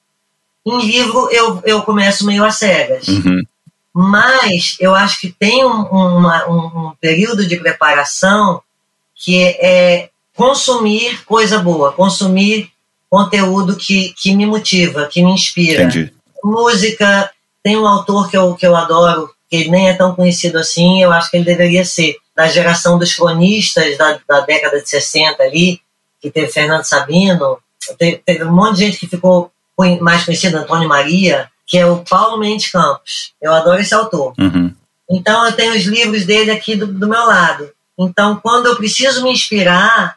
Em 0.67 0.85
livro, 0.85 1.29
eu, 1.31 1.63
eu 1.65 1.83
começo 1.83 2.27
meio 2.27 2.45
às 2.45 2.57
cegas. 2.57 3.07
Uhum. 3.07 3.43
Mas 3.99 4.77
eu 4.79 4.95
acho 4.95 5.19
que 5.19 5.33
tem 5.33 5.65
um, 5.65 5.85
uma, 5.85 6.47
um, 6.47 6.89
um 6.89 6.93
período 7.01 7.47
de 7.47 7.57
preparação 7.57 8.61
que 9.15 9.43
é 9.43 10.11
consumir 10.37 11.25
coisa 11.25 11.59
boa, 11.61 11.95
consumir 11.95 12.71
conteúdo 13.09 13.75
que, 13.75 14.13
que 14.19 14.37
me 14.37 14.45
motiva, 14.45 15.07
que 15.07 15.23
me 15.23 15.33
inspira. 15.33 15.85
Entendi. 15.85 16.13
Música, 16.45 17.31
tem 17.63 17.79
um 17.79 17.89
autor 17.89 18.29
que 18.29 18.37
eu, 18.37 18.55
que 18.55 18.67
eu 18.67 18.77
adoro, 18.77 19.31
que 19.49 19.57
ele 19.57 19.71
nem 19.71 19.89
é 19.89 19.95
tão 19.95 20.15
conhecido 20.15 20.59
assim, 20.59 21.03
eu 21.03 21.11
acho 21.11 21.31
que 21.31 21.39
ele 21.39 21.47
deveria 21.47 21.83
ser 21.83 22.17
da 22.35 22.47
geração 22.49 22.99
dos 22.99 23.15
cronistas 23.15 23.97
da, 23.97 24.21
da 24.29 24.41
década 24.41 24.79
de 24.79 24.91
60 24.91 25.43
ali, 25.43 25.81
que 26.21 26.31
teve 26.31 26.49
Fernando 26.49 26.85
Sabino, 26.85 27.57
teve, 27.97 28.19
teve 28.19 28.45
um 28.45 28.53
monte 28.53 28.75
de 28.75 28.81
gente 28.85 28.99
que 28.99 29.07
ficou 29.07 29.51
mais 30.03 30.23
conhecida, 30.23 30.59
Antônio 30.59 30.87
Maria, 30.87 31.51
que 31.67 31.77
é 31.77 31.85
o 31.85 32.05
Paulo 32.05 32.39
Mendes 32.39 32.71
Campos. 32.71 33.33
Eu 33.43 33.53
adoro 33.53 33.81
esse 33.81 33.95
autor. 33.95 34.35
Uhum. 34.39 34.73
Então, 35.11 35.45
eu 35.45 35.53
tenho 35.53 35.75
os 35.75 35.85
livros 35.85 36.25
dele 36.25 36.51
aqui 36.51 36.77
do, 36.77 36.87
do, 36.87 37.09
meu 37.09 37.27
lado. 37.27 37.71
Então, 37.99 38.37
quando 38.37 38.67
eu 38.67 38.77
preciso 38.77 39.23
me 39.23 39.33
inspirar, 39.33 40.17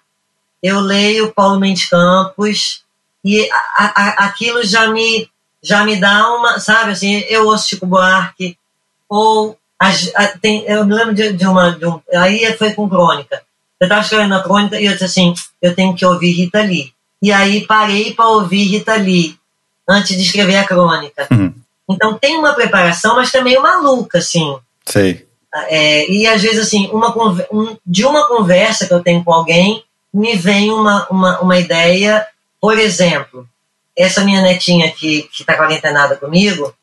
eu 0.61 0.79
leio 0.79 1.33
Paulo 1.33 1.59
Mendes 1.59 1.89
Campos 1.89 2.83
e 3.23 3.49
a, 3.51 3.83
a, 3.85 4.07
aquilo 4.25 4.63
já 4.63 4.87
me, 4.87 5.29
já 5.61 5.83
me 5.83 5.95
dá 5.95 6.31
uma, 6.33 6.59
sabe, 6.59 6.91
assim, 6.91 7.19
eu 7.27 7.47
ouço 7.47 7.69
Chico 7.69 7.85
Buarque, 7.85 8.57
ou 9.07 9.57
a, 9.79 9.91
tem, 10.41 10.63
eu 10.65 10.85
me 10.85 10.93
lembro 10.93 11.15
de, 11.15 11.33
de, 11.33 11.45
uma, 11.45 11.71
de 11.71 11.85
um, 11.85 11.99
aí 12.13 12.53
foi 12.57 12.73
com 12.73 12.89
crônica. 12.89 13.41
Eu 13.79 13.85
estava 13.85 14.01
escrevendo 14.01 14.35
a 14.35 14.43
crônica 14.43 14.79
e 14.79 14.85
eu 14.85 14.91
disse 14.91 15.05
assim, 15.05 15.33
eu 15.61 15.73
tenho 15.73 15.95
que 15.95 16.05
ouvir 16.05 16.31
Rita 16.31 16.61
Lee. 16.61 16.93
E 17.21 17.31
aí 17.31 17.65
parei 17.65 18.13
para 18.13 18.27
ouvir 18.27 18.65
Rita 18.65 18.95
Lee 18.95 19.38
antes 19.89 20.15
de 20.15 20.23
escrever 20.23 20.57
a 20.57 20.63
crônica. 20.63 21.27
Uhum. 21.31 21.53
Então 21.89 22.17
tem 22.17 22.37
uma 22.37 22.53
preparação, 22.53 23.15
mas 23.15 23.31
também 23.31 23.55
é 23.55 23.59
maluca, 23.59 24.19
assim. 24.19 24.55
Sei. 24.85 25.27
É, 25.67 26.09
e 26.09 26.27
às 26.27 26.41
vezes, 26.41 26.59
assim, 26.59 26.87
uma, 26.91 27.09
um, 27.51 27.75
de 27.85 28.05
uma 28.05 28.27
conversa 28.27 28.85
que 28.85 28.93
eu 28.93 29.01
tenho 29.01 29.23
com 29.23 29.33
alguém, 29.33 29.83
me 30.13 30.35
vem 30.35 30.71
uma, 30.71 31.07
uma, 31.09 31.39
uma 31.39 31.57
ideia, 31.57 32.25
por 32.61 32.77
exemplo, 32.77 33.47
essa 33.97 34.23
minha 34.23 34.41
netinha 34.41 34.91
que 34.91 35.27
está 35.31 35.57
quarentenada 35.57 36.15
comigo, 36.15 36.73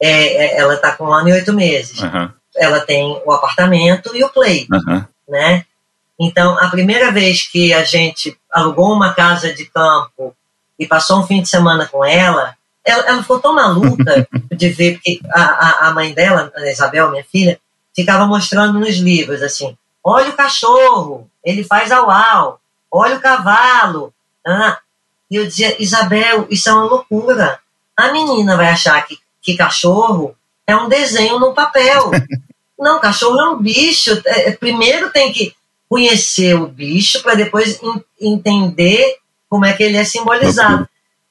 é, 0.00 0.08
é, 0.08 0.58
ela 0.58 0.74
está 0.74 0.92
com 0.92 1.04
um 1.04 1.12
ano 1.12 1.28
e 1.28 1.32
oito 1.32 1.52
meses. 1.52 2.00
Uhum. 2.00 2.30
Ela 2.56 2.80
tem 2.80 3.20
o 3.24 3.32
apartamento 3.32 4.14
e 4.14 4.22
o 4.22 4.28
play, 4.28 4.66
uhum. 4.70 5.04
né? 5.28 5.64
Então, 6.18 6.56
a 6.58 6.68
primeira 6.68 7.10
vez 7.10 7.48
que 7.48 7.72
a 7.72 7.82
gente 7.82 8.36
alugou 8.52 8.92
uma 8.92 9.12
casa 9.12 9.52
de 9.52 9.64
campo 9.64 10.34
e 10.78 10.86
passou 10.86 11.20
um 11.20 11.26
fim 11.26 11.42
de 11.42 11.48
semana 11.48 11.86
com 11.86 12.04
ela, 12.04 12.56
ela, 12.84 13.04
ela 13.04 13.22
ficou 13.22 13.40
tão 13.40 13.54
maluca 13.54 14.26
de 14.50 14.68
ver, 14.68 14.94
porque 14.94 15.20
a, 15.30 15.42
a, 15.42 15.88
a 15.88 15.94
mãe 15.94 16.12
dela, 16.12 16.52
a 16.56 16.70
Isabel, 16.70 17.10
minha 17.10 17.24
filha, 17.24 17.60
ficava 17.94 18.26
mostrando 18.26 18.78
nos 18.78 18.96
livros 18.96 19.42
assim: 19.42 19.76
olha 20.02 20.30
o 20.30 20.36
cachorro, 20.36 21.28
ele 21.44 21.64
faz 21.64 21.92
au-au, 21.92 22.60
olha 22.90 23.16
o 23.16 23.20
cavalo. 23.20 24.12
Ah, 24.46 24.78
e 25.30 25.36
eu 25.36 25.46
dizia: 25.46 25.80
Isabel, 25.82 26.46
isso 26.50 26.68
é 26.68 26.72
uma 26.72 26.84
loucura. 26.84 27.60
A 27.96 28.12
menina 28.12 28.56
vai 28.56 28.68
achar 28.68 29.00
que, 29.06 29.18
que 29.40 29.56
cachorro 29.56 30.34
é 30.66 30.74
um 30.76 30.88
desenho 30.88 31.38
no 31.38 31.54
papel. 31.54 32.10
Não, 32.78 33.00
cachorro 33.00 33.40
é 33.40 33.48
um 33.50 33.58
bicho. 33.58 34.10
É, 34.26 34.50
primeiro 34.52 35.10
tem 35.10 35.32
que 35.32 35.54
conhecer 35.88 36.54
o 36.54 36.66
bicho 36.66 37.22
para 37.22 37.34
depois 37.34 37.80
in, 37.82 38.02
entender 38.20 39.18
como 39.52 39.66
é 39.66 39.74
que 39.74 39.82
ele 39.82 39.98
é 39.98 40.04
simbolizado. 40.04 40.88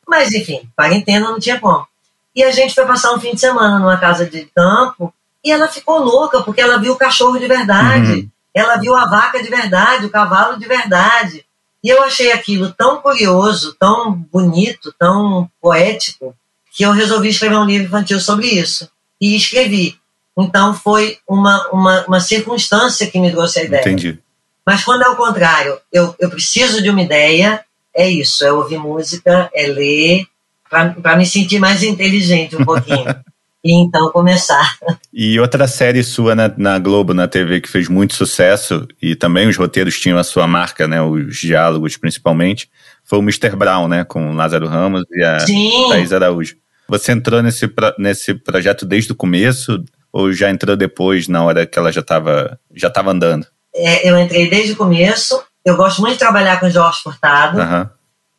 Mas, 0.08 0.32
enfim, 0.32 0.70
quarentena 0.76 1.32
não 1.32 1.40
tinha 1.40 1.60
como. 1.60 1.88
E 2.36 2.44
a 2.44 2.52
gente 2.52 2.76
foi 2.76 2.86
passar 2.86 3.14
um 3.14 3.20
fim 3.20 3.34
de 3.34 3.40
semana 3.40 3.80
numa 3.80 3.98
casa 3.98 4.30
de 4.30 4.46
campo 4.56 5.12
e 5.44 5.52
ela 5.52 5.68
ficou 5.68 5.98
louca, 5.98 6.44
porque 6.44 6.62
ela 6.62 6.78
viu 6.78 6.94
o 6.94 6.98
cachorro 6.98 7.40
de 7.40 7.48
verdade, 7.48 8.12
uhum. 8.12 8.30
ela 8.54 8.78
viu 8.78 8.96
a 8.96 9.08
vaca 9.08 9.42
de 9.42 9.50
verdade, 9.50 10.06
o 10.06 10.12
cavalo 10.12 10.60
de 10.60 10.68
verdade. 10.68 11.44
E 11.84 11.90
eu 11.90 12.04
achei 12.04 12.32
aquilo 12.32 12.72
tão 12.72 13.02
curioso, 13.02 13.76
tão 13.80 14.12
bonito, 14.12 14.94
tão 15.00 15.50
poético, 15.60 16.36
que 16.78 16.84
eu 16.84 16.92
resolvi 16.92 17.30
escrever 17.30 17.58
um 17.58 17.66
livro 17.66 17.88
infantil 17.88 18.20
sobre 18.20 18.46
isso. 18.46 18.88
E 19.20 19.36
escrevi. 19.36 19.98
Então 20.38 20.76
foi 20.76 21.18
uma, 21.28 21.68
uma, 21.70 22.06
uma 22.06 22.20
circunstância 22.20 23.10
que 23.10 23.20
me 23.20 23.32
trouxe 23.32 23.62
a 23.62 23.64
ideia. 23.64 23.82
Entendi. 23.82 24.20
Mas 24.64 24.84
quando 24.84 25.02
é 25.02 25.10
o 25.10 25.16
contrário, 25.16 25.80
eu, 25.92 26.16
eu 26.20 26.30
preciso 26.30 26.84
de 26.84 26.90
uma 26.92 27.02
ideia, 27.02 27.66
é 27.96 28.10
isso, 28.10 28.46
é 28.46 28.52
ouvir 28.52 28.78
música, 28.78 29.50
é 29.54 29.68
ler, 29.68 30.26
para 30.70 31.16
me 31.16 31.26
sentir 31.26 31.60
mais 31.60 31.84
inteligente 31.84 32.56
um 32.56 32.64
pouquinho. 32.64 33.06
e 33.64 33.74
então 33.74 34.12
começar. 34.12 34.78
E 35.14 35.40
outra 35.40 35.68
série 35.68 36.04
sua 36.04 36.34
na, 36.34 36.52
na, 36.58 36.80
Globo, 36.80 37.14
na 37.14 37.28
TV, 37.28 37.62
que 37.62 37.70
fez 37.70 37.88
muito 37.88 38.16
sucesso, 38.16 38.88
e 39.02 39.16
também 39.16 39.48
os 39.48 39.58
roteiros 39.58 40.00
tinham 40.00 40.18
a 40.18 40.24
sua 40.24 40.48
marca, 40.48 40.88
né, 40.88 41.02
os 41.02 41.38
diálogos 41.38 41.98
principalmente, 41.98 42.70
foi 43.04 43.20
o 43.20 43.22
Mr. 43.22 43.56
Brown, 43.56 43.88
né, 43.88 44.04
com 44.04 44.34
Lázaro 44.34 44.68
Ramos 44.68 45.04
e 45.12 45.24
a 45.24 45.40
Sim. 45.40 45.90
Thaís 45.90 46.14
Araújo. 46.14 46.56
Você 46.88 47.12
entrou 47.12 47.42
nesse, 47.42 47.72
nesse 47.98 48.34
projeto 48.34 48.86
desde 48.86 49.12
o 49.12 49.16
começo, 49.16 49.84
ou 50.12 50.34
já 50.34 50.50
entrou 50.50 50.76
depois, 50.76 51.28
na 51.28 51.44
hora 51.44 51.66
que 51.66 51.78
ela 51.78 51.92
já 51.92 52.02
estava 52.02 52.60
já 52.74 52.90
tava 52.90 53.12
andando? 53.12 53.46
É, 53.74 54.10
eu 54.10 54.20
entrei 54.20 54.50
desde 54.50 54.74
o 54.74 54.76
começo, 54.76 55.42
eu 55.64 55.76
gosto 55.76 56.02
muito 56.02 56.14
de 56.14 56.20
trabalhar 56.20 56.60
com 56.60 56.70
Jorge 56.70 57.02
Furtado, 57.04 57.60
uhum. 57.60 57.90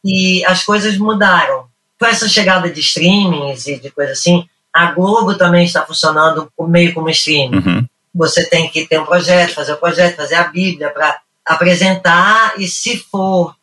e 0.05 0.45
as 0.45 0.65
coisas 0.65 0.97
mudaram. 0.97 1.71
Com 1.99 2.07
essa 2.07 2.29
chegada 2.29 2.69
de 2.69 2.81
streamings 2.81 3.67
e 3.69 3.79
de 3.79 3.91
coisa 3.91 4.13
assim, 4.13 4.49
a 4.73 4.87
Globo 4.87 5.37
também 5.37 5.65
está 5.65 5.87
funcionando 5.87 6.51
meio 6.61 6.93
como 6.93 7.09
streaming. 7.11 7.57
Uhum. 7.57 7.87
Você 8.15 8.45
tem 8.49 8.69
que 8.69 8.87
ter 8.87 8.99
um 8.99 9.07
projeto, 9.07 9.55
fazer 9.55 9.73
o 9.73 9.77
um 9.77 9.79
projeto, 9.79 10.17
fazer 10.17 10.35
a 10.35 10.49
Bíblia 10.49 10.91
para 10.91 11.21
apresentar 11.45 12.55
e 12.59 12.67
se 12.67 12.99
for 12.99 13.55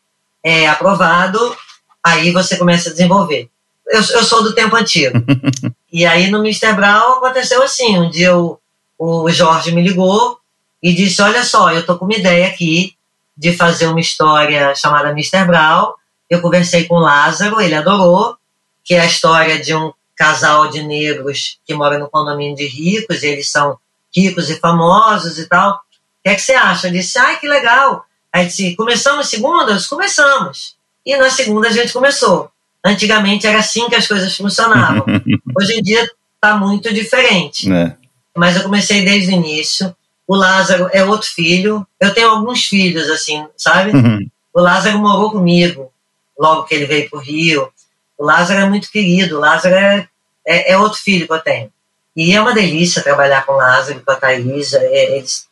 é, 0.44 0.68
aprovado, 0.68 1.56
aí 2.04 2.32
você 2.32 2.56
começa 2.58 2.90
a 2.90 2.92
desenvolver. 2.92 3.50
Eu, 3.88 4.00
eu 4.00 4.24
sou 4.24 4.44
do 4.44 4.54
tempo 4.54 4.76
antigo. 4.76 5.18
e 5.92 6.06
aí 6.06 6.30
no 6.30 6.40
Mr. 6.40 6.74
Brown 6.74 7.18
aconteceu 7.18 7.62
assim, 7.62 7.98
um 7.98 8.10
dia 8.10 8.36
o, 8.38 8.60
o 8.98 9.30
Jorge 9.30 9.72
me 9.72 9.82
ligou 9.82 10.38
e 10.82 10.94
disse, 10.94 11.22
olha 11.22 11.44
só, 11.44 11.72
eu 11.72 11.86
tô 11.86 11.98
com 11.98 12.06
uma 12.06 12.16
ideia 12.16 12.48
aqui 12.48 12.96
de 13.40 13.54
fazer 13.54 13.88
uma 13.88 14.02
história 14.02 14.76
chamada 14.76 15.12
Mr. 15.12 15.46
Brown. 15.46 15.94
Eu 16.30 16.42
conversei 16.42 16.84
com 16.84 16.96
o 16.96 17.00
Lázaro, 17.00 17.62
ele 17.62 17.74
adorou, 17.74 18.36
que 18.84 18.96
é 18.96 19.00
a 19.00 19.06
história 19.06 19.58
de 19.58 19.74
um 19.74 19.94
casal 20.14 20.70
de 20.70 20.84
negros 20.84 21.58
que 21.66 21.74
mora 21.74 21.98
no 21.98 22.10
condomínio 22.10 22.58
de 22.58 22.68
ricos, 22.68 23.24
eles 23.24 23.50
são 23.50 23.78
ricos 24.14 24.50
e 24.50 24.60
famosos 24.60 25.40
e 25.40 25.48
tal. 25.48 25.76
O 25.76 25.80
que 26.22 26.30
é 26.30 26.36
que 26.36 26.42
você 26.42 26.52
acha? 26.52 26.88
Ele 26.88 27.00
disse, 27.00 27.18
ai, 27.18 27.40
que 27.40 27.48
legal. 27.48 28.06
Aí 28.32 28.46
disse, 28.46 28.76
começamos 28.76 29.30
segundas? 29.30 29.88
Começamos. 29.88 30.76
E 31.06 31.16
na 31.16 31.30
segunda 31.30 31.70
a 31.70 31.72
gente 31.72 31.94
começou. 31.94 32.52
Antigamente 32.84 33.48
era 33.48 33.60
assim 33.60 33.88
que 33.88 33.96
as 33.96 34.06
coisas 34.06 34.36
funcionavam. 34.36 35.06
Hoje 35.58 35.80
em 35.80 35.82
dia 35.82 36.06
está 36.36 36.58
muito 36.58 36.94
diferente. 36.94 37.72
É. 37.72 37.96
Mas 38.36 38.58
eu 38.58 38.64
comecei 38.64 39.06
desde 39.06 39.32
o 39.32 39.36
início. 39.36 39.96
O 40.30 40.36
Lázaro 40.36 40.88
é 40.94 41.04
outro 41.04 41.28
filho. 41.28 41.88
Eu 42.00 42.14
tenho 42.14 42.30
alguns 42.30 42.64
filhos, 42.64 43.10
assim, 43.10 43.48
sabe? 43.58 43.90
Uhum. 43.90 44.30
O 44.54 44.62
Lázaro 44.62 45.00
morou 45.00 45.32
comigo 45.32 45.92
logo 46.38 46.66
que 46.66 46.76
ele 46.76 46.86
veio 46.86 47.10
para 47.10 47.18
o 47.18 47.22
Rio. 47.22 47.68
O 48.16 48.24
Lázaro 48.24 48.60
é 48.60 48.70
muito 48.70 48.92
querido, 48.92 49.38
o 49.38 49.40
Lázaro 49.40 49.74
é, 49.74 50.08
é, 50.46 50.74
é, 50.74 50.78
outro 50.78 51.00
filho 51.00 51.26
que 51.26 51.34
eu 51.34 51.40
tenho. 51.40 51.74
E 52.16 52.32
é 52.32 52.40
uma 52.40 52.54
delícia 52.54 53.02
trabalhar 53.02 53.44
com 53.44 53.54
o 53.54 53.58
Lázaro, 53.58 54.04
com 54.06 54.12
a 54.12 54.16
Thaisa, 54.16 54.78
é, 54.78 55.18
eles, 55.18 55.48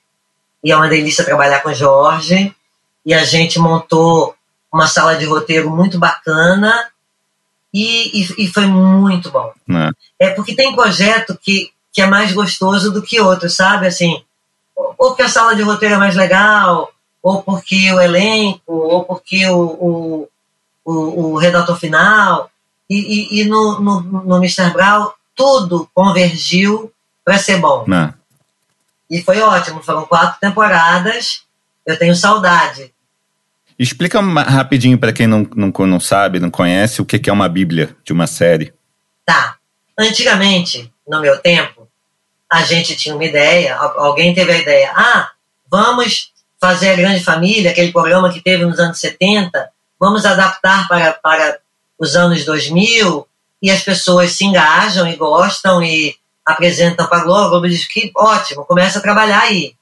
e 0.64 0.72
é 0.72 0.76
uma 0.78 0.88
delícia 0.88 1.26
trabalhar 1.26 1.62
com 1.64 1.70
o 1.70 1.74
Jorge. 1.74 2.54
E 3.04 3.16
a 3.16 3.26
gente 3.26 3.58
montou 3.58 4.36
uma 4.72 4.86
sala 4.86 5.16
de 5.16 5.26
roteiro 5.26 5.72
muito 5.72 5.98
bacana 5.98 6.88
e, 7.74 8.22
e, 8.22 8.44
e 8.44 8.48
foi 8.48 8.68
muito 8.68 9.32
bom. 9.32 9.52
É. 10.20 10.28
é 10.28 10.30
porque 10.36 10.54
tem 10.54 10.76
projeto 10.76 11.36
que, 11.42 11.72
que 11.92 12.00
é 12.00 12.06
mais 12.06 12.32
gostoso 12.32 12.92
do 12.92 13.02
que 13.02 13.20
outro, 13.20 13.50
sabe? 13.50 13.88
Assim, 13.88 14.22
ou 14.78 14.94
porque 14.94 15.24
a 15.24 15.30
sala 15.30 15.56
de 15.56 15.64
roteiro 15.64 15.96
é 15.96 15.98
mais 15.98 16.16
legal, 16.16 16.92
ou 17.22 17.42
porque 17.42 17.92
o 17.92 18.00
elenco, 18.00 18.62
ou 18.72 19.04
porque 19.04 19.46
o, 19.48 19.60
o, 19.60 20.30
o, 20.86 21.32
o 21.32 21.38
redator 21.38 21.78
final. 21.78 22.50
E, 22.90 22.96
e, 22.96 23.42
e 23.42 23.46
no, 23.46 23.80
no, 23.82 24.02
no 24.02 24.38
Mr. 24.38 24.72
Brown, 24.72 25.10
tudo 25.36 25.90
convergiu 25.94 26.92
para 27.26 27.38
ser 27.38 27.58
bom. 27.58 27.84
Não. 27.88 27.98
Né. 27.98 28.14
E 29.10 29.22
foi 29.22 29.40
ótimo, 29.42 29.82
foram 29.82 30.06
quatro 30.06 30.40
temporadas. 30.40 31.44
Eu 31.86 31.98
tenho 31.98 32.16
saudade. 32.16 32.94
Explica 33.80 34.20
rapidinho 34.20 34.98
para 34.98 35.14
quem 35.14 35.28
não, 35.28 35.48
não, 35.56 35.72
não 35.86 36.00
sabe, 36.00 36.40
não 36.40 36.50
conhece, 36.50 37.02
o 37.02 37.06
que 37.06 37.30
é 37.30 37.34
uma 37.34 37.48
Bíblia 37.48 37.96
de 38.04 38.12
uma 38.12 38.26
série. 38.26 38.74
Tá. 39.26 39.58
Antigamente, 39.98 40.92
no 41.08 41.22
meu 41.22 41.38
tempo, 41.40 41.77
a 42.50 42.64
gente 42.64 42.96
tinha 42.96 43.16
uma 43.16 43.26
ideia, 43.26 43.76
alguém 43.76 44.34
teve 44.34 44.52
a 44.52 44.58
ideia, 44.58 44.92
ah, 44.96 45.32
vamos 45.70 46.32
fazer 46.60 46.92
a 46.92 46.96
Grande 46.96 47.24
Família, 47.24 47.72
aquele 47.72 47.92
programa 47.92 48.32
que 48.32 48.42
teve 48.42 48.66
nos 48.66 48.80
anos 48.80 49.00
70, 49.00 49.70
vamos 50.00 50.26
adaptar 50.26 50.88
para, 50.88 51.14
para 51.14 51.60
os 52.00 52.16
anos 52.16 52.46
2000 52.46 53.28
e 53.62 53.72
as 53.72 53.84
pessoas 53.84 54.32
se 54.32 54.46
engajam 54.46 55.08
e 55.08 55.16
gostam 55.16 55.82
e 55.84 56.16
apresentam 56.46 57.08
para 57.08 57.20
a 57.20 57.24
Globo, 57.24 57.50
Globo 57.50 57.68
diz 57.68 57.86
que 57.86 58.12
ótimo, 58.16 58.66
começa 58.66 59.00
a 59.00 59.02
trabalhar 59.02 59.42
aí. 59.42 59.76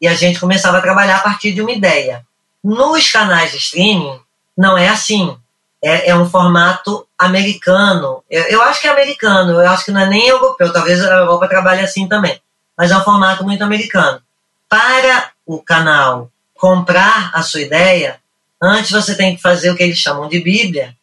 E 0.00 0.06
a 0.06 0.14
gente 0.14 0.38
começava 0.38 0.78
a 0.78 0.82
trabalhar 0.82 1.16
a 1.16 1.20
partir 1.20 1.52
de 1.52 1.62
uma 1.62 1.70
ideia. 1.70 2.26
Nos 2.62 3.10
canais 3.10 3.52
de 3.52 3.58
streaming, 3.58 4.20
não 4.56 4.76
é 4.76 4.88
assim. 4.88 5.36
É, 5.82 6.10
é 6.10 6.16
um 6.16 6.28
formato 6.28 7.06
americano. 7.24 8.22
Eu, 8.30 8.42
eu, 8.44 8.62
acho 8.62 8.80
que 8.80 8.86
é 8.86 8.90
americano, 8.90 9.52
eu 9.52 9.68
acho 9.68 9.84
que 9.84 9.90
não 9.90 10.00
é 10.00 10.08
nem 10.08 10.28
europeu, 10.28 10.72
talvez 10.72 11.02
a 11.02 11.18
Europa 11.18 11.48
trabalhe 11.48 11.80
assim 11.80 12.08
também. 12.08 12.40
Mas 12.76 12.90
é 12.90 12.96
um 12.96 13.04
formato 13.04 13.44
muito 13.44 13.62
americano. 13.62 14.20
Para 14.68 15.30
o 15.46 15.62
canal 15.62 16.30
comprar 16.54 17.30
a 17.34 17.42
sua 17.42 17.60
ideia, 17.60 18.18
antes 18.60 18.90
você 18.90 19.14
tem 19.14 19.36
que 19.36 19.42
fazer 19.42 19.70
o 19.70 19.76
que 19.76 19.82
eles 19.82 19.98
chamam 19.98 20.28
de 20.28 20.40
Bíblia, 20.40 20.96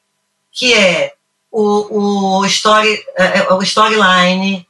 que 0.51 0.73
é 0.73 1.13
o, 1.51 2.39
o, 2.39 2.45
story, 2.45 3.03
é, 3.17 3.39
é, 3.39 3.53
o 3.53 3.61
storyline, 3.61 4.65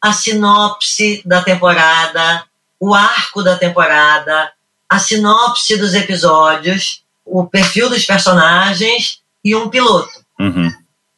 a 0.00 0.12
sinopse 0.12 1.22
da 1.24 1.42
temporada, 1.42 2.44
o 2.78 2.94
arco 2.94 3.42
da 3.42 3.56
temporada, 3.56 4.52
a 4.88 4.98
sinopse 4.98 5.76
dos 5.76 5.94
episódios, 5.94 7.02
o 7.24 7.46
perfil 7.46 7.88
dos 7.88 8.04
personagens 8.04 9.20
e 9.44 9.54
um 9.54 9.68
piloto. 9.68 10.10
Uhum. 10.38 10.72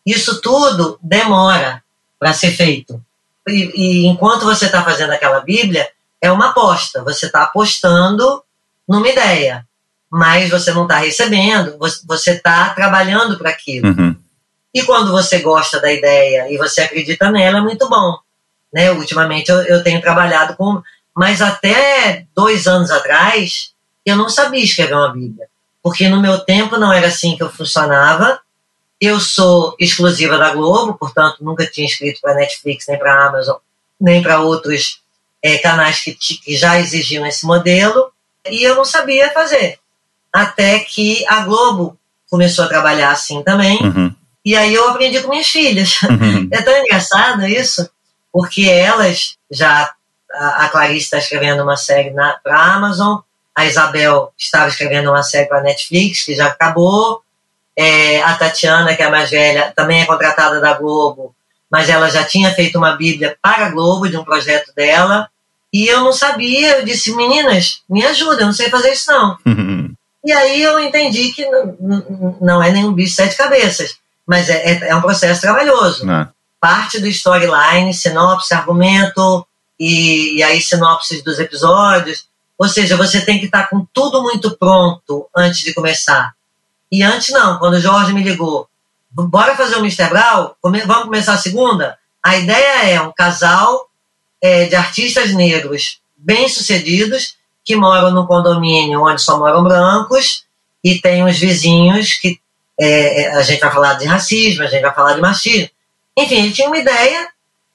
Isso 0.04 0.40
tudo 0.40 0.98
demora 1.02 1.82
para 2.18 2.32
ser 2.32 2.50
feito. 2.52 3.00
E, 3.48 4.04
e 4.04 4.06
enquanto 4.06 4.44
você 4.44 4.66
está 4.66 4.82
fazendo 4.82 5.12
aquela 5.12 5.40
Bíblia, 5.40 5.88
é 6.20 6.30
uma 6.30 6.50
aposta. 6.50 7.02
Você 7.02 7.26
está 7.26 7.42
apostando 7.42 8.42
numa 8.88 9.08
ideia 9.08 9.66
mas 10.16 10.48
você 10.48 10.72
não 10.72 10.84
está 10.84 10.98
recebendo, 10.98 11.76
você 12.06 12.30
está 12.30 12.68
trabalhando 12.68 13.36
para 13.36 13.50
aquilo. 13.50 13.88
Uhum. 13.88 14.14
E 14.72 14.80
quando 14.84 15.10
você 15.10 15.40
gosta 15.40 15.80
da 15.80 15.92
ideia 15.92 16.48
e 16.52 16.56
você 16.56 16.82
acredita 16.82 17.32
nela, 17.32 17.58
é 17.58 17.60
muito 17.60 17.88
bom. 17.88 18.16
Né? 18.72 18.92
Ultimamente 18.92 19.50
eu, 19.50 19.60
eu 19.62 19.82
tenho 19.82 20.00
trabalhado 20.00 20.54
com. 20.54 20.80
Mas 21.16 21.42
até 21.42 22.26
dois 22.32 22.68
anos 22.68 22.92
atrás, 22.92 23.72
eu 24.06 24.14
não 24.14 24.28
sabia 24.28 24.62
escrever 24.62 24.94
uma 24.94 25.12
Bíblia. 25.12 25.48
Porque 25.82 26.08
no 26.08 26.22
meu 26.22 26.38
tempo 26.38 26.78
não 26.78 26.92
era 26.92 27.08
assim 27.08 27.36
que 27.36 27.42
eu 27.42 27.50
funcionava. 27.50 28.38
Eu 29.00 29.20
sou 29.20 29.74
exclusiva 29.78 30.38
da 30.38 30.54
Globo, 30.54 30.94
portanto 30.94 31.38
nunca 31.40 31.66
tinha 31.66 31.86
escrito 31.86 32.20
para 32.20 32.34
Netflix, 32.34 32.86
nem 32.88 32.98
para 32.98 33.26
Amazon, 33.26 33.56
nem 34.00 34.22
para 34.22 34.40
outros 34.40 35.02
é, 35.42 35.58
canais 35.58 36.00
que, 36.00 36.14
que 36.14 36.56
já 36.56 36.80
exigiam 36.80 37.26
esse 37.26 37.44
modelo. 37.44 38.10
E 38.48 38.62
eu 38.62 38.74
não 38.74 38.84
sabia 38.84 39.32
fazer 39.32 39.78
até 40.34 40.80
que 40.80 41.24
a 41.28 41.40
Globo 41.44 41.96
começou 42.28 42.64
a 42.64 42.68
trabalhar 42.68 43.12
assim 43.12 43.40
também. 43.44 43.80
Uhum. 43.80 44.12
E 44.44 44.56
aí 44.56 44.74
eu 44.74 44.88
aprendi 44.88 45.22
com 45.22 45.30
minhas 45.30 45.46
filhas. 45.46 46.02
Uhum. 46.02 46.48
É 46.52 46.60
tão 46.60 46.76
engraçado 46.76 47.46
isso, 47.46 47.88
porque 48.32 48.64
elas 48.64 49.36
já. 49.50 49.92
A, 50.32 50.64
a 50.64 50.68
Clarice 50.68 51.04
está 51.04 51.18
escrevendo 51.18 51.62
uma 51.62 51.76
série 51.76 52.10
para 52.10 52.56
a 52.56 52.74
Amazon, 52.74 53.18
a 53.54 53.66
Isabel 53.66 54.32
estava 54.36 54.66
escrevendo 54.68 55.10
uma 55.10 55.22
série 55.22 55.46
para 55.46 55.58
a 55.60 55.62
Netflix, 55.62 56.24
que 56.24 56.34
já 56.34 56.46
acabou. 56.46 57.22
É, 57.76 58.22
a 58.22 58.34
Tatiana, 58.34 58.94
que 58.94 59.02
é 59.02 59.06
a 59.06 59.10
mais 59.10 59.30
velha, 59.30 59.72
também 59.74 60.00
é 60.00 60.06
contratada 60.06 60.60
da 60.60 60.74
Globo, 60.74 61.34
mas 61.70 61.88
ela 61.88 62.08
já 62.08 62.24
tinha 62.24 62.52
feito 62.52 62.78
uma 62.78 62.96
Bíblia 62.96 63.36
para 63.42 63.66
a 63.66 63.70
Globo, 63.70 64.08
de 64.08 64.16
um 64.16 64.24
projeto 64.24 64.72
dela. 64.74 65.28
E 65.72 65.88
eu 65.88 66.02
não 66.02 66.12
sabia, 66.12 66.78
eu 66.78 66.84
disse, 66.84 67.14
meninas, 67.16 67.82
me 67.90 68.04
ajudem, 68.06 68.40
eu 68.40 68.46
não 68.46 68.52
sei 68.52 68.70
fazer 68.70 68.92
isso 68.92 69.10
não. 69.10 69.36
Uhum. 69.44 69.92
E 70.24 70.32
aí 70.32 70.62
eu 70.62 70.78
entendi 70.78 71.32
que 71.32 71.44
não, 71.80 72.36
não 72.40 72.62
é 72.62 72.70
nenhum 72.70 72.92
bicho 72.92 73.10
de 73.10 73.16
sete 73.16 73.36
cabeças, 73.36 73.96
mas 74.26 74.48
é, 74.48 74.72
é, 74.72 74.88
é 74.88 74.94
um 74.94 75.02
processo 75.02 75.40
trabalhoso. 75.40 76.06
Não. 76.06 76.28
Parte 76.60 77.00
do 77.00 77.08
storyline, 77.08 77.92
sinopse, 77.92 78.54
argumento, 78.54 79.46
e, 79.78 80.36
e 80.38 80.42
aí 80.42 80.60
sinopses 80.62 81.22
dos 81.22 81.38
episódios. 81.38 82.26
Ou 82.56 82.68
seja, 82.68 82.96
você 82.96 83.20
tem 83.20 83.38
que 83.38 83.46
estar 83.46 83.68
com 83.68 83.86
tudo 83.92 84.22
muito 84.22 84.56
pronto 84.56 85.28
antes 85.36 85.60
de 85.60 85.74
começar. 85.74 86.32
E 86.94 87.02
antes 87.02 87.30
não, 87.30 87.58
quando 87.58 87.74
o 87.74 87.80
Jorge 87.80 88.12
me 88.12 88.22
ligou, 88.22 88.68
bora 89.10 89.56
fazer 89.56 89.74
o 89.76 89.80
Mr. 89.80 90.08
Brown? 90.10 90.52
Vamos 90.62 91.04
começar 91.04 91.34
a 91.34 91.38
segunda? 91.38 91.98
A 92.22 92.36
ideia 92.36 92.90
é 92.90 93.00
um 93.00 93.10
casal 93.12 93.88
é, 94.40 94.66
de 94.66 94.76
artistas 94.76 95.34
negros 95.34 95.98
bem-sucedidos 96.16 97.36
que 97.64 97.74
moram 97.74 98.12
num 98.12 98.26
condomínio 98.26 99.02
onde 99.02 99.20
só 99.20 99.38
moram 99.38 99.64
brancos 99.64 100.44
e 100.84 101.00
tem 101.00 101.24
os 101.24 101.36
vizinhos 101.38 102.14
que 102.14 102.38
é, 102.78 103.22
é, 103.22 103.34
a 103.36 103.42
gente 103.42 103.60
vai 103.60 103.72
falar 103.72 103.94
de 103.94 104.04
racismo, 104.06 104.62
a 104.62 104.66
gente 104.66 104.82
vai 104.82 104.94
falar 104.94 105.14
de 105.14 105.20
machismo. 105.20 105.70
Enfim, 106.16 106.36
ele 106.44 106.52
tinha 106.52 106.68
uma 106.68 106.78
ideia 106.78 107.28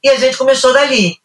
e 0.04 0.10
a 0.10 0.18
gente 0.18 0.38
começou 0.38 0.72
dali. 0.74 1.18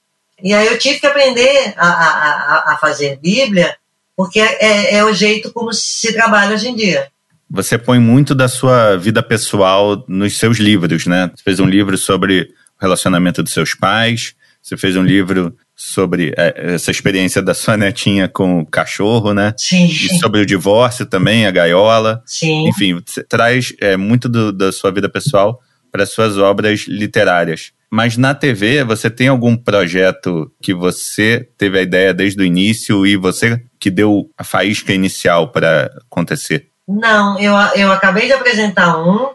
E 0.42 0.52
aí 0.52 0.66
eu 0.66 0.78
tive 0.78 0.98
que 0.98 1.06
aprender 1.06 1.74
a, 1.76 1.86
a, 1.88 2.08
a- 2.08 2.72
a 2.72 2.78
fazer 2.78 3.18
Bíblia, 3.20 3.76
porque 4.16 4.40
é, 4.40 4.96
é 4.96 5.04
o 5.04 5.12
jeito 5.14 5.52
como 5.52 5.72
se 5.72 6.12
trabalha 6.12 6.54
hoje 6.54 6.68
em 6.68 6.74
dia. 6.74 7.08
Você 7.54 7.78
põe 7.78 8.00
muito 8.00 8.34
da 8.34 8.48
sua 8.48 8.96
vida 8.96 9.22
pessoal 9.22 10.04
nos 10.08 10.36
seus 10.36 10.58
livros, 10.58 11.06
né? 11.06 11.30
Você 11.34 11.42
fez 11.44 11.60
um 11.60 11.66
livro 11.66 11.96
sobre 11.96 12.42
o 12.42 12.82
relacionamento 12.82 13.42
dos 13.44 13.52
seus 13.52 13.74
pais, 13.74 14.34
você 14.60 14.76
fez 14.76 14.96
um 14.96 15.04
livro 15.04 15.54
sobre 15.76 16.32
é, 16.36 16.74
essa 16.74 16.90
experiência 16.90 17.40
da 17.40 17.54
sua 17.54 17.76
netinha 17.76 18.28
com 18.28 18.60
o 18.60 18.66
cachorro, 18.66 19.32
né? 19.32 19.54
Sim, 19.56 19.86
E 19.86 20.18
sobre 20.18 20.40
o 20.40 20.46
divórcio 20.46 21.06
também, 21.06 21.46
a 21.46 21.50
gaiola. 21.50 22.22
sim. 22.26 22.66
Enfim, 22.68 23.00
você 23.06 23.22
traz 23.22 23.72
é, 23.80 23.96
muito 23.96 24.28
do- 24.28 24.52
da 24.52 24.72
sua 24.72 24.90
vida 24.90 25.08
pessoal 25.08 25.60
para 25.92 26.06
suas 26.06 26.36
obras 26.38 26.86
literárias. 26.88 27.70
Mas 27.88 28.16
na 28.16 28.34
TV, 28.34 28.82
você 28.82 29.08
tem 29.08 29.28
algum 29.28 29.56
projeto 29.56 30.50
que 30.60 30.74
você 30.74 31.48
teve 31.56 31.78
a 31.78 31.82
ideia 31.82 32.12
desde 32.12 32.42
o 32.42 32.44
início 32.44 33.06
e 33.06 33.16
você 33.16 33.62
que 33.78 33.90
deu 33.90 34.28
a 34.36 34.42
faísca 34.42 34.92
inicial 34.92 35.52
para 35.52 35.88
acontecer? 36.10 36.73
Não, 36.86 37.38
eu, 37.38 37.52
eu 37.74 37.90
acabei 37.92 38.26
de 38.26 38.32
apresentar 38.32 38.98
um, 38.98 39.30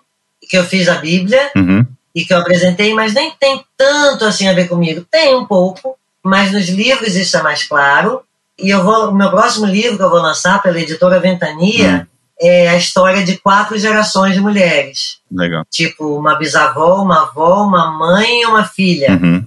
que 0.48 0.58
eu 0.58 0.64
fiz 0.64 0.88
a 0.88 0.96
Bíblia, 0.96 1.52
Uhum. 1.56 1.86
e 2.16 2.24
que 2.26 2.34
eu 2.34 2.38
apresentei, 2.40 2.94
mas 2.94 3.14
nem 3.14 3.32
tem 3.40 3.64
tanto 3.78 4.26
assim 4.26 4.48
a 4.48 4.54
ver 4.54 4.68
comigo. 4.68 5.06
Tem 5.10 5.36
um 5.36 5.46
pouco, 5.46 5.96
mas 6.24 6.52
nos 6.52 6.68
livros 6.70 7.16
isso 7.16 7.38
é 7.38 7.42
mais 7.42 7.64
claro. 7.64 8.22
E 8.58 8.70
eu 8.70 8.84
vou, 8.84 9.10
o 9.10 9.16
meu 9.16 9.30
próximo 9.30 9.66
livro 9.66 9.98
que 9.98 10.04
eu 10.04 10.10
vou 10.10 10.20
lançar 10.22 10.62
pela 10.62 10.80
editora 10.80 11.20
Ventania 11.20 12.08
é 12.42 12.70
a 12.70 12.76
história 12.76 13.24
de 13.24 13.38
quatro 13.38 13.78
gerações 13.78 14.34
de 14.34 14.42
mulheres. 14.42 15.18
Legal. 15.32 15.64
Tipo, 15.70 16.18
uma 16.18 16.36
bisavó, 16.36 17.02
uma 17.02 17.24
avó, 17.24 17.64
uma 17.64 17.92
mãe 17.92 18.42
e 18.42 18.46
uma 18.46 18.64
filha. 18.66 19.12
Uhum. 19.12 19.46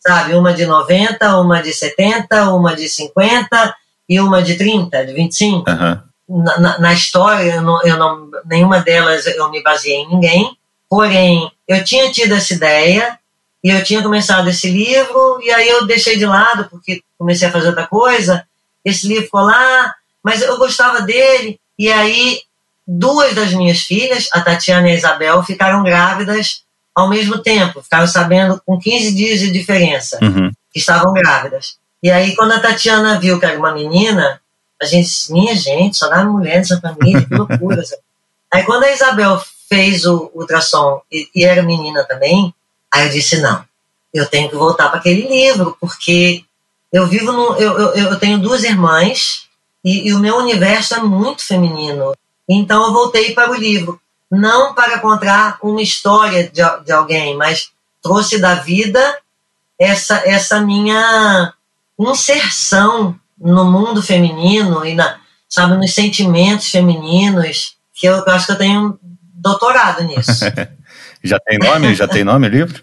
Sabe? 0.00 0.34
Uma 0.34 0.52
de 0.52 0.66
90, 0.66 1.38
uma 1.40 1.62
de 1.62 1.72
70, 1.72 2.50
uma 2.52 2.74
de 2.74 2.88
50 2.88 3.74
e 4.08 4.18
uma 4.20 4.42
de 4.42 4.56
30, 4.56 5.06
de 5.06 5.12
25 5.12 5.70
Aham. 5.70 6.02
Na, 6.38 6.58
na- 6.58 6.78
na 6.78 6.92
história, 6.92 7.54
eu 7.56 7.62
não, 7.62 7.82
eu 7.82 7.96
não- 7.96 8.30
nenhuma 8.46 8.80
delas 8.80 9.26
eu 9.26 9.50
me 9.50 9.62
baseei 9.62 9.96
em 10.02 10.08
ninguém. 10.08 10.56
Porém, 10.88 11.50
eu 11.66 11.82
tinha 11.84 12.10
tido 12.12 12.34
essa 12.34 12.52
ideia 12.54 13.18
e 13.64 13.70
eu 13.70 13.82
tinha 13.82 14.02
começado 14.02 14.48
esse 14.48 14.70
livro 14.70 15.38
e 15.42 15.50
aí 15.50 15.68
eu 15.68 15.86
deixei 15.86 16.16
de 16.18 16.26
lado 16.26 16.68
porque 16.70 17.02
comecei 17.18 17.48
a 17.48 17.52
fazer 17.52 17.68
outra 17.68 17.86
coisa. 17.86 18.44
Esse 18.84 19.06
livro 19.08 19.24
ficou 19.24 19.42
lá, 19.42 19.94
mas 20.22 20.42
eu 20.42 20.56
gostava 20.58 21.00
dele. 21.02 21.58
E 21.78 21.90
aí, 21.90 22.40
duas 22.86 23.34
das 23.34 23.52
minhas 23.54 23.80
filhas, 23.80 24.28
a 24.32 24.40
Tatiana 24.40 24.88
e 24.88 24.92
a 24.92 24.94
Isabel, 24.96 25.42
ficaram 25.42 25.82
grávidas 25.82 26.62
ao 26.94 27.08
mesmo 27.08 27.38
tempo. 27.38 27.82
Ficaram 27.82 28.06
sabendo 28.06 28.60
com 28.66 28.78
15 28.78 29.14
dias 29.14 29.38
de 29.40 29.50
diferença 29.50 30.18
Uhum. 30.20 30.50
que 30.72 30.78
estavam 30.78 31.12
grávidas. 31.14 31.76
E 32.02 32.10
aí, 32.10 32.34
quando 32.36 32.52
a 32.52 32.60
Tatiana 32.60 33.18
viu 33.18 33.38
que 33.40 33.46
era 33.46 33.58
uma 33.58 33.72
menina, 33.72 34.40
a 34.82 34.86
gente 34.86 35.32
minha 35.32 35.54
gente, 35.54 35.96
só 35.96 36.08
dá 36.08 36.24
mulher 36.24 36.58
nessa 36.58 36.80
família, 36.80 37.24
que 37.24 37.34
loucura. 37.34 37.82
aí, 38.52 38.64
quando 38.64 38.84
a 38.84 38.92
Isabel 38.92 39.42
fez 39.68 40.04
o 40.04 40.30
ultrassom 40.34 41.00
e, 41.10 41.28
e 41.34 41.44
era 41.44 41.62
menina 41.62 42.04
também, 42.04 42.52
aí 42.92 43.06
eu 43.06 43.12
disse, 43.12 43.40
não, 43.40 43.64
eu 44.12 44.26
tenho 44.26 44.50
que 44.50 44.56
voltar 44.56 44.88
para 44.88 44.98
aquele 44.98 45.28
livro, 45.28 45.76
porque 45.80 46.44
eu 46.92 47.06
vivo 47.06 47.32
no, 47.32 47.56
eu, 47.56 47.78
eu, 47.78 47.94
eu 47.94 48.18
tenho 48.18 48.38
duas 48.38 48.64
irmãs 48.64 49.48
e, 49.84 50.08
e 50.08 50.12
o 50.12 50.18
meu 50.18 50.36
universo 50.36 50.94
é 50.94 51.00
muito 51.00 51.46
feminino. 51.46 52.14
Então 52.48 52.84
eu 52.84 52.92
voltei 52.92 53.32
para 53.32 53.50
o 53.50 53.54
livro, 53.54 54.00
não 54.30 54.74
para 54.74 54.98
contar 54.98 55.58
uma 55.62 55.80
história 55.80 56.50
de, 56.50 56.62
de 56.84 56.92
alguém, 56.92 57.36
mas 57.36 57.70
trouxe 58.02 58.38
da 58.38 58.56
vida 58.56 59.18
essa, 59.78 60.22
essa 60.26 60.60
minha 60.60 61.54
inserção 61.98 63.18
no 63.42 63.70
mundo 63.70 64.02
feminino 64.02 64.84
e 64.84 64.94
na, 64.94 65.20
sabe, 65.48 65.76
nos 65.76 65.92
sentimentos 65.92 66.68
femininos, 66.68 67.76
que 67.92 68.06
eu, 68.06 68.14
eu 68.14 68.32
acho 68.32 68.46
que 68.46 68.52
eu 68.52 68.58
tenho 68.58 68.80
um 68.80 68.98
doutorado 69.34 70.04
nisso. 70.04 70.44
Já 71.22 71.38
tem 71.38 71.58
nome? 71.58 71.94
Já 71.94 72.08
tem 72.08 72.24
nome 72.24 72.48
o 72.48 72.50
livro? 72.50 72.82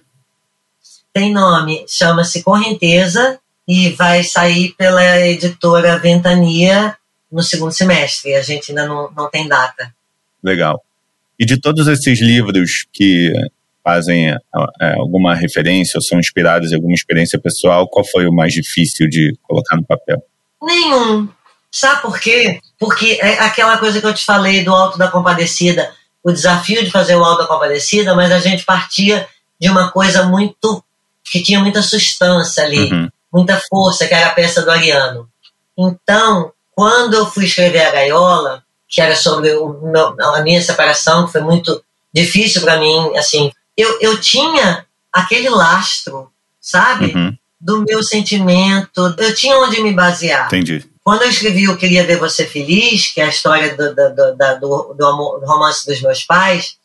Tem 1.11 1.33
nome, 1.33 1.83
chama-se 1.87 2.43
Correnteza 2.43 3.39
e 3.67 3.89
vai 3.89 4.23
sair 4.23 4.73
pela 4.77 5.19
editora 5.27 5.97
Ventania 5.97 6.95
no 7.31 7.43
segundo 7.43 7.71
semestre. 7.71 8.33
A 8.35 8.41
gente 8.41 8.71
ainda 8.71 8.87
não, 8.87 9.11
não 9.11 9.29
tem 9.29 9.47
data. 9.47 9.93
Legal. 10.41 10.81
E 11.37 11.45
de 11.45 11.59
todos 11.59 11.87
esses 11.87 12.21
livros 12.21 12.85
que 12.93 13.33
fazem 13.83 14.29
é, 14.29 14.93
alguma 14.93 15.35
referência 15.35 15.97
ou 15.97 16.01
são 16.01 16.19
inspirados 16.19 16.71
em 16.71 16.75
alguma 16.75 16.93
experiência 16.93 17.39
pessoal, 17.39 17.87
qual 17.87 18.05
foi 18.05 18.27
o 18.27 18.33
mais 18.33 18.53
difícil 18.53 19.09
de 19.09 19.35
colocar 19.43 19.75
no 19.75 19.85
papel? 19.85 20.23
Nenhum. 20.61 21.27
Sabe 21.71 22.01
por 22.01 22.19
quê? 22.19 22.59
Porque 22.79 23.19
é 23.21 23.39
aquela 23.39 23.77
coisa 23.77 23.99
que 23.99 24.05
eu 24.07 24.13
te 24.13 24.25
falei 24.25 24.63
do 24.63 24.73
Alto 24.73 24.97
da 24.97 25.07
Compadecida, 25.07 25.93
o 26.23 26.31
desafio 26.31 26.83
de 26.83 26.91
fazer 26.91 27.15
o 27.15 27.23
Alto 27.23 27.43
da 27.43 27.47
Compadecida, 27.47 28.15
mas 28.15 28.31
a 28.31 28.39
gente 28.39 28.65
partia 28.65 29.27
de 29.59 29.69
uma 29.69 29.91
coisa 29.91 30.23
muito. 30.23 30.83
que 31.31 31.43
tinha 31.43 31.59
muita 31.59 31.83
substância 31.83 32.63
ali, 32.63 32.91
Uhum. 32.91 33.07
muita 33.31 33.61
força, 33.69 34.07
que 34.07 34.13
era 34.15 34.29
a 34.31 34.33
peça 34.33 34.63
do 34.63 34.71
Ariano. 34.71 35.29
Então, 35.77 36.51
quando 36.75 37.13
eu 37.13 37.27
fui 37.27 37.45
escrever 37.45 37.85
a 37.85 37.91
Gaiola, 37.91 38.63
que 38.87 38.99
era 38.99 39.15
sobre 39.15 39.53
meu- 39.53 40.15
a 40.19 40.41
minha 40.41 40.59
separação, 40.59 41.27
que 41.27 41.33
foi 41.33 41.41
muito 41.41 41.83
difícil 42.11 42.61
para 42.63 42.79
mim, 42.79 43.15
assim, 43.15 43.51
eu, 43.77 43.99
eu 44.01 44.19
tinha 44.19 44.87
aquele 45.13 45.49
lastro, 45.49 46.31
sabe? 46.59 47.13
Uhum. 47.15 47.37
Do 47.59 47.83
meu 47.83 48.01
sentimento, 48.01 49.15
eu 49.17 49.35
tinha 49.35 49.57
onde 49.57 49.81
me 49.81 49.93
basear. 49.93 50.47
Entendi. 50.47 50.85
Quando 51.03 51.23
eu 51.23 51.29
escrevi 51.29 51.63
Eu 51.63 51.75
Queria 51.75 52.05
Ver 52.05 52.17
Você 52.17 52.45
Feliz, 52.45 53.11
que 53.11 53.19
é 53.19 53.25
a 53.25 53.29
história 53.29 53.75
do, 53.75 53.95
do, 53.95 54.15
do, 54.15 54.93
do, 54.93 55.45
romance 55.45 55.85
dos 55.85 56.01
meus 56.01 56.23
pais, 56.23 56.77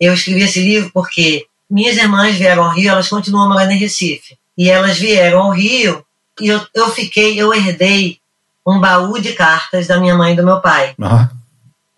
eu 0.00 0.14
escrevi 0.14 0.42
esse 0.42 0.60
livro 0.60 0.90
porque 0.94 1.46
minhas 1.68 1.96
irmãs 1.96 2.36
vieram 2.36 2.64
ao 2.64 2.70
Rio, 2.70 2.90
elas 2.90 3.08
continuam 3.08 3.48
morando 3.48 3.72
em 3.72 3.78
Recife. 3.78 4.38
E 4.56 4.70
elas 4.70 4.96
vieram 4.96 5.42
ao 5.42 5.50
Rio 5.50 6.04
e 6.40 6.48
eu, 6.48 6.64
eu 6.74 6.88
fiquei, 6.90 7.40
eu 7.40 7.52
herdei 7.52 8.18
um 8.66 8.80
baú 8.80 9.20
de 9.20 9.32
cartas 9.32 9.86
da 9.86 9.98
minha 9.98 10.14
mãe 10.14 10.32
e 10.32 10.36
do 10.36 10.44
meu 10.44 10.60
pai. 10.60 10.94
Ó, 11.00 11.26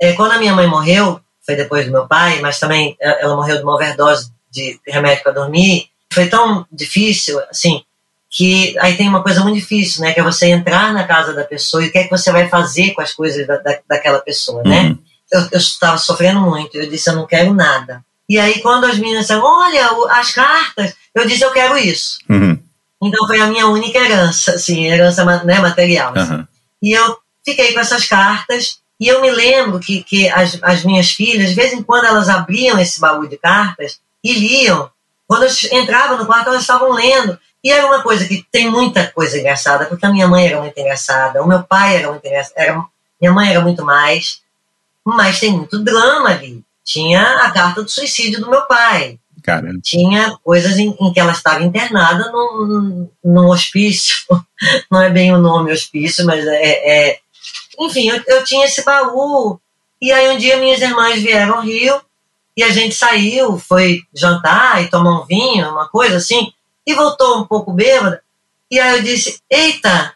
É, 0.01 0.12
quando 0.12 0.33
a 0.33 0.39
minha 0.39 0.55
mãe 0.55 0.66
morreu, 0.66 1.20
foi 1.45 1.55
depois 1.55 1.87
do 1.87 1.93
meu 1.93 2.07
pai, 2.09 2.41
mas 2.41 2.59
também 2.59 2.97
eh, 3.01 3.22
ela 3.22 3.37
morreu 3.37 3.57
de 3.57 3.62
uma 3.62 3.74
overdose 3.74 4.31
de 4.51 4.81
remédio 4.87 5.22
para 5.22 5.33
dormir. 5.33 5.89
Foi 6.12 6.29
tão 6.29 6.66
difícil, 6.72 7.41
assim, 7.49 7.83
que 8.37 8.78
aí 8.80 8.95
tem 8.99 9.09
uma 9.09 9.22
coisa 9.22 9.43
muito 9.43 9.59
difícil, 9.59 10.03
né? 10.03 10.12
Que 10.12 10.20
é 10.20 10.22
você 10.22 10.49
entrar 10.49 10.93
na 10.93 11.05
casa 11.05 11.32
da 11.32 11.43
pessoa 11.43 11.82
e 11.82 11.89
o 11.89 11.91
que 11.91 11.97
é 11.97 12.05
que 12.05 12.11
você 12.11 12.30
vai 12.30 12.47
fazer 12.51 12.91
com 12.91 13.01
as 13.01 13.14
coisas 13.14 13.47
da, 13.47 13.57
da, 13.57 13.78
daquela 13.89 14.18
pessoa, 14.18 14.62
né? 14.62 14.91
Uhum. 14.91 14.99
Eu, 15.32 15.41
eu 15.53 15.59
estava 15.59 15.97
sofrendo 15.97 16.43
muito, 16.43 16.76
eu 16.76 16.87
disse, 16.87 17.09
eu 17.09 17.16
não 17.16 17.26
quero 17.26 17.55
nada. 17.55 18.05
E 18.28 18.39
aí 18.39 18.61
quando 18.61 18.84
as 18.84 18.99
meninas 18.99 19.22
disseram, 19.22 19.43
olha, 19.43 19.89
as 20.11 20.32
cartas, 20.32 20.95
eu 21.14 21.26
disse, 21.26 21.45
eu 21.45 21.51
quero 21.51 21.78
isso. 21.78 22.18
Uhum. 22.28 22.59
Então 23.03 23.26
foi 23.26 23.41
a 23.41 23.47
minha 23.47 23.68
única 23.68 23.99
herança, 23.99 24.53
assim, 24.53 24.84
herança 24.84 25.24
né, 25.43 25.59
material. 25.59 26.12
assim. 26.14 26.34
Aham. 26.34 26.49
E 26.82 26.93
eu 26.93 27.16
fiquei 27.43 27.72
com 27.72 27.80
essas 27.80 28.05
cartas 28.05 28.80
E 29.01 29.09
eu 29.09 29.22
me 29.22 29.30
lembro 29.30 29.80
que, 29.80 30.03
que 30.03 30.28
as, 30.28 30.59
as 30.62 30.84
minhas 30.84 31.11
filhas, 31.11 31.51
de 31.51 31.55
vez 31.55 31.72
em 31.72 31.82
quando, 31.82 32.05
elas 32.05 32.28
abriam 32.28 32.78
esse 32.78 33.01
baú 33.01 33.26
de 33.26 33.39
cartas 33.39 33.99
e 34.22 34.34
liam. 34.34 34.91
Quando 35.26 35.45
eu 35.45 35.51
entrava 35.72 36.16
no 36.16 36.26
quarto, 36.26 36.49
elas 36.49 36.62
estavam 36.62 36.93
lendo. 36.93 37.39
E 37.66 37.70
era 37.72 37.84
uma 37.84 38.00
coisa 38.00 38.28
que 38.28 38.46
tem 38.48 38.70
muita 38.70 39.08
coisa 39.08 39.36
engraçada, 39.36 39.86
porque 39.86 40.06
a 40.06 40.08
minha 40.08 40.28
mãe 40.28 40.46
era 40.46 40.60
muito 40.62 40.78
engraçada, 40.78 41.42
o 41.42 41.48
meu 41.48 41.64
pai 41.64 41.96
era 41.96 42.12
muito 42.12 42.24
engraçado, 42.24 42.54
era, 42.54 42.84
minha 43.20 43.32
mãe 43.32 43.50
era 43.50 43.60
muito 43.60 43.84
mais, 43.84 44.40
mas 45.04 45.40
tem 45.40 45.50
muito 45.50 45.82
drama 45.82 46.28
ali. 46.28 46.62
Tinha 46.84 47.20
a 47.44 47.50
carta 47.50 47.82
do 47.82 47.90
suicídio 47.90 48.40
do 48.40 48.48
meu 48.48 48.62
pai. 48.68 49.18
Caramba. 49.42 49.80
Tinha 49.82 50.38
coisas 50.44 50.78
em, 50.78 50.96
em, 51.00 51.12
que 51.12 51.18
ela 51.18 51.32
estava 51.32 51.64
internada 51.64 52.30
num, 52.30 53.10
num 53.24 53.48
hospício. 53.48 54.14
Não 54.88 55.02
é 55.02 55.10
bem 55.10 55.34
o 55.34 55.38
nome 55.38 55.72
hospício, 55.72 56.24
mas 56.24 56.46
é. 56.46 57.08
é 57.08 57.18
enfim, 57.80 58.08
eu, 58.10 58.22
eu 58.28 58.44
tinha 58.44 58.64
esse 58.64 58.84
baú. 58.84 59.58
E 60.00 60.12
aí 60.12 60.32
um 60.32 60.38
dia 60.38 60.56
minhas 60.58 60.80
irmãs 60.80 61.20
vieram 61.20 61.56
ao 61.56 61.62
Rio 61.62 62.00
e 62.56 62.62
a 62.62 62.70
gente 62.70 62.94
saiu, 62.94 63.58
foi 63.58 64.02
jantar 64.14 64.84
e 64.84 64.88
tomar 64.88 65.20
um 65.20 65.26
vinho, 65.26 65.68
uma 65.68 65.88
coisa 65.88 66.18
assim 66.18 66.52
e 66.87 66.95
voltou 66.95 67.39
um 67.39 67.47
pouco 67.47 67.72
bêbada. 67.72 68.22
E 68.70 68.78
aí 68.78 68.97
eu 68.97 69.03
disse: 69.03 69.41
Eita, 69.51 70.14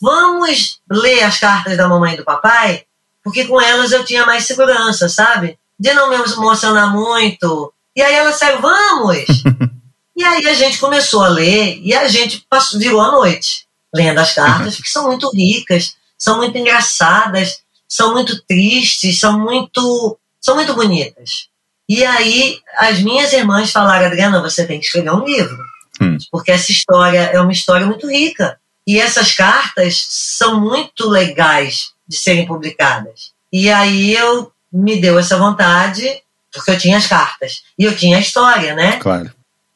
vamos 0.00 0.80
ler 0.90 1.22
as 1.22 1.38
cartas 1.38 1.76
da 1.76 1.88
mamãe 1.88 2.14
e 2.14 2.16
do 2.16 2.24
papai, 2.24 2.84
porque 3.22 3.44
com 3.44 3.60
elas 3.60 3.92
eu 3.92 4.04
tinha 4.04 4.24
mais 4.24 4.44
segurança, 4.44 5.08
sabe? 5.08 5.58
De 5.78 5.92
não 5.92 6.08
me 6.08 6.16
emocionar 6.16 6.92
muito. 6.92 7.72
E 7.94 8.02
aí 8.02 8.14
ela 8.14 8.32
saiu: 8.32 8.60
Vamos! 8.60 9.24
e 10.16 10.24
aí 10.24 10.46
a 10.46 10.54
gente 10.54 10.78
começou 10.78 11.22
a 11.22 11.28
ler 11.28 11.78
e 11.82 11.94
a 11.94 12.08
gente 12.08 12.46
passou, 12.48 12.78
virou 12.78 13.00
a 13.00 13.10
noite 13.10 13.66
lendo 13.94 14.18
as 14.18 14.34
cartas, 14.34 14.76
que 14.80 14.88
são 14.88 15.06
muito 15.06 15.30
ricas, 15.30 15.96
são 16.18 16.36
muito 16.38 16.56
engraçadas, 16.56 17.62
são 17.88 18.12
muito 18.12 18.42
tristes, 18.42 19.18
são 19.18 19.38
muito, 19.38 20.18
são 20.40 20.54
muito 20.54 20.74
bonitas. 20.74 21.48
E 21.88 22.04
aí 22.04 22.60
as 22.76 23.00
minhas 23.00 23.32
irmãs 23.32 23.70
falaram: 23.70 24.06
Adriana, 24.06 24.42
você 24.42 24.66
tem 24.66 24.80
que 24.80 24.86
escrever 24.86 25.12
um 25.12 25.24
livro. 25.24 25.56
Hum. 26.00 26.18
Porque 26.30 26.52
essa 26.52 26.72
história 26.72 27.30
é 27.32 27.40
uma 27.40 27.52
história 27.52 27.86
muito 27.86 28.08
rica. 28.08 28.58
E 28.86 29.00
essas 29.00 29.32
cartas 29.32 30.06
são 30.08 30.60
muito 30.60 31.08
legais 31.08 31.92
de 32.06 32.16
serem 32.16 32.46
publicadas. 32.46 33.32
E 33.52 33.70
aí 33.70 34.14
eu 34.14 34.52
me 34.72 35.00
deu 35.00 35.18
essa 35.18 35.36
vontade, 35.36 36.22
porque 36.52 36.70
eu 36.70 36.78
tinha 36.78 36.96
as 36.96 37.06
cartas. 37.06 37.62
E 37.78 37.84
eu 37.84 37.96
tinha 37.96 38.18
a 38.18 38.20
história, 38.20 38.74
né? 38.74 38.98
Claro. 38.98 39.30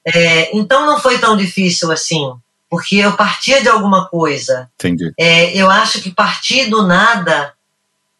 É, 0.07 0.57
então 0.57 0.87
não 0.87 1.01
foi 1.01 1.19
tão 1.19 1.37
difícil 1.37 1.91
assim, 1.91 2.33
porque 2.69 2.97
eu 2.97 3.17
partia 3.17 3.61
de 3.61 3.69
alguma 3.69 4.07
coisa. 4.09 4.71
Entendi. 4.77 5.13
É, 5.19 5.55
eu 5.57 5.69
acho 5.69 6.01
que 6.01 6.11
partir 6.11 6.67
do 6.67 6.87
nada 6.87 7.53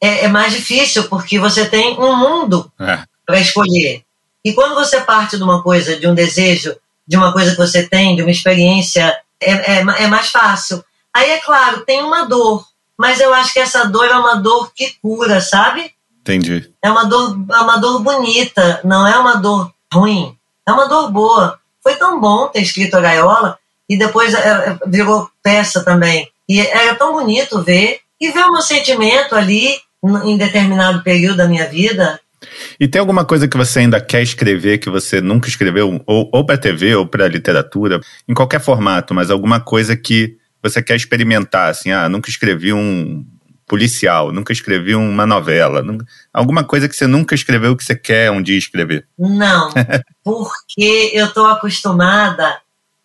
é, 0.01 0.25
é 0.25 0.29
mais 0.29 0.53
difícil, 0.53 1.09
porque 1.09 1.39
você 1.39 1.67
tem 1.67 1.99
um 1.99 2.17
mundo 2.17 2.71
é. 2.81 3.03
para 3.25 3.41
escolher. 3.41 4.03
E 4.45 4.53
quando 4.53 4.75
você 4.75 5.01
parte 5.01 5.37
de 5.37 5.43
uma 5.43 5.63
coisa, 5.63 5.97
de 5.97 6.07
um 6.07 6.15
desejo 6.15 6.75
de 7.11 7.17
uma 7.17 7.33
coisa 7.33 7.51
que 7.51 7.57
você 7.57 7.89
tem, 7.89 8.15
de 8.15 8.23
uma 8.23 8.31
experiência, 8.31 9.19
é, 9.43 9.51
é, 9.51 9.79
é 9.81 10.07
mais 10.07 10.31
fácil. 10.31 10.85
Aí, 11.13 11.29
é 11.29 11.39
claro, 11.39 11.85
tem 11.85 12.01
uma 12.05 12.25
dor, 12.25 12.65
mas 12.97 13.19
eu 13.19 13.35
acho 13.35 13.53
que 13.53 13.59
essa 13.59 13.85
dor 13.85 14.07
é 14.07 14.15
uma 14.15 14.37
dor 14.37 14.73
que 14.73 14.95
cura, 15.03 15.41
sabe? 15.41 15.91
Entendi. 16.21 16.73
É 16.81 16.89
uma 16.89 17.05
dor, 17.05 17.37
é 17.51 17.57
uma 17.57 17.79
dor 17.79 17.99
bonita, 17.99 18.81
não 18.85 19.05
é 19.05 19.19
uma 19.19 19.35
dor 19.39 19.73
ruim. 19.93 20.37
É 20.65 20.71
uma 20.71 20.87
dor 20.87 21.11
boa. 21.11 21.59
Foi 21.83 21.97
tão 21.97 22.21
bom 22.21 22.47
ter 22.47 22.63
escrito 22.63 22.97
a 22.97 23.01
gaiola 23.01 23.59
e 23.89 23.99
depois 23.99 24.33
é, 24.33 24.39
é, 24.39 24.79
virou 24.87 25.29
peça 25.43 25.83
também. 25.83 26.31
E 26.49 26.61
era 26.61 26.95
tão 26.95 27.13
bonito 27.13 27.61
ver 27.61 27.99
e 28.21 28.31
ver 28.31 28.45
o 28.45 28.53
meu 28.53 28.63
sentimento 28.63 29.35
ali 29.35 29.81
em 30.25 30.37
determinado 30.37 31.03
período 31.03 31.39
da 31.39 31.49
minha 31.49 31.67
vida 31.67 32.21
e 32.79 32.89
tem 32.89 33.01
alguma 33.01 33.25
coisa 33.25 33.47
que 33.47 33.57
você 33.57 33.81
ainda 33.81 34.01
quer 34.01 34.23
escrever 34.23 34.79
que 34.79 34.89
você 34.89 35.21
nunca 35.21 35.49
escreveu, 35.49 36.03
ou, 36.07 36.31
ou 36.33 36.45
para 36.45 36.59
TV 36.59 36.95
ou 36.95 37.07
para 37.07 37.29
literatura, 37.29 38.01
em 38.29 38.35
qualquer 38.35 38.61
formato, 38.61 39.15
mas 39.15 39.31
alguma 39.31 39.61
coisa 39.61 39.97
que 39.97 40.37
você 40.63 40.83
quer 40.83 40.97
experimentar, 40.97 41.71
assim, 41.71 41.91
ah, 41.91 42.09
nunca 42.09 42.29
escrevi 42.29 42.73
um 42.73 43.25
policial, 43.67 44.33
nunca 44.33 44.53
escrevi 44.53 44.95
uma 44.95 45.25
novela, 45.25 45.81
nunca, 45.81 46.05
alguma 46.33 46.65
coisa 46.65 46.89
que 46.89 46.97
você 46.97 47.07
nunca 47.07 47.35
escreveu 47.35 47.77
que 47.77 47.85
você 47.85 47.95
quer 47.95 48.31
um 48.31 48.43
dia 48.43 48.59
escrever? 48.59 49.07
Não, 49.19 49.71
porque 50.25 51.13
eu 51.15 51.27
estou 51.27 51.47
acostumada 51.47 52.61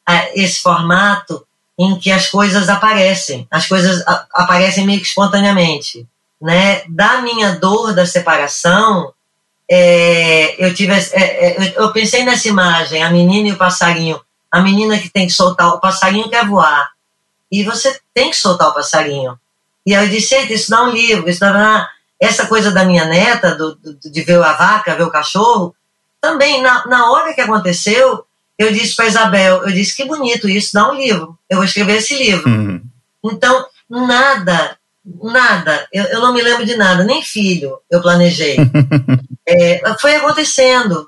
a 0.07 0.29
esse 0.33 0.61
formato 0.61 1.45
em 1.77 1.99
que 1.99 2.09
as 2.09 2.29
coisas 2.29 2.67
aparecem, 2.67 3.47
as 3.51 3.67
coisas 3.67 4.03
aparecem 4.33 4.85
meio 4.85 4.99
que 4.99 5.05
espontaneamente, 5.05 6.07
né? 6.41 6.83
Da 6.89 7.21
minha 7.21 7.51
dor 7.59 7.93
da 7.93 8.05
separação, 8.05 9.13
é, 9.69 10.63
eu 10.63 10.73
tive, 10.73 10.93
é, 10.93 11.01
é, 11.13 11.73
eu 11.77 11.91
pensei 11.91 12.23
nessa 12.23 12.47
imagem, 12.47 13.03
a 13.03 13.09
menina 13.09 13.49
e 13.49 13.51
o 13.51 13.57
passarinho. 13.57 14.19
A 14.51 14.61
menina 14.61 14.97
que 14.97 15.09
tem 15.09 15.27
que 15.27 15.33
soltar, 15.33 15.67
o 15.69 15.79
passarinho 15.79 16.29
quer 16.29 16.45
voar. 16.45 16.89
E 17.51 17.63
você 17.63 17.99
tem 18.13 18.29
que 18.29 18.37
soltar 18.37 18.69
o 18.69 18.73
passarinho. 18.73 19.37
E 19.85 19.93
aí 19.93 20.05
eu 20.05 20.09
disse, 20.09 20.35
isso 20.53 20.69
dá 20.69 20.83
um 20.83 20.91
livro, 20.91 21.29
isso 21.29 21.39
dá... 21.39 21.89
Essa 22.19 22.45
coisa 22.47 22.71
da 22.71 22.85
minha 22.85 23.05
neta, 23.05 23.55
do, 23.55 23.75
do, 23.75 23.99
de 23.99 24.21
ver 24.21 24.41
a 24.41 24.53
vaca, 24.53 24.95
ver 24.95 25.03
o 25.03 25.11
cachorro, 25.11 25.75
também, 26.21 26.61
na, 26.61 26.87
na 26.87 27.11
hora 27.11 27.33
que 27.33 27.41
aconteceu, 27.41 28.25
eu 28.57 28.71
disse 28.71 28.95
para 28.95 29.07
Isabel, 29.07 29.63
eu 29.63 29.71
disse, 29.73 29.95
que 29.95 30.05
bonito 30.05 30.47
isso, 30.47 30.73
dá 30.73 30.89
um 30.89 30.95
livro. 30.95 31.37
Eu 31.49 31.57
vou 31.57 31.65
escrever 31.65 31.97
esse 31.97 32.15
livro. 32.15 32.49
Uhum. 32.49 32.81
Então, 33.25 33.65
nada 33.89 34.77
Nada, 35.05 35.87
eu, 35.93 36.03
eu, 36.05 36.19
não 36.19 36.33
me 36.33 36.41
lembro 36.41 36.65
de 36.65 36.75
nada, 36.75 37.03
nem 37.03 37.21
filho 37.21 37.79
eu 37.91 38.01
planejei. 38.01 38.57
é, 39.47 39.81
foi 39.99 40.15
acontecendo. 40.15 41.07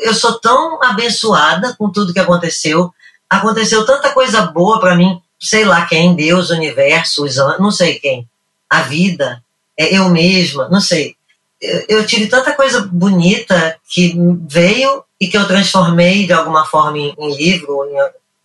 Eu 0.00 0.12
sou 0.12 0.38
tão 0.38 0.82
abençoada 0.82 1.74
com 1.78 1.90
tudo 1.90 2.12
que 2.12 2.20
aconteceu. 2.20 2.92
Aconteceu 3.30 3.86
tanta 3.86 4.10
coisa 4.10 4.42
boa 4.42 4.78
para 4.78 4.94
mim, 4.94 5.18
sei 5.40 5.64
lá 5.64 5.86
quem, 5.86 6.14
Deus, 6.14 6.50
o 6.50 6.54
universo, 6.54 7.24
os 7.24 7.36
não 7.58 7.70
sei 7.70 7.98
quem, 7.98 8.28
a 8.68 8.82
vida, 8.82 9.42
é, 9.78 9.96
eu 9.96 10.10
mesma, 10.10 10.68
não 10.68 10.80
sei. 10.80 11.16
Eu, 11.58 11.84
eu 11.88 12.06
tive 12.06 12.26
tanta 12.26 12.52
coisa 12.52 12.82
bonita 12.82 13.76
que 13.88 14.14
veio 14.46 15.02
e 15.18 15.26
que 15.26 15.38
eu 15.38 15.46
transformei 15.46 16.26
de 16.26 16.34
alguma 16.34 16.66
forma 16.66 16.98
em, 16.98 17.14
em 17.18 17.34
livro, 17.34 17.80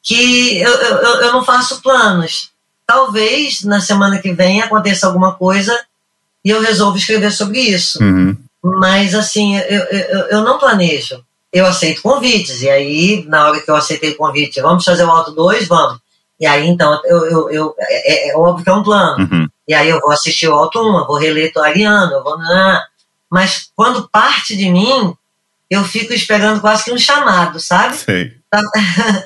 que 0.02 0.58
eu, 0.60 0.72
eu, 0.72 1.22
eu 1.24 1.34
não 1.34 1.44
faço 1.44 1.82
planos 1.82 2.52
talvez 2.88 3.64
na 3.64 3.82
semana 3.82 4.20
que 4.20 4.34
vem 4.34 4.62
aconteça 4.62 5.06
alguma 5.06 5.36
coisa 5.36 5.78
e 6.44 6.50
eu 6.50 6.62
resolvo 6.62 6.98
escrever 6.98 7.32
sobre 7.32 7.60
isso. 7.60 8.02
Uhum. 8.02 8.36
Mas, 8.64 9.14
assim, 9.14 9.58
eu, 9.58 9.84
eu, 9.84 10.20
eu 10.28 10.42
não 10.42 10.58
planejo. 10.58 11.24
Eu 11.52 11.66
aceito 11.66 12.02
convites, 12.02 12.62
e 12.62 12.70
aí, 12.70 13.26
na 13.28 13.48
hora 13.48 13.60
que 13.60 13.70
eu 13.70 13.76
aceitei 13.76 14.12
o 14.12 14.18
convite, 14.18 14.62
vamos 14.62 14.84
fazer 14.84 15.04
o 15.04 15.12
Alto 15.12 15.32
2? 15.32 15.68
Vamos. 15.68 16.00
E 16.40 16.46
aí, 16.46 16.68
então, 16.68 17.00
eu, 17.06 17.26
eu, 17.30 17.50
eu 17.50 17.76
é, 17.80 18.30
é, 18.30 18.30
é, 18.30 18.38
óbvio 18.38 18.64
que 18.64 18.70
é 18.70 18.74
um 18.74 18.84
plano. 18.84 19.18
Uhum. 19.24 19.47
E 19.68 19.74
aí 19.74 19.89
eu 19.89 20.00
vou 20.00 20.12
assistir 20.12 20.47
o 20.47 20.54
Alto 20.54 20.80
1, 20.80 20.97
eu 21.00 21.08
vou 21.08 21.18
reler 21.18 21.51
Ariano, 21.58 22.14
eu 22.14 22.24
vou. 22.24 22.38
Mas 23.30 23.70
quando 23.76 24.08
parte 24.09 24.55
de 24.55 24.70
mim, 24.70 25.14
eu 25.70 25.84
fico 25.84 26.14
esperando 26.14 26.62
quase 26.62 26.86
que 26.86 26.92
um 26.92 26.98
chamado, 26.98 27.60
sabe? 27.60 27.96
Sei. 27.96 28.32
Tá, 28.50 28.62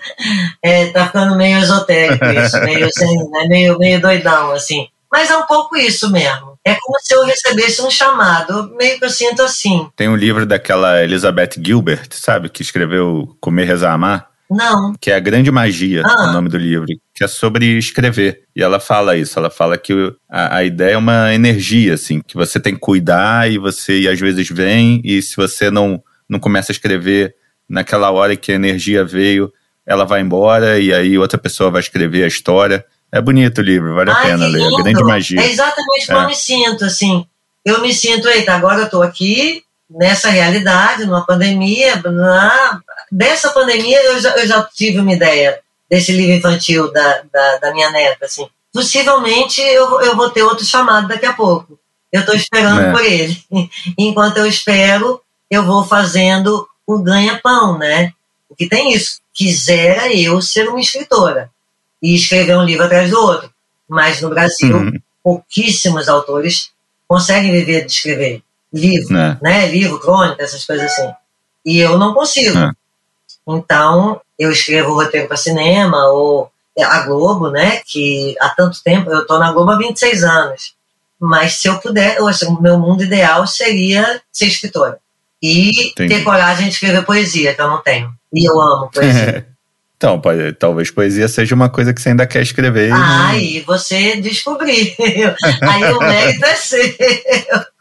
é, 0.64 0.88
tá 0.88 1.06
ficando 1.06 1.36
meio 1.36 1.60
esotérico 1.60 2.26
isso, 2.26 2.60
meio, 2.66 2.86
assim, 2.86 3.18
né, 3.30 3.46
meio, 3.48 3.78
meio 3.78 4.02
doidão, 4.02 4.52
assim. 4.52 4.88
Mas 5.12 5.30
é 5.30 5.38
um 5.38 5.46
pouco 5.46 5.76
isso 5.76 6.10
mesmo. 6.12 6.58
É 6.66 6.76
como 6.76 6.98
se 7.02 7.14
eu 7.14 7.26
recebesse 7.26 7.82
um 7.82 7.92
chamado, 7.92 8.74
meio 8.78 8.98
que 8.98 9.06
eu 9.06 9.10
sinto 9.10 9.42
assim. 9.42 9.90
Tem 9.96 10.08
um 10.08 10.16
livro 10.16 10.46
daquela 10.46 11.04
Elizabeth 11.04 11.52
Gilbert, 11.62 12.08
sabe? 12.12 12.50
Que 12.50 12.62
escreveu 12.62 13.36
Comer, 13.42 13.66
Rezar, 13.66 13.94
Amar. 13.94 14.32
Não. 14.50 14.94
Que 15.00 15.12
é 15.12 15.16
A 15.16 15.20
Grande 15.20 15.50
Magia, 15.50 16.04
ah. 16.06 16.30
o 16.30 16.34
nome 16.34 16.50
do 16.50 16.58
livro, 16.58 16.86
que 17.16 17.24
é 17.24 17.28
sobre 17.28 17.78
escrever. 17.78 18.44
E 18.54 18.62
ela 18.62 18.82
fala 18.82 19.16
isso, 19.16 19.40
ela 19.40 19.50
fala 19.50 19.78
que 19.78 19.94
a, 20.30 20.58
a, 20.58 20.64
ideia 20.64 20.96
é 20.96 20.98
uma 20.98 21.34
energia, 21.34 21.94
assim, 21.94 22.22
que 22.22 22.36
você 22.36 22.60
tem 22.60 22.74
que 22.74 22.80
cuidar 22.82 23.50
e 23.50 23.58
você 23.58 24.02
e 24.02 24.08
às 24.10 24.20
vezes 24.20 24.50
vem, 24.50 25.02
e 25.06 25.22
se 25.22 25.38
você 25.38 25.72
não, 25.72 26.04
não 26.32 26.40
começa 26.40 26.72
a 26.72 26.74
escrever 26.74 27.36
naquela 27.68 28.10
hora 28.10 28.38
que 28.38 28.54
a 28.54 28.56
energia 28.56 29.04
veio, 29.04 29.52
ela 29.86 30.06
vai 30.06 30.22
embora 30.22 30.80
e 30.80 30.94
aí 30.94 31.18
outra 31.18 31.38
pessoa 31.38 31.70
vai 31.70 31.82
escrever 31.82 32.24
a 32.24 32.28
história. 32.28 32.86
É 33.12 33.20
bonito 33.20 33.58
o 33.58 33.62
livro, 33.62 33.94
vale 33.94 34.12
a 34.12 34.16
Ai, 34.16 34.28
pena 34.28 34.48
ler. 34.48 34.62
É 34.62 34.84
grande 34.84 35.04
magia. 35.04 35.42
É 35.42 35.52
exatamente 35.52 36.08
como 36.08 36.20
é. 36.20 36.24
eu 36.24 36.28
me 36.28 36.36
sinto, 36.36 36.86
assim. 36.86 37.26
Eu 37.66 37.82
me 37.82 37.94
sinto, 37.94 38.30
eita, 38.30 38.54
agora 38.54 38.80
eu 38.80 38.86
estou 38.86 39.04
aqui, 39.04 39.62
nessa 39.90 40.30
realidade, 40.30 41.06
numa 41.06 41.26
pandemia. 41.26 42.02
Na... 42.02 42.80
Dessa 43.12 43.50
pandemia, 43.50 44.02
eu 44.02 44.20
já, 44.22 44.30
eu 44.38 44.48
já 44.48 44.64
tive 44.74 45.00
uma 45.00 45.12
ideia 45.12 45.60
desse 45.90 46.14
livro 46.14 46.38
infantil 46.38 46.90
da, 46.94 47.24
da, 47.32 47.58
da 47.58 47.74
minha 47.74 47.92
neta, 47.92 48.26
assim. 48.26 48.48
Possivelmente 48.72 49.60
eu, 49.60 50.00
eu 50.00 50.16
vou 50.16 50.30
ter 50.30 50.44
outro 50.44 50.64
chamado 50.64 51.10
daqui 51.10 51.26
a 51.26 51.34
pouco. 51.34 51.78
Eu 52.10 52.22
estou 52.22 52.34
esperando 52.34 52.80
é. 52.80 52.92
por 52.94 53.04
ele. 53.04 53.38
Enquanto 53.98 54.38
eu 54.38 54.46
espero, 54.46 55.22
eu 55.52 55.66
vou 55.66 55.84
fazendo 55.84 56.66
o 56.88 56.98
ganha-pão, 57.00 57.78
né? 57.78 58.14
Porque 58.48 58.70
tem 58.70 58.94
isso. 58.94 59.20
Quisera 59.34 60.12
eu 60.14 60.42
ser 60.42 60.70
uma 60.70 60.80
escritora 60.80 61.52
e 62.02 62.16
escrever 62.16 62.58
um 62.58 62.64
livro 62.64 62.86
atrás 62.86 63.10
do 63.12 63.20
outro. 63.20 63.52
Mas 63.88 64.22
no 64.22 64.30
Brasil, 64.30 64.78
uhum. 64.78 65.00
pouquíssimos 65.22 66.08
autores 66.08 66.72
conseguem 67.06 67.52
viver 67.52 67.86
de 67.86 67.92
escrever 67.92 68.42
livro, 68.74 69.18
é. 69.18 69.38
né? 69.42 69.68
Livro, 69.68 70.00
crônica, 70.00 70.42
essas 70.42 70.66
coisas 70.66 70.90
assim. 70.90 71.12
E 71.66 71.80
eu 71.80 71.98
não 71.98 72.14
consigo. 72.14 72.58
É. 72.58 72.72
Então, 73.46 74.22
eu 74.40 74.52
escrevo 74.52 74.94
roteiro 74.94 75.28
para 75.28 75.36
cinema, 75.36 76.08
ou 76.08 76.50
a 76.80 77.02
Globo, 77.02 77.50
né? 77.50 77.82
Que 77.86 78.36
há 78.40 78.50
tanto 78.50 78.82
tempo, 78.82 79.10
eu 79.10 79.24
estou 79.24 79.38
na 79.38 79.52
Globo 79.52 79.72
há 79.72 79.78
26 79.78 80.24
anos. 80.24 80.76
Mas 81.20 81.60
se 81.60 81.68
eu 81.68 81.78
puder, 81.80 82.18
o 82.22 82.62
meu 82.62 82.80
mundo 82.80 83.04
ideal 83.04 83.46
seria 83.46 84.22
ser 84.32 84.46
escritora. 84.46 85.01
E 85.42 85.90
Entendi. 85.90 86.16
ter 86.16 86.24
coragem 86.24 86.68
de 86.68 86.74
escrever 86.74 87.04
poesia, 87.04 87.54
que 87.54 87.62
eu 87.62 87.68
não 87.68 87.82
tenho. 87.82 88.14
E 88.34 88.48
eu 88.48 88.62
amo 88.62 88.90
poesia. 88.92 89.48
Então, 90.02 90.20
pode, 90.20 90.54
talvez 90.54 90.90
poesia 90.90 91.28
seja 91.28 91.54
uma 91.54 91.70
coisa 91.70 91.94
que 91.94 92.02
você 92.02 92.10
ainda 92.10 92.26
quer 92.26 92.42
escrever. 92.42 92.92
Ah, 92.92 93.38
e 93.38 93.60
você 93.60 94.16
descobriu. 94.20 94.96
Aí 95.62 95.94
o 95.94 96.00
mérito 96.00 96.44
é 96.44 96.56
seu. 96.56 96.82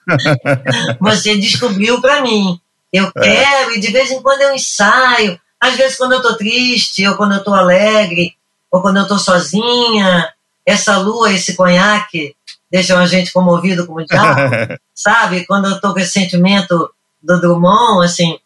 Você 1.00 1.38
descobriu 1.38 1.98
para 1.98 2.20
mim. 2.20 2.60
Eu 2.92 3.10
é. 3.16 3.20
quero, 3.22 3.74
e 3.74 3.80
de 3.80 3.90
vez 3.90 4.10
em 4.10 4.20
quando 4.20 4.42
eu 4.42 4.54
ensaio. 4.54 5.40
Às 5.58 5.76
vezes, 5.76 5.96
quando 5.96 6.12
eu 6.12 6.20
tô 6.20 6.36
triste, 6.36 7.06
ou 7.06 7.16
quando 7.16 7.36
eu 7.36 7.42
tô 7.42 7.54
alegre, 7.54 8.34
ou 8.70 8.82
quando 8.82 8.98
eu 8.98 9.08
tô 9.08 9.18
sozinha. 9.18 10.28
Essa 10.66 10.98
lua, 10.98 11.32
esse 11.32 11.54
conhaque, 11.54 12.36
deixam 12.70 12.98
a 12.98 13.06
gente 13.06 13.32
comovido 13.32 13.86
como 13.86 14.04
diabo. 14.04 14.78
sabe? 14.94 15.46
Quando 15.46 15.70
eu 15.70 15.80
tô 15.80 15.94
com 15.94 16.00
esse 16.00 16.12
sentimento 16.12 16.90
do 17.22 17.40
Drummond, 17.40 18.04
assim, 18.04 18.38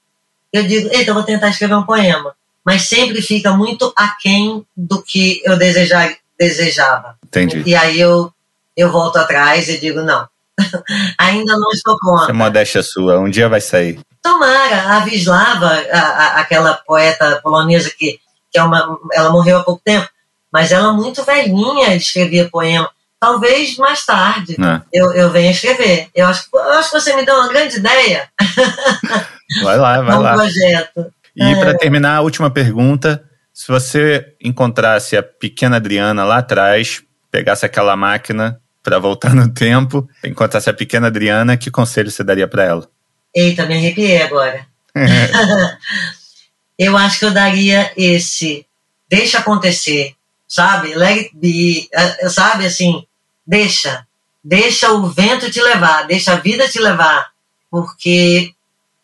eu 0.53 0.63
digo, 0.65 0.89
eita, 0.93 1.11
eu 1.11 1.15
vou 1.15 1.23
tentar 1.23 1.49
escrever 1.49 1.75
um 1.75 1.85
poema 1.85 2.35
mas 2.65 2.89
sempre 2.89 3.21
fica 3.21 3.53
muito 3.53 3.93
aquém 3.95 4.65
do 4.75 5.03
que 5.03 5.43
eu 5.45 5.57
desejar, 5.57 6.17
desejava. 6.39 7.17
Entendi. 7.25 7.63
E 7.67 7.75
aí 7.75 8.01
eu, 8.01 8.33
eu 8.77 8.91
volto 8.91 9.17
atrás 9.19 9.69
e 9.69 9.79
digo, 9.79 10.01
não, 10.01 10.27
ainda 11.19 11.53
não 11.59 11.71
estou 11.71 11.97
pronta. 11.99 12.31
É 12.31 12.33
modéstia 12.33 12.83
sua, 12.83 13.19
um 13.19 13.29
dia 13.29 13.49
vai 13.49 13.61
sair. 13.61 14.01
Tomara, 14.23 14.97
a 14.97 15.01
Vislava, 15.01 15.69
a, 15.93 15.99
a, 15.99 16.41
aquela 16.41 16.73
poeta 16.73 17.39
polonesa 17.43 17.91
que, 17.91 18.19
que 18.51 18.59
é 18.59 18.63
uma, 18.63 18.99
ela 19.13 19.31
morreu 19.31 19.59
há 19.59 19.63
pouco 19.63 19.83
tempo, 19.85 20.09
mas 20.51 20.73
ela 20.73 20.95
muito 20.95 21.23
velhinha 21.23 21.95
escrevia 21.95 22.49
poema. 22.49 22.91
Talvez 23.21 23.77
mais 23.77 24.05
tarde 24.05 24.57
é. 24.61 24.83
eu, 24.93 25.13
eu 25.15 25.31
venha 25.31 25.51
escrever. 25.51 26.09
Eu 26.15 26.27
acho, 26.27 26.47
eu 26.53 26.73
acho 26.75 26.91
que 26.91 27.01
você 27.01 27.17
me 27.17 27.25
deu 27.25 27.35
uma 27.35 27.49
grande 27.49 27.77
ideia. 27.77 28.29
Vai 29.63 29.77
lá, 29.77 30.01
vai 30.01 30.17
um 30.17 30.21
lá. 30.21 30.35
projeto. 30.35 31.13
E 31.37 31.43
é. 31.45 31.55
para 31.57 31.77
terminar, 31.77 32.17
a 32.17 32.21
última 32.23 32.51
pergunta: 32.51 33.23
se 33.53 33.69
você 33.69 34.35
encontrasse 34.43 35.17
a 35.17 35.23
pequena 35.23 35.77
Adriana 35.77 36.25
lá 36.25 36.39
atrás, 36.39 37.03
pegasse 37.31 37.65
aquela 37.65 37.95
máquina 37.95 38.61
para 38.83 38.99
voltar 38.99 39.35
no 39.35 39.49
tempo, 39.53 40.09
encontrasse 40.25 40.71
a 40.71 40.75
pequena 40.75 41.09
Adriana, 41.09 41.57
que 41.57 41.71
conselho 41.71 42.11
você 42.11 42.25
daria 42.25 42.49
para 42.49 42.65
ela? 42.65 42.89
Eita, 43.35 43.67
me 43.67 43.77
arrepiei 43.77 44.23
agora. 44.23 44.67
eu 46.79 46.97
acho 46.97 47.19
que 47.19 47.25
eu 47.25 47.31
daria 47.31 47.93
esse: 47.97 48.67
deixa 49.09 49.39
acontecer, 49.39 50.15
sabe? 50.47 50.95
Let 50.95 51.19
it 51.19 51.31
be, 51.35 51.89
eh, 51.93 52.29
sabe 52.29 52.67
assim, 52.67 53.07
deixa. 53.47 54.07
Deixa 54.43 54.93
o 54.93 55.07
vento 55.09 55.51
te 55.51 55.61
levar, 55.61 56.07
deixa 56.07 56.33
a 56.33 56.37
vida 56.37 56.69
te 56.69 56.79
levar, 56.79 57.31
porque 57.71 58.55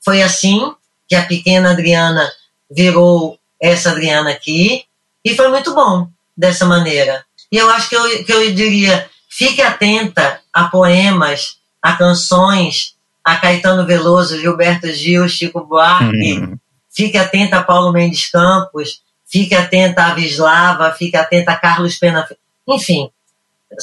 foi 0.05 0.23
assim 0.23 0.75
que 1.09 1.15
a 1.15 1.25
pequena 1.25 1.71
Adriana 1.71 2.31
virou 2.71 3.39
essa 3.61 3.91
Adriana 3.91 4.31
aqui, 4.31 4.85
e 5.25 5.35
foi 5.35 5.49
muito 5.49 5.75
bom 5.75 6.09
dessa 6.37 6.65
maneira. 6.65 7.25
E 7.51 7.57
eu 7.57 7.69
acho 7.71 7.89
que 7.89 7.97
eu, 7.97 8.25
que 8.25 8.33
eu 8.33 8.55
diria: 8.55 9.09
fique 9.29 9.61
atenta 9.61 10.41
a 10.53 10.65
poemas, 10.65 11.59
a 11.83 11.95
canções, 11.95 12.95
a 13.25 13.37
Caetano 13.37 13.87
Veloso, 13.87 14.39
Gilberto 14.39 14.91
Gil, 14.93 15.29
Chico 15.29 15.65
Buarque, 15.65 16.35
uhum. 16.35 16.59
fique 16.91 17.19
atenta 17.19 17.59
a 17.59 17.63
Paulo 17.63 17.93
Mendes 17.93 18.31
Campos, 18.31 19.03
fique 19.31 19.55
atenta 19.55 20.05
a 20.05 20.15
Vislava, 20.15 20.93
fique 20.93 21.17
atenta 21.17 21.53
a 21.53 21.57
Carlos 21.57 21.97
Pena. 21.97 22.29
Enfim, 22.69 23.11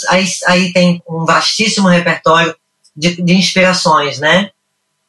aí, 0.09 0.25
aí 0.47 0.73
tem 0.73 1.01
um 1.07 1.25
vastíssimo 1.25 1.87
repertório 1.87 2.55
de, 2.95 3.21
de 3.21 3.33
inspirações, 3.33 4.19
né? 4.19 4.51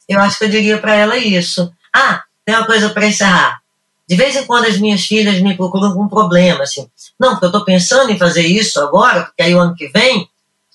Eu 0.08 0.20
acho 0.20 0.38
que 0.38 0.44
eu 0.44 0.48
diria 0.48 0.78
para 0.78 0.94
ela 0.94 1.16
isso. 1.16 1.70
Ah, 1.94 2.22
tem 2.44 2.54
uma 2.54 2.66
coisa 2.66 2.88
para 2.90 3.06
encerrar. 3.06 3.60
De 4.08 4.16
vez 4.16 4.36
em 4.36 4.46
quando 4.46 4.64
as 4.64 4.78
minhas 4.78 5.04
filhas 5.04 5.40
me 5.40 5.54
procuram 5.54 5.92
com 5.92 6.04
um 6.04 6.08
problema, 6.08 6.62
assim. 6.62 6.88
Não, 7.20 7.32
porque 7.32 7.44
eu 7.44 7.48
estou 7.48 7.64
pensando 7.64 8.10
em 8.10 8.18
fazer 8.18 8.46
isso 8.46 8.80
agora, 8.80 9.24
porque 9.24 9.42
aí 9.42 9.54
o 9.54 9.60
ano 9.60 9.74
que 9.74 9.88
vem. 9.88 10.28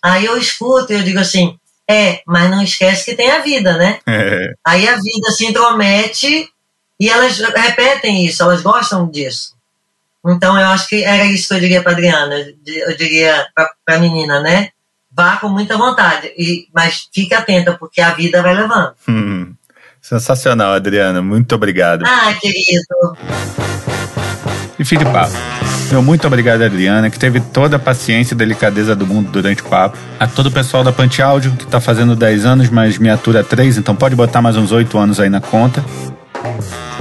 Aí 0.03 0.26
eu 0.26 0.38
escuto 0.38 0.94
e 0.94 0.98
eu 0.98 1.03
digo 1.03 1.19
assim: 1.19 1.57
é, 1.90 2.22
mas 2.27 2.52
não 2.52 2.61
esquece 2.61 3.06
que 3.06 3.15
tem 3.15 3.31
a 3.31 3.40
vida, 3.40 3.76
né? 3.76 3.99
É. 4.07 4.53
Aí 4.65 4.88
a 4.88 4.95
vida 4.95 5.31
se 5.31 5.45
intromete 5.45 6.48
e 6.99 7.10
elas 7.10 7.40
repetem 7.40 8.23
isso, 8.26 8.44
elas 8.44 8.61
gostam 8.61 9.10
disso. 9.10 9.52
Então 10.25 10.59
eu 10.59 10.67
acho 10.67 10.87
que 10.87 11.03
era 11.03 11.25
isso 11.25 11.49
que 11.49 11.53
eu 11.55 11.59
diria 11.59 11.81
para 11.81 11.91
Adriana, 11.91 12.35
eu 12.35 12.97
diria 12.97 13.47
para 13.53 13.95
a 13.95 13.99
menina, 13.99 14.39
né? 14.39 14.69
Vá 15.11 15.37
com 15.37 15.49
muita 15.49 15.77
vontade, 15.77 16.31
e, 16.37 16.67
mas 16.73 17.07
fique 17.13 17.33
atenta, 17.33 17.77
porque 17.77 18.01
a 18.01 18.11
vida 18.11 18.41
vai 18.41 18.55
levando. 18.55 18.93
Hum. 19.07 19.53
Sensacional, 20.01 20.73
Adriana. 20.73 21.21
Muito 21.21 21.55
obrigado. 21.55 22.03
Ah, 22.05 22.33
querido. 22.33 23.17
E 24.77 24.83
fim 24.83 24.97
de 24.97 25.05
papo. 25.05 25.31
Meu 25.89 26.01
muito 26.01 26.27
obrigado, 26.27 26.61
Adriana, 26.61 27.09
que 27.09 27.17
teve 27.17 27.39
toda 27.39 27.77
a 27.77 27.79
paciência 27.79 28.33
e 28.33 28.37
delicadeza 28.37 28.95
do 28.95 29.07
mundo 29.07 29.31
durante 29.31 29.61
o 29.61 29.65
papo. 29.65 29.97
A 30.19 30.27
todo 30.27 30.47
o 30.47 30.51
pessoal 30.51 30.83
da 30.83 30.91
Pante 30.91 31.21
Áudio, 31.21 31.51
que 31.51 31.65
tá 31.67 31.79
fazendo 31.79 32.15
10 32.15 32.45
anos, 32.45 32.69
mas 32.69 32.97
me 32.97 33.09
atura 33.09 33.43
3, 33.43 33.77
então 33.77 33.95
pode 33.95 34.15
botar 34.15 34.41
mais 34.41 34.57
uns 34.57 34.71
8 34.71 34.97
anos 34.97 35.19
aí 35.19 35.29
na 35.29 35.39
conta. 35.39 35.85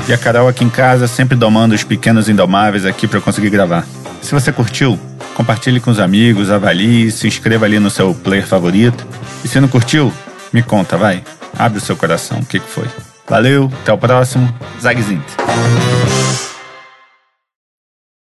E 0.08 0.12
a 0.12 0.18
Carol 0.18 0.48
aqui 0.48 0.64
em 0.64 0.70
casa, 0.70 1.06
sempre 1.06 1.36
domando 1.36 1.74
os 1.74 1.84
pequenos 1.84 2.28
indomáveis 2.28 2.84
aqui 2.84 3.06
para 3.06 3.18
eu 3.18 3.22
conseguir 3.22 3.50
gravar. 3.50 3.86
Se 4.20 4.32
você 4.32 4.52
curtiu, 4.52 4.98
compartilhe 5.34 5.80
com 5.80 5.90
os 5.90 6.00
amigos, 6.00 6.50
avalie, 6.50 7.10
se 7.10 7.28
inscreva 7.28 7.64
ali 7.66 7.78
no 7.78 7.90
seu 7.90 8.12
player 8.12 8.46
favorito. 8.46 9.06
E 9.44 9.48
se 9.48 9.60
não 9.60 9.68
curtiu, 9.68 10.12
me 10.52 10.62
conta, 10.62 10.96
vai. 10.96 11.22
Abre 11.56 11.78
o 11.78 11.80
seu 11.80 11.96
coração, 11.96 12.40
o 12.40 12.44
que, 12.44 12.58
que 12.58 12.68
foi? 12.68 12.88
Valeu, 13.28 13.70
até 13.82 13.92
o 13.92 13.98
próximo. 13.98 14.52
Zagzint. 14.80 15.22